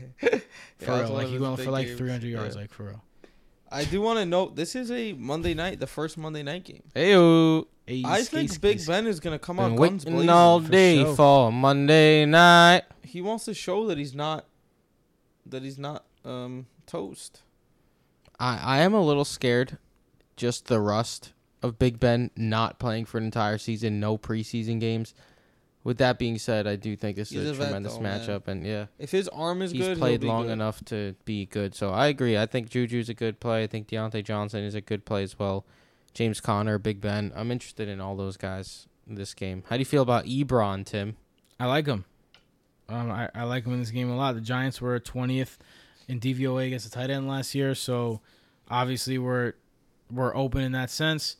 [0.80, 1.10] For Yeah, real.
[1.10, 1.98] Like he went for like games.
[2.00, 2.56] 300 yards.
[2.56, 2.62] Yeah.
[2.62, 3.04] Like for real.
[3.74, 6.84] I do want to note this is a Monday night, the first Monday night game.
[6.94, 7.66] Heyo.
[7.88, 8.92] Hey, I think ski, Big ski.
[8.92, 10.30] Ben is gonna come out Been guns blazing.
[10.30, 11.16] all day sure.
[11.16, 12.84] for Monday night.
[13.04, 14.46] He wants to show that he's not
[15.46, 17.42] that he's not um toast.
[18.40, 19.78] I, I am a little scared,
[20.36, 25.14] just the rust of Big Ben not playing for an entire season, no preseason games.
[25.84, 28.20] With that being said, I do think this He's is a a tremendous though, man.
[28.22, 30.52] matchup, and yeah, If his arm is he's good, played he'll be long good.
[30.52, 31.74] enough to be good.
[31.74, 32.38] So I agree.
[32.38, 33.64] I think Juju's a good play.
[33.64, 35.66] I think Diontae Johnson is a good play as well.
[36.14, 37.32] James Conner, Big Ben.
[37.36, 39.64] I'm interested in all those guys in this game.
[39.70, 41.16] How do you feel about Ebron, Tim?
[41.60, 42.06] I like him.
[42.88, 44.36] Um, I, I like him in this game a lot.
[44.36, 45.58] The Giants were 20th
[46.08, 48.20] in DVOA against the tight end last year, so
[48.70, 49.54] obviously we're
[50.12, 51.38] we're open in that sense.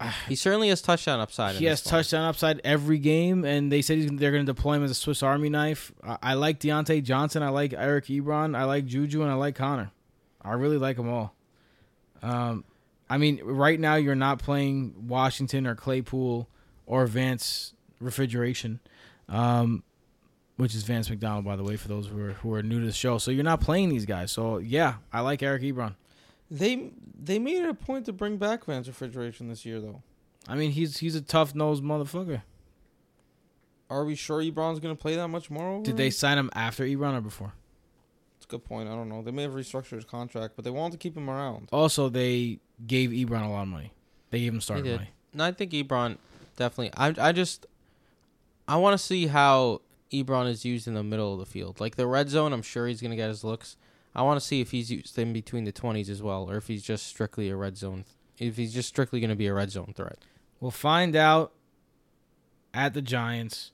[0.28, 1.56] He certainly has touchdown upside.
[1.56, 1.90] He has one.
[1.90, 4.94] touchdown upside every game, and they said he's, they're going to deploy him as a
[4.94, 5.90] Swiss Army knife.
[6.04, 7.42] I, I like Diontae Johnson.
[7.42, 8.54] I like Eric Ebron.
[8.54, 9.90] I like Juju, and I like Conner.
[10.42, 11.34] I really like them all.
[12.22, 12.64] Um,
[13.08, 16.48] I mean, right now you're not playing Washington or Claypool
[16.86, 18.80] or Vance Refrigeration,
[19.28, 19.82] um,
[20.56, 22.86] which is Vance McDonald, by the way, for those who are who are new to
[22.86, 23.18] the show.
[23.18, 24.32] So you're not playing these guys.
[24.32, 25.94] So yeah, I like Eric Ebron.
[26.50, 26.90] They
[27.20, 30.02] they made it a point to bring back Vance Refrigeration this year, though.
[30.48, 32.42] I mean, he's he's a tough nosed motherfucker.
[33.88, 35.68] Are we sure Ebron's gonna play that much more?
[35.68, 37.54] Over Did they sign him after Ebron or before?
[38.36, 38.88] It's a good point.
[38.88, 39.22] I don't know.
[39.22, 41.68] They may have restructured his contract, but they wanted to keep him around.
[41.72, 43.92] Also, they gave Ebron a lot of money.
[44.30, 45.10] They gave him starting money.
[45.32, 46.18] No, I think Ebron
[46.56, 46.92] definitely.
[46.96, 47.66] I I just
[48.68, 49.82] I want to see how
[50.12, 52.52] Ebron is used in the middle of the field, like the red zone.
[52.52, 53.76] I'm sure he's gonna get his looks.
[54.16, 56.66] I want to see if he's used in between the 20s as well, or if
[56.66, 58.04] he's just strictly a red zone.
[58.38, 60.18] If he's just strictly gonna be a red zone threat.
[60.58, 61.52] We'll find out
[62.74, 63.72] at the Giants.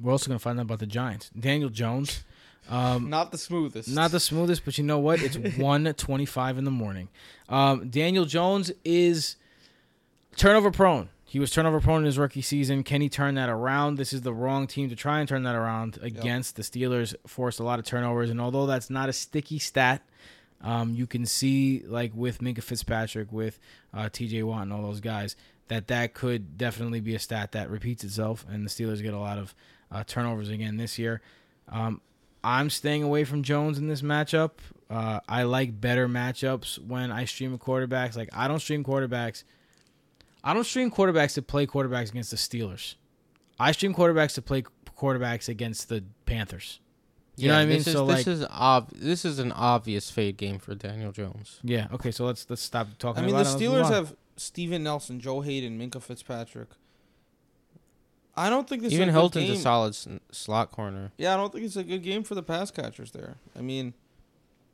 [0.00, 1.30] We're also gonna find out about the Giants.
[1.38, 2.24] Daniel Jones,
[2.68, 3.88] um, Not the smoothest.
[3.88, 5.20] not the smoothest, but you know what?
[5.22, 7.08] It's one twenty-five in the morning.
[7.48, 9.36] Um, Daniel Jones is
[10.36, 11.08] turnover prone.
[11.32, 12.82] He was turnover prone in his rookie season.
[12.84, 13.96] Can he turn that around?
[13.96, 16.56] This is the wrong team to try and turn that around against.
[16.56, 20.02] The Steelers forced a lot of turnovers, and although that's not a sticky stat,
[20.60, 23.58] um, you can see like with Minkah Fitzpatrick, with
[23.94, 24.42] uh, T.J.
[24.42, 25.34] Watt, and all those guys,
[25.68, 29.18] that that could definitely be a stat that repeats itself, and the Steelers get a
[29.18, 29.54] lot of
[29.90, 31.22] uh, turnovers again this year.
[31.66, 32.02] Um,
[32.44, 34.50] I'm staying away from Jones in this matchup.
[34.90, 38.16] Uh, I like better matchups when I stream quarterbacks.
[38.18, 39.44] Like I don't stream quarterbacks.
[40.44, 42.96] I don't stream quarterbacks to play quarterbacks against the Steelers.
[43.60, 44.64] I stream quarterbacks to play
[44.96, 46.80] quarterbacks against the Panthers.
[47.36, 47.78] You know what I mean?
[47.78, 51.12] This is, So, this like- is ob- this is an obvious fade game for Daniel
[51.12, 51.60] Jones.
[51.62, 51.86] Yeah.
[51.92, 52.10] Okay.
[52.10, 53.22] So let's let's stop talking.
[53.22, 53.64] I mean, the about it.
[53.64, 56.68] Steelers have Steven Nelson, Joe Haden, Minkah Fitzpatrick.
[58.34, 59.56] I don't think this Even is a good Hilton's game.
[59.56, 61.12] a solid s- slot corner.
[61.18, 63.36] Yeah, I don't think it's a good game for the pass catchers there.
[63.56, 63.92] I mean,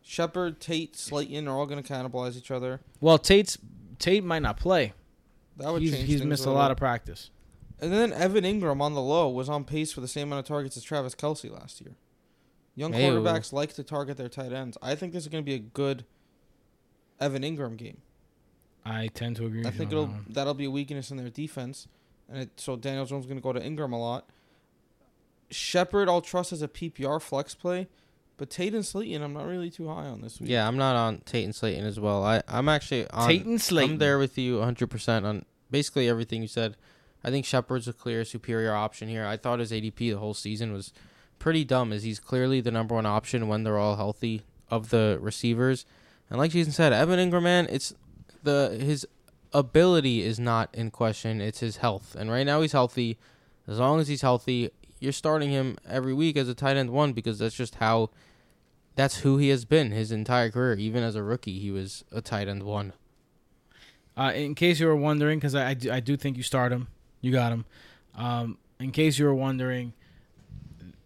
[0.03, 2.81] Shepard, Tate, Slayton are all going to cannibalize each other.
[3.01, 3.59] Well, Tate's
[3.99, 4.93] Tate might not play.
[5.59, 7.31] That would He's, change he's missed a lot of practice.
[7.81, 10.47] And then Evan Engram on the low was on pace for the same amount of
[10.47, 11.95] targets as Travis Kelce last year.
[12.75, 13.01] Young Ew.
[13.01, 14.79] quarterbacks like to target their tight ends.
[14.81, 16.05] I think this is going to be a good
[17.21, 17.99] Evan Engram game.
[18.85, 19.67] I tend to agree.
[19.67, 21.89] I think it'll that that'll be a weakness in their defense,
[22.29, 24.31] and it, so Daniel Jones is going to go to Engram a lot.
[25.51, 27.89] Shepard, I'll trust as a PPR flex play,
[28.39, 30.48] but Tate and Slayton, I'm not really too high on this week.
[30.48, 32.24] Yeah, I'm not on Tate and Slayton as well.
[32.24, 33.93] I I'm actually on Tate and Slayton.
[33.94, 36.77] I'm there with you 100% on basically everything you said.
[37.23, 39.27] I think Shepard's a clear superior option here.
[39.27, 40.93] I thought his ADP the whole season was
[41.40, 45.19] pretty dumb as he's clearly the number one option when they're all healthy of the
[45.20, 45.85] receivers.
[46.31, 47.93] And like Jason said, Evan Engram, man, it's
[48.44, 49.06] the his
[49.52, 51.40] ability is not in question.
[51.40, 52.15] It's his health.
[52.19, 53.19] And right now he's healthy.
[53.66, 54.70] As long as he's healthy,
[55.01, 58.10] you're starting him every week as a tight end one because that's just how
[58.99, 60.75] that's who he has been his entire career.
[60.75, 62.93] Even as a rookie, he was a tight end one.
[64.16, 66.73] Uh, in case you were wondering, because I, I, do, I do think you start
[66.73, 66.89] him,
[67.20, 67.65] you got him.
[68.16, 69.93] Um, in case you were wondering,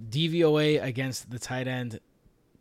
[0.03, 2.01] DVOA against the tight end,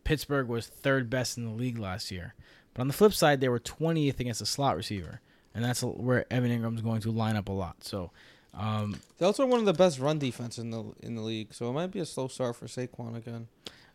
[0.03, 2.34] Pittsburgh was third best in the league last year.
[2.74, 5.22] But on the flip side, they were 20th against a slot receiver,
[5.56, 7.86] and that's where Evan Engram's going to line up a lot.
[7.86, 8.12] So,
[8.53, 11.53] um, They also are one of the best run defense in the in the league,
[11.53, 13.48] so it might be a slow start for Saquon again.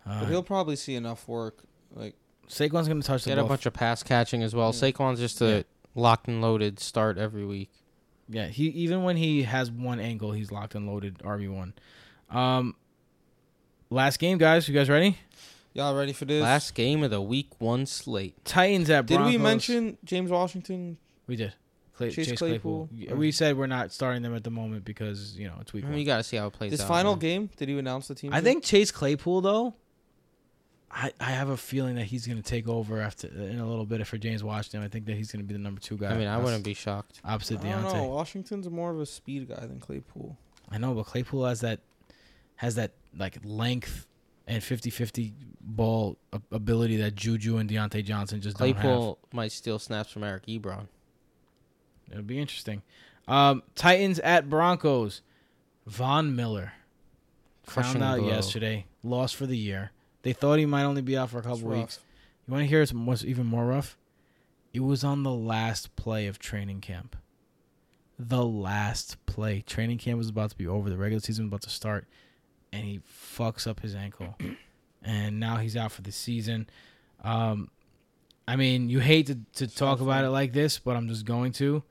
[0.06, 1.58] Uh, But he'll probably see enough work.
[1.94, 2.14] Like
[2.48, 4.72] Saquon's going to touch the Get a bunch of pass catching as well.
[4.74, 4.90] Yeah.
[4.90, 5.62] Saquon's just a Yeah.
[5.94, 7.70] locked and loaded start every week.
[8.28, 11.74] Yeah, he even when he has one angle, he's locked and loaded RB one.
[12.30, 12.74] Um,
[13.90, 14.68] last game, guys.
[14.68, 15.18] You guys ready?
[15.74, 16.42] y'all ready for this?
[16.42, 18.42] Last game of the week one slate.
[18.44, 19.30] Titans at Broncos.
[19.30, 20.96] Did we mention James Washington?
[21.26, 21.52] We did.
[21.94, 22.88] Clay, Chase Chase, Claypool.
[22.94, 23.16] Claypool?
[23.16, 25.86] We said we're not starting them at the moment because you know it's week I
[25.86, 26.00] mean, one.
[26.00, 26.88] you got to see how it plays This out.
[26.88, 27.20] final man.
[27.20, 28.32] game, did you announce the team?
[28.34, 28.44] I to?
[28.44, 29.74] think Chase Claypool though
[30.90, 33.84] I, I have a feeling that he's going to take over after in a little
[33.84, 34.82] bit for James Washington.
[34.82, 36.10] I think that he's going to be the number two guy.
[36.10, 37.20] I mean, I wouldn't be shocked.
[37.24, 37.88] opposite I don't know.
[37.92, 38.08] Diontae.
[38.08, 40.36] Washington's more of a speed guy than Claypool.
[40.70, 41.80] I know, but Claypool has that
[42.56, 44.06] has that like length
[44.46, 46.16] and 50-50 ball
[46.52, 48.82] ability that Juju and Diontae Johnson just don't have.
[48.82, 50.86] Claypool might steal snaps from Eric Ebron.
[52.10, 52.82] It'll be interesting.
[53.28, 55.22] Um, Titans at Broncos.
[55.86, 56.72] Von Miller
[57.64, 58.28] Crushing found out blow.
[58.28, 59.92] yesterday, lost for the year.
[60.26, 62.00] They thought he might only be out for a couple weeks.
[62.48, 63.96] You want to hear some- what's even more rough?
[64.72, 67.14] It was on the last play of training camp.
[68.18, 69.60] The last play.
[69.62, 70.90] Training camp was about to be over.
[70.90, 72.08] The regular season was about to start,
[72.72, 74.36] and he fucks up his ankle,
[75.04, 76.68] and now he's out for the season.
[77.22, 77.70] Um,
[78.48, 81.52] I mean, you hate to, to talk about it like this, but I'm just going
[81.52, 81.84] to.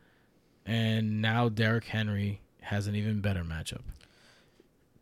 [0.65, 3.83] And now Derrick Henry has an even better matchup.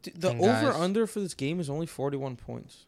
[0.03, 2.85] The over under for this game is only 41 points.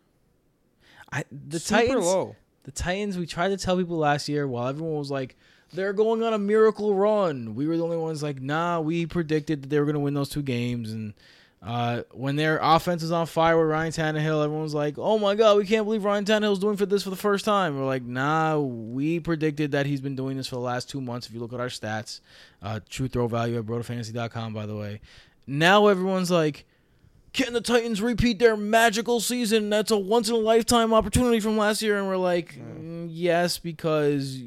[1.11, 2.35] I the Super Titans low.
[2.63, 5.35] the Titans, we tried to tell people last year while everyone was like,
[5.73, 7.55] they're going on a miracle run.
[7.55, 10.13] We were the only ones like, nah, we predicted that they were going to win
[10.13, 10.91] those two games.
[10.91, 11.13] And
[11.61, 15.57] uh, when their offense is on fire with Ryan Tannehill, everyone's like, oh my God,
[15.57, 17.77] we can't believe Ryan Tannehill's doing for this for the first time.
[17.77, 21.27] We're like, nah, we predicted that he's been doing this for the last two months.
[21.27, 22.21] If you look at our stats,
[22.61, 25.01] uh, true throw value at brotofantasy.com, by the way.
[25.47, 26.65] Now everyone's like,
[27.35, 29.69] can the Titans repeat their magical season?
[29.69, 31.97] That's a once in a lifetime opportunity from last year.
[31.97, 34.41] And we're like, "Mm, yes, because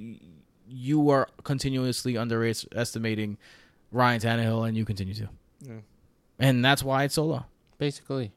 [0.69, 3.39] you are continuously underestimating
[3.93, 5.28] Ryan Tannehill, and you continue to.
[5.60, 5.73] Yeah.
[6.39, 7.44] And that's why it's so low.
[7.78, 8.32] Basically.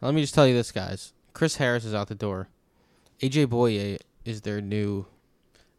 [0.00, 1.12] Let me just tell you this, guys.
[1.32, 2.48] Chris Harris is out the door.
[3.20, 5.06] AJ Bouye is their new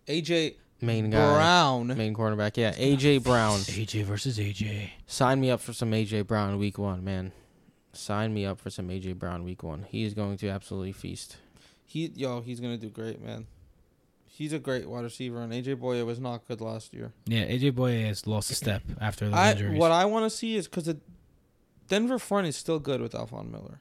[0.08, 1.34] AJ main guy.
[1.36, 1.88] Brown.
[1.88, 2.58] Main cornerback.
[2.58, 3.60] Yeah, AJ Brown.
[3.60, 4.92] AJ versus AJ.
[5.08, 7.32] Sign me up for some AJ Brown week one, man.
[7.98, 9.84] Sign me up for some AJ Brown week one.
[9.90, 11.38] He is going to absolutely feast.
[11.86, 13.48] He yo, he's gonna do great, man.
[14.26, 17.14] He's a great wide receiver, and AJ Bouye was not good last year.
[17.26, 19.80] Yeah, AJ Bouye has lost a step after the I injuries.
[19.80, 20.98] what I want to see is because the
[21.88, 23.80] Denver front is still good with Alphon Miller,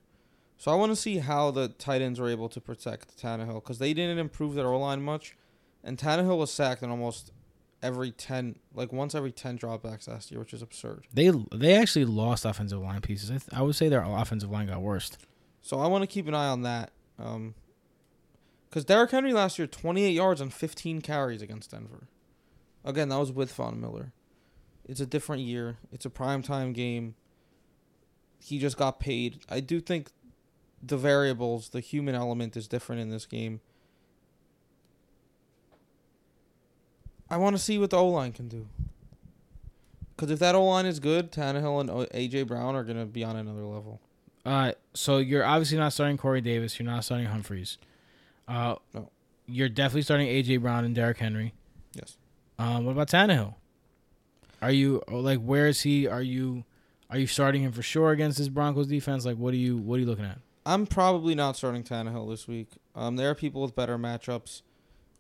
[0.59, 3.79] so I want to see how the tight ends were able to protect Tannehill because
[3.79, 5.37] they didn't improve their O line much,
[5.83, 7.33] and Tannehill was sacked in almost
[7.85, 11.07] every ten, like once every ten dropbacks last year, which is absurd.
[11.13, 13.31] they they actually lost offensive line pieces.
[13.31, 15.13] I, th- I would say their offensive line got worse.
[15.61, 16.91] So I want to keep an eye on that.
[17.19, 17.55] Um,
[18.69, 22.09] because Derrick Henry last year, 28 yards on 15 carries against Denver.
[22.85, 24.13] Again, that was with Von Miller.
[24.85, 25.77] It's a different year.
[25.93, 27.15] It's a prime time game.
[28.41, 29.39] He just got paid.
[29.49, 30.11] I do think
[30.83, 33.61] the variables, the human element, is different in this game.
[37.35, 38.69] I want to see what the O line can do.
[40.15, 43.25] Because if that O line is good, Tannehill and AJ Brown are going to be
[43.25, 44.01] on another level.
[44.47, 46.79] Uh, so you're obviously not starting Corey Davis.
[46.79, 47.77] You're not starting Humphries.
[48.47, 49.11] Uh, No.
[49.47, 51.55] You're definitely starting AJ Brown and Derrick Henry.
[51.93, 52.17] Yes.
[52.57, 53.55] Um, what about Tannehill?
[54.63, 56.07] Are you like where is he?
[56.07, 56.65] Are you
[57.11, 59.27] are you starting him for sure against this Broncos defense?
[59.27, 60.39] Like what are you what are you looking at?
[60.65, 62.69] I'm probably not starting Tannehill this week.
[62.95, 64.63] Um, there are people with better matchups.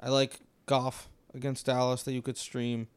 [0.00, 2.88] I like Goff against Dallas that you could stream.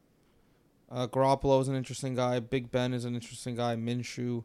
[0.89, 2.39] Uh, Garoppolo is an interesting guy.
[2.39, 3.75] Big Ben is an interesting guy.
[3.75, 4.43] Minshew.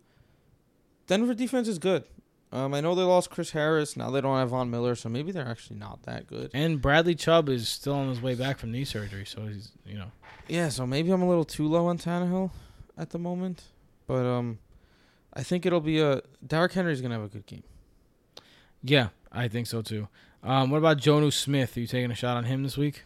[1.06, 2.05] Denver defense is good.
[2.52, 3.97] Um, I know they lost Chris Harris.
[3.97, 6.51] Now they don't have Von Miller, so maybe they're actually not that good.
[6.52, 9.97] And Bradley Chubb is still on his way back from knee surgery, so he's you
[9.97, 10.10] know
[10.48, 12.51] Yeah, so maybe I'm a little too low on Tannehill
[12.98, 13.62] at the moment,
[14.06, 14.59] but um,
[15.32, 17.62] I think it'll be a Derrick Henry's gonna have a good game.
[18.82, 20.09] yeah I think so too.
[20.43, 21.74] Um, what about Jonnu Smith?
[21.77, 23.02] Are you taking a shot on him this week?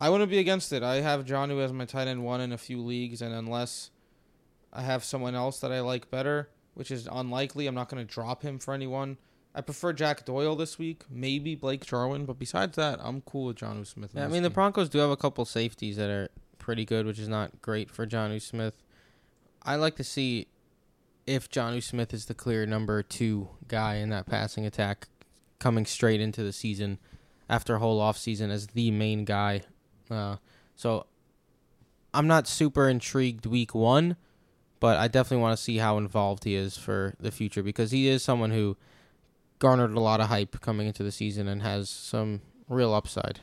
[0.00, 0.82] I wouldn't be against it.
[0.82, 3.90] I have Jonnu as my tight end one in a few leagues, and unless
[4.72, 8.12] I have someone else that I like better, which is unlikely, I'm not going to
[8.12, 9.18] drop him for anyone.
[9.54, 13.56] I prefer Jack Doyle this week, maybe Blake Jarwin, but besides that, I'm cool with
[13.56, 14.12] Jonnu Smith.
[14.14, 14.54] Yeah, I mean the game.
[14.54, 16.28] Broncos do have a couple safeties that are
[16.58, 18.74] pretty good, which is not great for Jonnu Smith.
[19.62, 20.46] I like to see
[21.26, 25.08] if Jonnu Smith is the clear number two guy in that passing attack
[25.58, 26.98] coming straight into the season
[27.48, 29.62] after a whole off season as the main guy.
[30.10, 30.36] Uh,
[30.76, 31.06] so
[32.12, 34.16] I'm not super intrigued week one,
[34.80, 38.08] but I definitely want to see how involved he is for the future because he
[38.08, 38.76] is someone who
[39.58, 43.40] garnered a lot of hype coming into the season and has some real upside.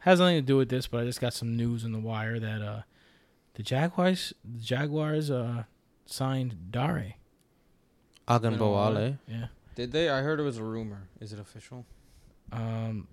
[0.00, 2.40] Has nothing to do with this, but I just got some news in the wire
[2.40, 2.82] that uh,
[3.54, 5.64] the Jaguars the Jaguars uh
[6.06, 7.14] signed Dare.
[8.26, 9.18] Ogunbowale.
[9.28, 9.46] Yeah.
[9.74, 10.08] Did they?
[10.08, 11.08] I heard it was a rumor.
[11.20, 11.86] Is it official?
[12.50, 13.08] Um,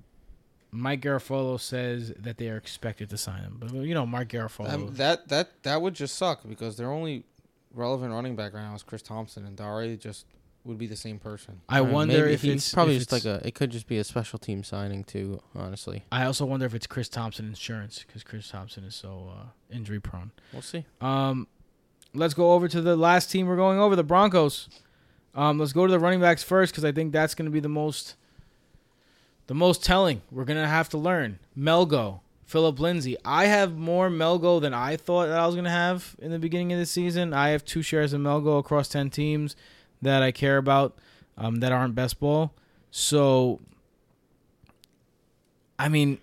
[0.72, 4.70] Mike Garafolo says that they are expected to sign him, but you know Mike Garafolo.
[4.72, 7.24] Um, that that that would just suck because their only
[7.74, 10.26] relevant running back right now is Chris Thompson, and Dare just
[10.66, 11.62] would be the same person.
[11.70, 13.42] I Or wonder maybe if he's it's probably if just like a.
[13.48, 15.42] It could just be a special team signing too.
[15.56, 19.46] Honestly, I also wonder if it's Chris Thompson insurance because Chris Thompson is so uh,
[19.74, 20.32] injury prone.
[20.54, 20.86] we'll see.
[21.02, 21.48] Um,
[22.14, 24.70] let's go over to the last team we're going over, the Broncos.
[25.36, 27.60] Um, let's go to the running backs first because I think that's going to be
[27.60, 28.16] the most,
[29.50, 30.22] the most telling.
[30.30, 33.18] We're gonna have to learn Melgo, Phillip Lindsay.
[33.26, 36.72] I have more Melgo than I thought that I was gonna have in the beginning
[36.72, 37.34] of the season.
[37.34, 39.56] I have two shares of Melgo across ten teams
[40.04, 41.00] that I care about
[41.36, 42.54] um, that aren't best ball.
[42.92, 43.60] So,
[45.80, 46.20] I mean,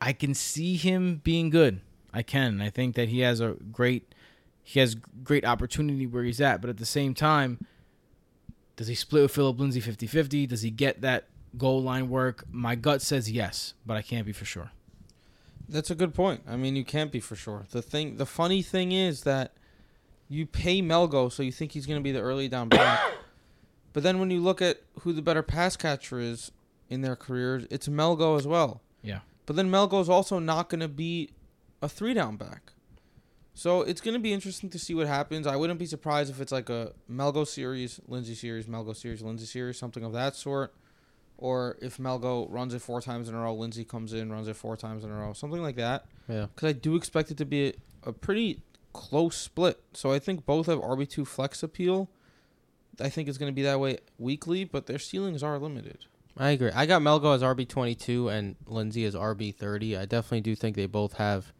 [0.00, 1.80] I can see him being good.
[2.14, 2.60] I can.
[2.60, 4.14] I think that he has a great
[4.62, 4.94] he has
[5.24, 7.66] great opportunity where he's at, but at the same time,
[8.76, 10.46] does he split with Phillip Lindsay 50-50?
[10.48, 11.26] Does he get that
[11.56, 12.44] goal line work?
[12.50, 14.70] My gut says yes, but I can't be for sure.
[15.68, 16.42] That's a good point.
[16.46, 17.66] I mean, you can't be for sure.
[17.70, 19.52] The thing, the funny thing is that
[20.28, 23.00] you pay Melgo, so you think he's going to be the early down back.
[23.92, 26.52] but then when you look at who the better pass catcher is
[26.88, 28.82] in their careers, it's Melgo as well.
[29.02, 29.20] Yeah.
[29.46, 31.30] But then Melgo is also not going to be
[31.80, 32.72] a three down back.
[33.54, 35.46] So it's going to be interesting to see what happens.
[35.46, 39.46] I wouldn't be surprised if it's like a Melgo series, Lindsay series, Melgo series, Lindsay
[39.46, 40.74] series, something of that sort.
[41.42, 44.54] Or if Melgo runs it four times in a row, Lindsay comes in, runs it
[44.54, 46.06] four times in a row, something like that.
[46.28, 46.46] Yeah.
[46.54, 48.60] Because I do expect it to be a, a pretty
[48.92, 49.82] close split.
[49.92, 52.08] So I think both have RB2 flex appeal.
[53.00, 56.06] I think it's going to be that way weekly, but their ceilings are limited.
[56.36, 56.70] I agree.
[56.72, 59.96] I got Melgo as RB twenty two and Lindsay as RB thirty.
[59.96, 61.52] I definitely do think they both have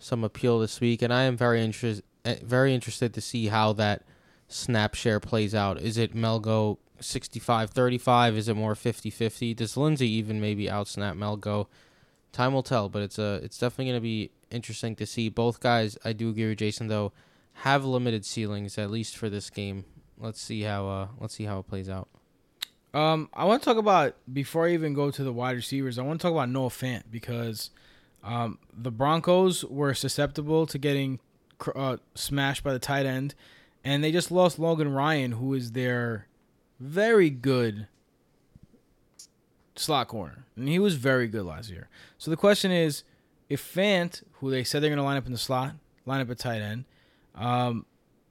[0.00, 3.72] some appeal this week, and I am very interested eh, very interested to see how
[3.74, 4.02] that
[4.48, 5.80] snap share plays out.
[5.80, 8.36] Is it Melgo 65-35?
[8.36, 9.56] Is it more 50-50?
[9.56, 11.66] Does Lindsay even maybe outsnap Melgo?
[12.32, 15.28] Time will tell, but it's a it's definitely going to be interesting to see.
[15.28, 17.12] Both guys, I do agree with Jason though,
[17.54, 19.84] have limited ceilings at least for this game.
[20.18, 22.08] Let's see how uh let's see how it plays out.
[22.96, 25.98] Um, I want to talk about before I even go to the wide receivers.
[25.98, 27.70] I want to talk about Noah Fant because
[28.24, 31.20] um, the Broncos were susceptible to getting
[31.74, 33.34] uh, smashed by the tight end,
[33.84, 36.26] and they just lost Logan Ryan, who is their
[36.80, 37.88] very good
[39.76, 41.88] slot corner, and he was very good last year.
[42.18, 43.04] So the question is,
[43.48, 45.74] if Fant, who they said they're going to line up in the slot,
[46.04, 46.84] line up at tight end,
[47.34, 47.86] um,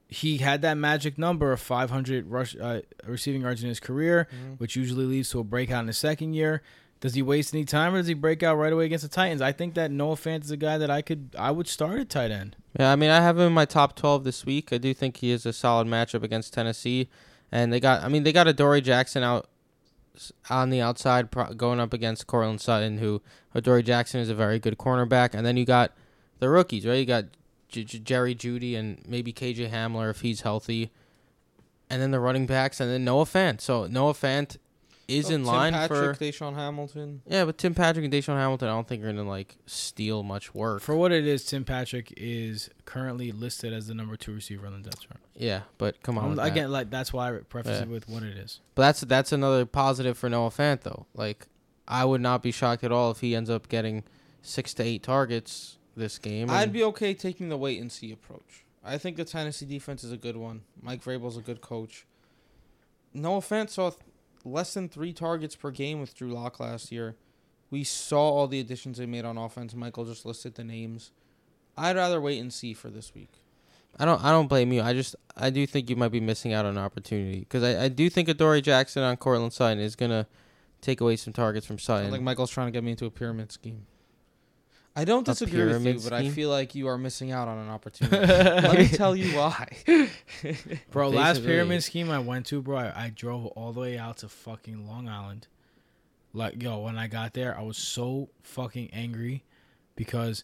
[0.08, 4.28] he had that magic number of 500 rush uh, receiving yards in his career,
[4.58, 6.62] which usually leads to a breakout in the second year.
[7.02, 9.42] Does he waste any time, or does he break out right away against the Titans?
[9.42, 12.10] I think that Noah Fant is a guy that I could I would start at
[12.10, 12.56] tight end.
[12.80, 14.72] Yeah, I mean, I have him in my top 12 this week.
[14.72, 17.10] I do think he is a solid matchup against Tennessee.
[17.52, 19.48] And they got, I mean, they got a Dory Jackson out
[20.50, 23.22] on the outside pro- going up against Courtland Sutton, who
[23.62, 25.34] Dory Jackson is a very good cornerback.
[25.34, 25.94] And then you got
[26.40, 26.96] the rookies, right?
[26.96, 27.26] You got
[27.70, 30.92] J- J- Jerry Jeudy and maybe KJ Hamler if he's healthy.
[31.90, 33.62] And then the running backs, and then Noah Fant.
[33.62, 34.58] So Noah Fant
[35.08, 36.24] is So in Tim line Patrick, for.
[36.24, 37.22] DaeSean Hamilton.
[37.28, 40.24] Yeah, but Tim Patrick and DaeSean Hamilton, I don't think are going to, like, steal
[40.24, 40.82] much work.
[40.82, 44.74] For what it is, Tim Patrick is currently listed as the number two receiver on
[44.82, 45.20] the depth chart.
[45.36, 46.24] yeah, but come on.
[46.24, 46.48] Um, with that.
[46.48, 47.84] again, like that's why I preface Yeah.
[47.84, 48.62] it with what it is.
[48.74, 51.06] But that's that's another positive for Noah Fant though.
[51.14, 51.48] Like
[51.88, 54.04] I would not be shocked at all if he ends up getting
[54.42, 56.50] six to eight targets this game.
[56.50, 58.66] I'd be okay taking the wait and see approach.
[58.84, 60.62] I think the Tennessee defense is a good one.
[60.82, 62.06] Mike Vrabel's a good coach.
[63.14, 64.02] No offense, saw th-
[64.46, 67.16] less than three targets per game with Drew Lock last year.
[67.72, 69.74] We saw all the additions they made on offense.
[69.74, 71.12] Michael just listed the names.
[71.76, 73.42] I'd rather wait and see for this week.
[73.98, 74.82] I don't I don't blame you.
[74.82, 77.86] I just I do think you might be missing out on an opportunity because I,
[77.86, 80.28] I do think Adoree Jackson on Courtland Sutton is gonna
[80.82, 82.12] take away some targets from I Sutton.
[82.12, 83.88] think Michael's trying to get me into a pyramid scheme.
[84.96, 87.58] I don't disagree with you, pyramid but I feel like you are missing out on
[87.58, 88.16] an opportunity.
[88.18, 89.68] Let me tell you why.
[90.92, 94.18] Bro, last pyramid scheme I went to, bro, I, I drove all the way out
[94.18, 95.48] to fucking Long Island.
[96.34, 99.44] Like, yo, when I got there, I was so fucking angry
[99.96, 100.44] because,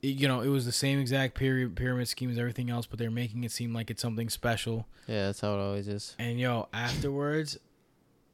[0.00, 2.98] it, you know, it was the same exact pyramid pyramid scheme as everything else, but
[2.98, 4.86] they're making it seem like it's something special.
[5.08, 6.14] yeah, that's how it always is.
[6.18, 7.58] And yo, afterwards,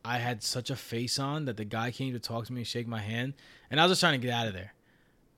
[0.04, 2.66] I had such a face on that the guy came to talk to me and
[2.66, 3.34] shake my hand,
[3.70, 4.72] and I was just trying to get out of there.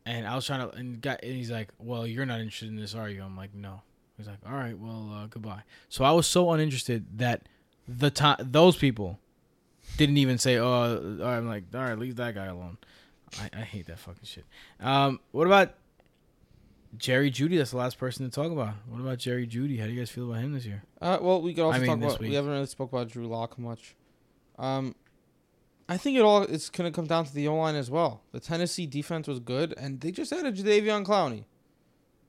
[0.06, 2.76] And I was trying to, and, guy, and he's like, "Well, you're not interested in
[2.76, 3.82] this, are you?" I'm like, "No."
[4.16, 7.48] He's like, "All right, well, uh, goodbye." So I was so uninterested that
[7.86, 9.18] the time those people
[9.96, 12.78] didn't even say, "Oh," I'm like, "All right, leave that guy alone."
[13.38, 14.44] I, I hate that fucking shit.
[14.80, 15.74] Um, what about
[16.96, 17.58] Jerry Jeudy?
[17.58, 18.74] That's the last person to talk about.
[18.88, 19.78] What about Jerry Jeudy?
[19.78, 20.82] How do you guys feel about him this year?
[21.00, 22.20] Uh, well, we could also I mean, talk about.
[22.20, 22.30] week.
[22.30, 23.94] We haven't really spoke about Drew Lock much.
[24.58, 24.94] Um,
[25.90, 28.22] I think it all it's gonna come down to the O line as well.
[28.32, 31.44] The Tennessee defense was good, and they just added Jadeveon Clowney,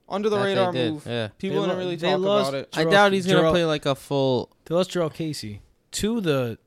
[0.08, 1.06] under the That radar move.
[1.06, 1.28] Yeah.
[1.38, 2.68] People They didn't lo- really they talk lost- about it.
[2.76, 4.50] I doubt he's gonna Jarrell- play like a full.
[4.64, 5.62] They lost Jurrell Casey.
[5.92, 6.58] to the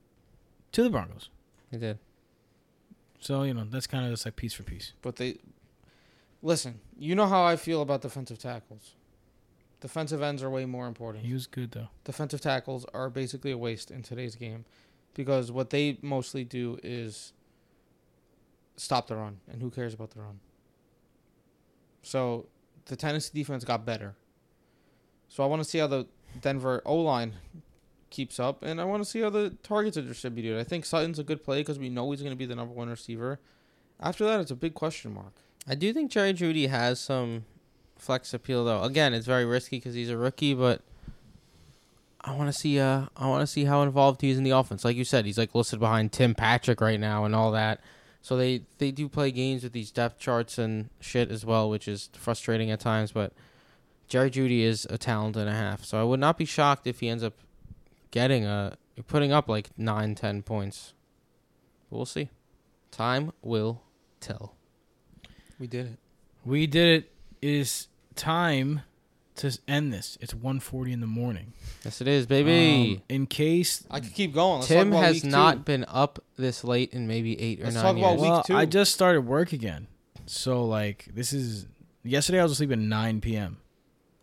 [0.71, 1.29] to the Broncos.
[1.71, 1.99] He did.
[3.19, 4.93] So you know that's kind of just like piece for piece.
[5.01, 5.37] But they
[6.41, 6.79] listen.
[6.97, 8.95] You know how I feel about defensive tackles.
[9.81, 11.25] Defensive ends are way more important.
[11.25, 11.89] He was good though.
[12.05, 14.63] defensive tackles are basically a waste in today's game
[15.15, 17.33] because what they mostly do is
[18.77, 20.39] stop the run, and who cares about the run?
[22.03, 22.45] So
[22.85, 24.15] the Tennessee defense got better.
[25.27, 26.05] So I want to see how the
[26.39, 27.33] Denver O line
[28.11, 30.59] keeps up, and I want to see how the targets are distributed.
[30.59, 32.73] I think Sutton's a good play because we know he's going to be the number
[32.73, 33.39] one receiver.
[33.99, 35.33] After that, it's a big question mark.
[35.67, 37.45] I do think Jerry Jeudy has some
[37.97, 38.83] flex appeal though.
[38.83, 40.81] Again, it's very risky because he's a rookie, but
[42.25, 42.79] I want to see.
[42.79, 44.83] Uh, I want to see how involved he is in the offense.
[44.83, 47.81] Like you said, he's like listed behind Tim Patrick right now and all that.
[48.21, 51.87] So they they do play games with these depth charts and shit as well, which
[51.87, 53.11] is frustrating at times.
[53.11, 53.33] But
[54.07, 56.99] Jerry Jeudy is a talent and a half, so I would not be shocked if
[56.99, 57.35] he ends up
[58.09, 58.77] getting a
[59.07, 60.93] putting up like nine, ten points.
[61.91, 62.29] We'll see.
[62.89, 63.83] Time will
[64.19, 64.55] tell.
[65.59, 65.99] We did it.
[66.43, 67.11] We did it.
[67.41, 68.81] It is time
[69.37, 70.17] to end this.
[70.21, 71.53] It's 1.40 in the morning.
[71.83, 72.95] Yes, it is, baby.
[72.95, 74.55] Um, in case I could keep going.
[74.59, 75.29] Let's Tim has week two.
[75.29, 78.21] not been up this late in maybe eight or Let's nine talk about years.
[78.21, 78.57] week well.
[78.57, 79.87] I just started work again.
[80.25, 81.67] So like this is
[82.03, 83.57] yesterday I was asleep at 9 p.m.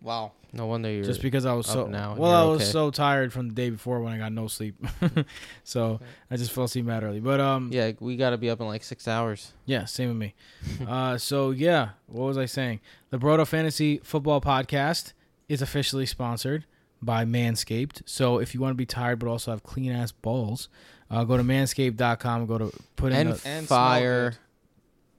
[0.02, 0.32] Wow.
[0.52, 2.70] no wonder you're just because I was so now well I was okay.
[2.70, 4.74] so tired from the day before when I got no sleep.
[5.64, 6.00] so
[6.30, 7.20] I just fell asleep mad early.
[7.20, 9.52] But um Yeah, we got to be up in like six hours.
[9.64, 10.34] Yeah, same with me.
[10.88, 12.80] uh, so yeah, what was I saying?
[13.10, 15.12] The Broto Fantasy Football Podcast
[15.48, 16.64] is officially sponsored
[17.00, 18.02] by Manscaped.
[18.06, 20.68] So if you want to be tired but also have clean ass balls,
[21.10, 22.46] uh, go to manscaped.com.
[22.46, 24.34] Go to put in And, the And fire,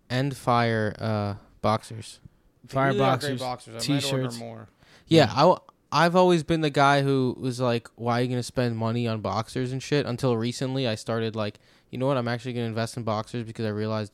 [0.09, 2.19] and fire uh, boxers.
[2.65, 3.73] They fire really boxers, boxers.
[3.89, 4.37] I might order t-shirts.
[4.39, 4.69] more.
[5.07, 5.59] Yeah, I w-
[5.91, 9.21] I've always been the guy who was like, "Why are you gonna spend money on
[9.21, 11.59] boxers and shit?" Until recently, I started like,
[11.91, 12.17] you know what?
[12.17, 14.11] I'm actually gonna invest in boxers because I realized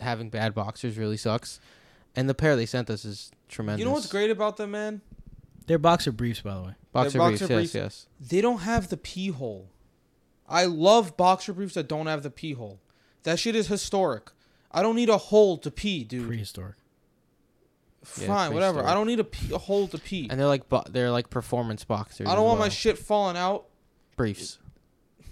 [0.00, 1.60] having bad boxers really sucks.
[2.16, 3.80] And the pair they sent us is tremendous.
[3.80, 5.02] You know what's great about them, man?
[5.66, 6.74] They're boxer briefs, by the way.
[6.92, 7.74] Boxer, They're briefs, boxer yes, briefs.
[7.74, 8.06] yes.
[8.20, 9.68] They don't have the pee hole.
[10.48, 12.78] I love boxer briefs that don't have the pee hole.
[13.24, 14.30] That shit is historic.
[14.70, 16.28] I don't need a hole to pee, dude.
[16.28, 16.76] Prehistoric.
[18.20, 18.80] Yeah, Fine, whatever.
[18.80, 18.90] prehistoric.
[18.90, 20.28] I don't need a, pee, a hole to pee.
[20.30, 22.26] And they're like bo- they're like performance boxers.
[22.26, 22.70] I as don't want my well.
[22.70, 23.64] shit falling out.
[24.16, 24.58] briefs.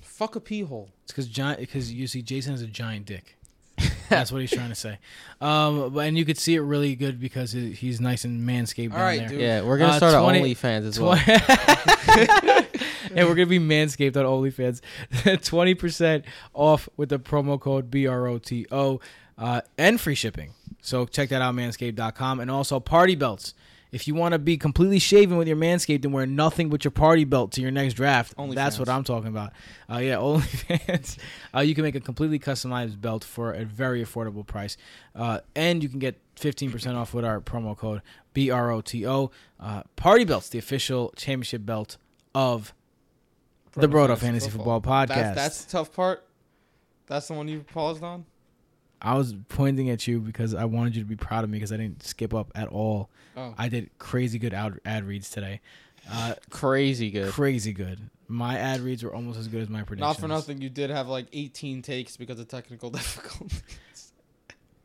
[0.01, 0.89] Fuck a pee hole.
[1.05, 1.61] It's because giant.
[1.61, 3.37] Because you see, Jason has a giant dick.
[4.09, 4.99] That's what he's trying to say.
[5.41, 8.93] Um, but, and you could see it really good because he- he's nice and manscaped
[8.93, 9.29] All down right, there.
[9.31, 9.41] dude.
[9.41, 11.15] Yeah, we're gonna Uh, start 20 our OnlyFans as well.
[13.15, 14.81] and we're gonna be manscaped on OnlyFans.
[15.45, 16.25] Twenty percent
[16.55, 19.01] off with the promo code BROTO
[19.39, 20.53] uh, and free shipping.
[20.83, 22.41] So check that out, manscaped.com.
[22.41, 23.55] And also party belts.
[23.93, 26.91] If you want to be completely shaven with your manscaped and wear nothing but your
[26.91, 28.79] party belt to your next draft, only that's OnlyFans.
[28.79, 29.53] what I'm talking about.
[29.91, 31.19] Uh, yeah, OnlyFans.
[31.55, 34.79] Uh, you can make a completely customized belt for a very affordable price,
[35.15, 38.01] uh, and you can get 15% off with our promo code
[38.33, 39.31] BROTO.
[39.61, 41.99] Uh, party belts, the official championship belt
[42.35, 42.73] of
[43.75, 45.09] the Broto Fantasy Football Podcast.
[45.09, 46.25] That's, that's the tough part.
[47.09, 48.25] That's the one you paused on.
[49.03, 51.73] I was pointing at you because I wanted you to be proud of me because
[51.73, 53.11] I didn't skip up at all.
[53.37, 55.61] Oh, I did crazy good ad, ad reads today.
[56.11, 57.33] Uh, Crazy good.
[57.33, 57.99] crazy good.
[58.29, 60.01] My ad reads were almost as good as my predictions.
[60.01, 60.61] not for nothing.
[60.61, 63.63] You did have like 18 takes because of technical difficulties.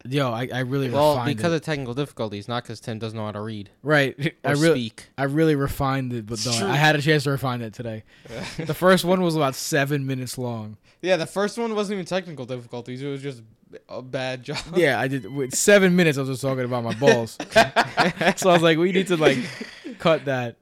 [0.08, 1.58] Yo, I, I really Well, refined because it.
[1.58, 4.16] of technical difficulties, not because Tim doesn't know how to read right.
[4.46, 5.08] I really speak.
[5.18, 6.46] I really refined it, but.
[6.62, 8.04] I had a chance to refine it today.
[8.58, 10.78] the first one was about seven minutes long.
[11.02, 13.02] yeah, the first one wasn't even technical difficulties.
[13.02, 13.42] It was just
[13.90, 14.58] a bad job.
[14.76, 15.32] Yeah, I did.
[15.32, 17.38] With seven minutes, I was just talking about my balls.
[17.52, 19.38] so I was like, we need to like
[20.00, 20.58] cut that.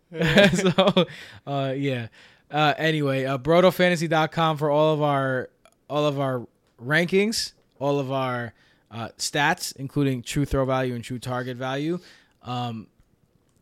[0.54, 1.06] so,
[1.48, 2.08] uh, yeah.
[2.50, 5.50] Uh, anyway, uh, brotofantasy.com for all of our
[5.90, 6.48] all of our
[6.82, 8.54] rankings, all of our
[8.92, 12.00] uh, stats, including true throw value and true target value.
[12.44, 12.88] Um,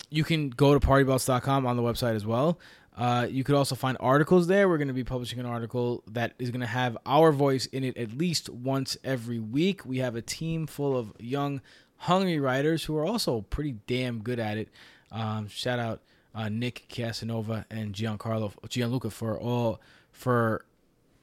[0.10, 2.60] you can go to partybelts.com on the website as well.
[2.96, 4.70] Uh, you could also find articles there.
[4.70, 7.84] We're going to be publishing an article that is going to have our voice in
[7.84, 9.84] it at least once every week.
[9.86, 11.62] We have a team full of young,
[11.98, 14.70] hungry writers who are also pretty damn good at it.
[15.12, 16.02] Um, shout out
[16.36, 20.64] uh, Nick Casanova and Giancarlo Gianluca for all for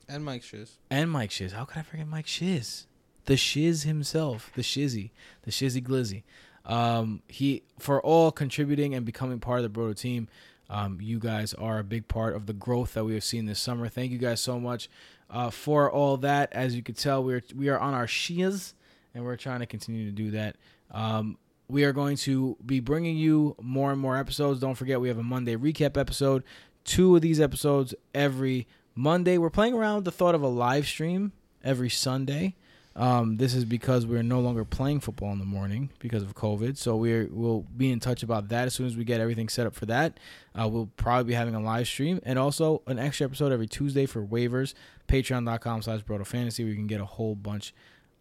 [0.09, 0.79] And Mike Shiz.
[0.91, 1.53] and Mike Shiz.
[1.53, 2.87] How could I forget Mike Shiz?
[3.27, 5.11] The Shiz himself, the Shizzy,
[5.43, 6.23] the Shizzy Glizzy.
[6.65, 10.29] Um, he for all contributing and becoming part of the Broto team.
[10.71, 13.59] Um, you guys are a big part of the growth that we have seen this
[13.59, 13.89] summer.
[13.89, 14.89] Thank you guys so much
[15.29, 16.53] uh, for all that.
[16.53, 18.75] As you can tell, we're we are on our shias,
[19.13, 20.57] and we're trying to continue to do that.
[20.93, 21.39] Um,
[21.69, 24.61] we are going to be bringing you more and more episodes.
[24.61, 26.45] Don't forget, we have a Monday recap episode.
[26.85, 30.87] Two of these episodes every Monday, we're playing around with the thought of a live
[30.87, 31.33] stream
[31.65, 32.55] every Sunday.
[32.97, 36.77] Um, this is because we're no longer playing football in the morning because of COVID.
[36.77, 39.67] So we're we'll be in touch about that as soon as we get everything set
[39.67, 40.19] up for that.
[40.59, 44.07] Uh, we'll probably be having a live stream and also an extra episode every Tuesday
[44.07, 44.75] for waivers.
[45.09, 47.73] Patreon.com slash Broto Fantasy where you can get a whole bunch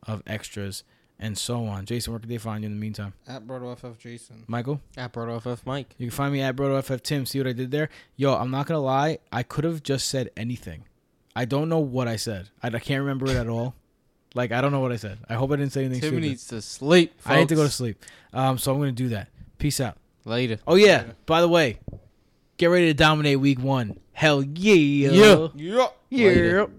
[0.07, 0.83] of extras
[1.19, 1.85] and so on.
[1.85, 3.13] Jason, where can they find you in the meantime?
[3.27, 4.45] At Broto FF Jason.
[4.47, 4.81] Michael?
[4.95, 5.93] At Broto FF Mike.
[5.97, 7.25] You can find me at BrotoFF Tim.
[7.25, 7.89] See what I did there?
[8.15, 9.17] Yo, I'm not gonna lie.
[9.31, 10.85] I could have just said anything.
[11.35, 12.49] I don't know what I said.
[12.63, 13.75] I, I can't remember it at all.
[14.35, 15.17] Like I don't know what I said.
[15.27, 16.21] I hope I didn't say anything Tim stupid.
[16.23, 17.13] needs to sleep.
[17.25, 18.03] I need to go to sleep.
[18.33, 19.29] Um, so I'm gonna do that.
[19.57, 19.97] Peace out.
[20.25, 20.59] Later.
[20.67, 21.05] Oh yeah.
[21.25, 21.79] By the way,
[22.57, 23.99] get ready to dominate week one.
[24.13, 25.09] Hell yeah.
[25.09, 25.47] Yeah.
[25.55, 25.87] Yeah.
[26.09, 26.27] Yeah.
[26.27, 26.69] Later.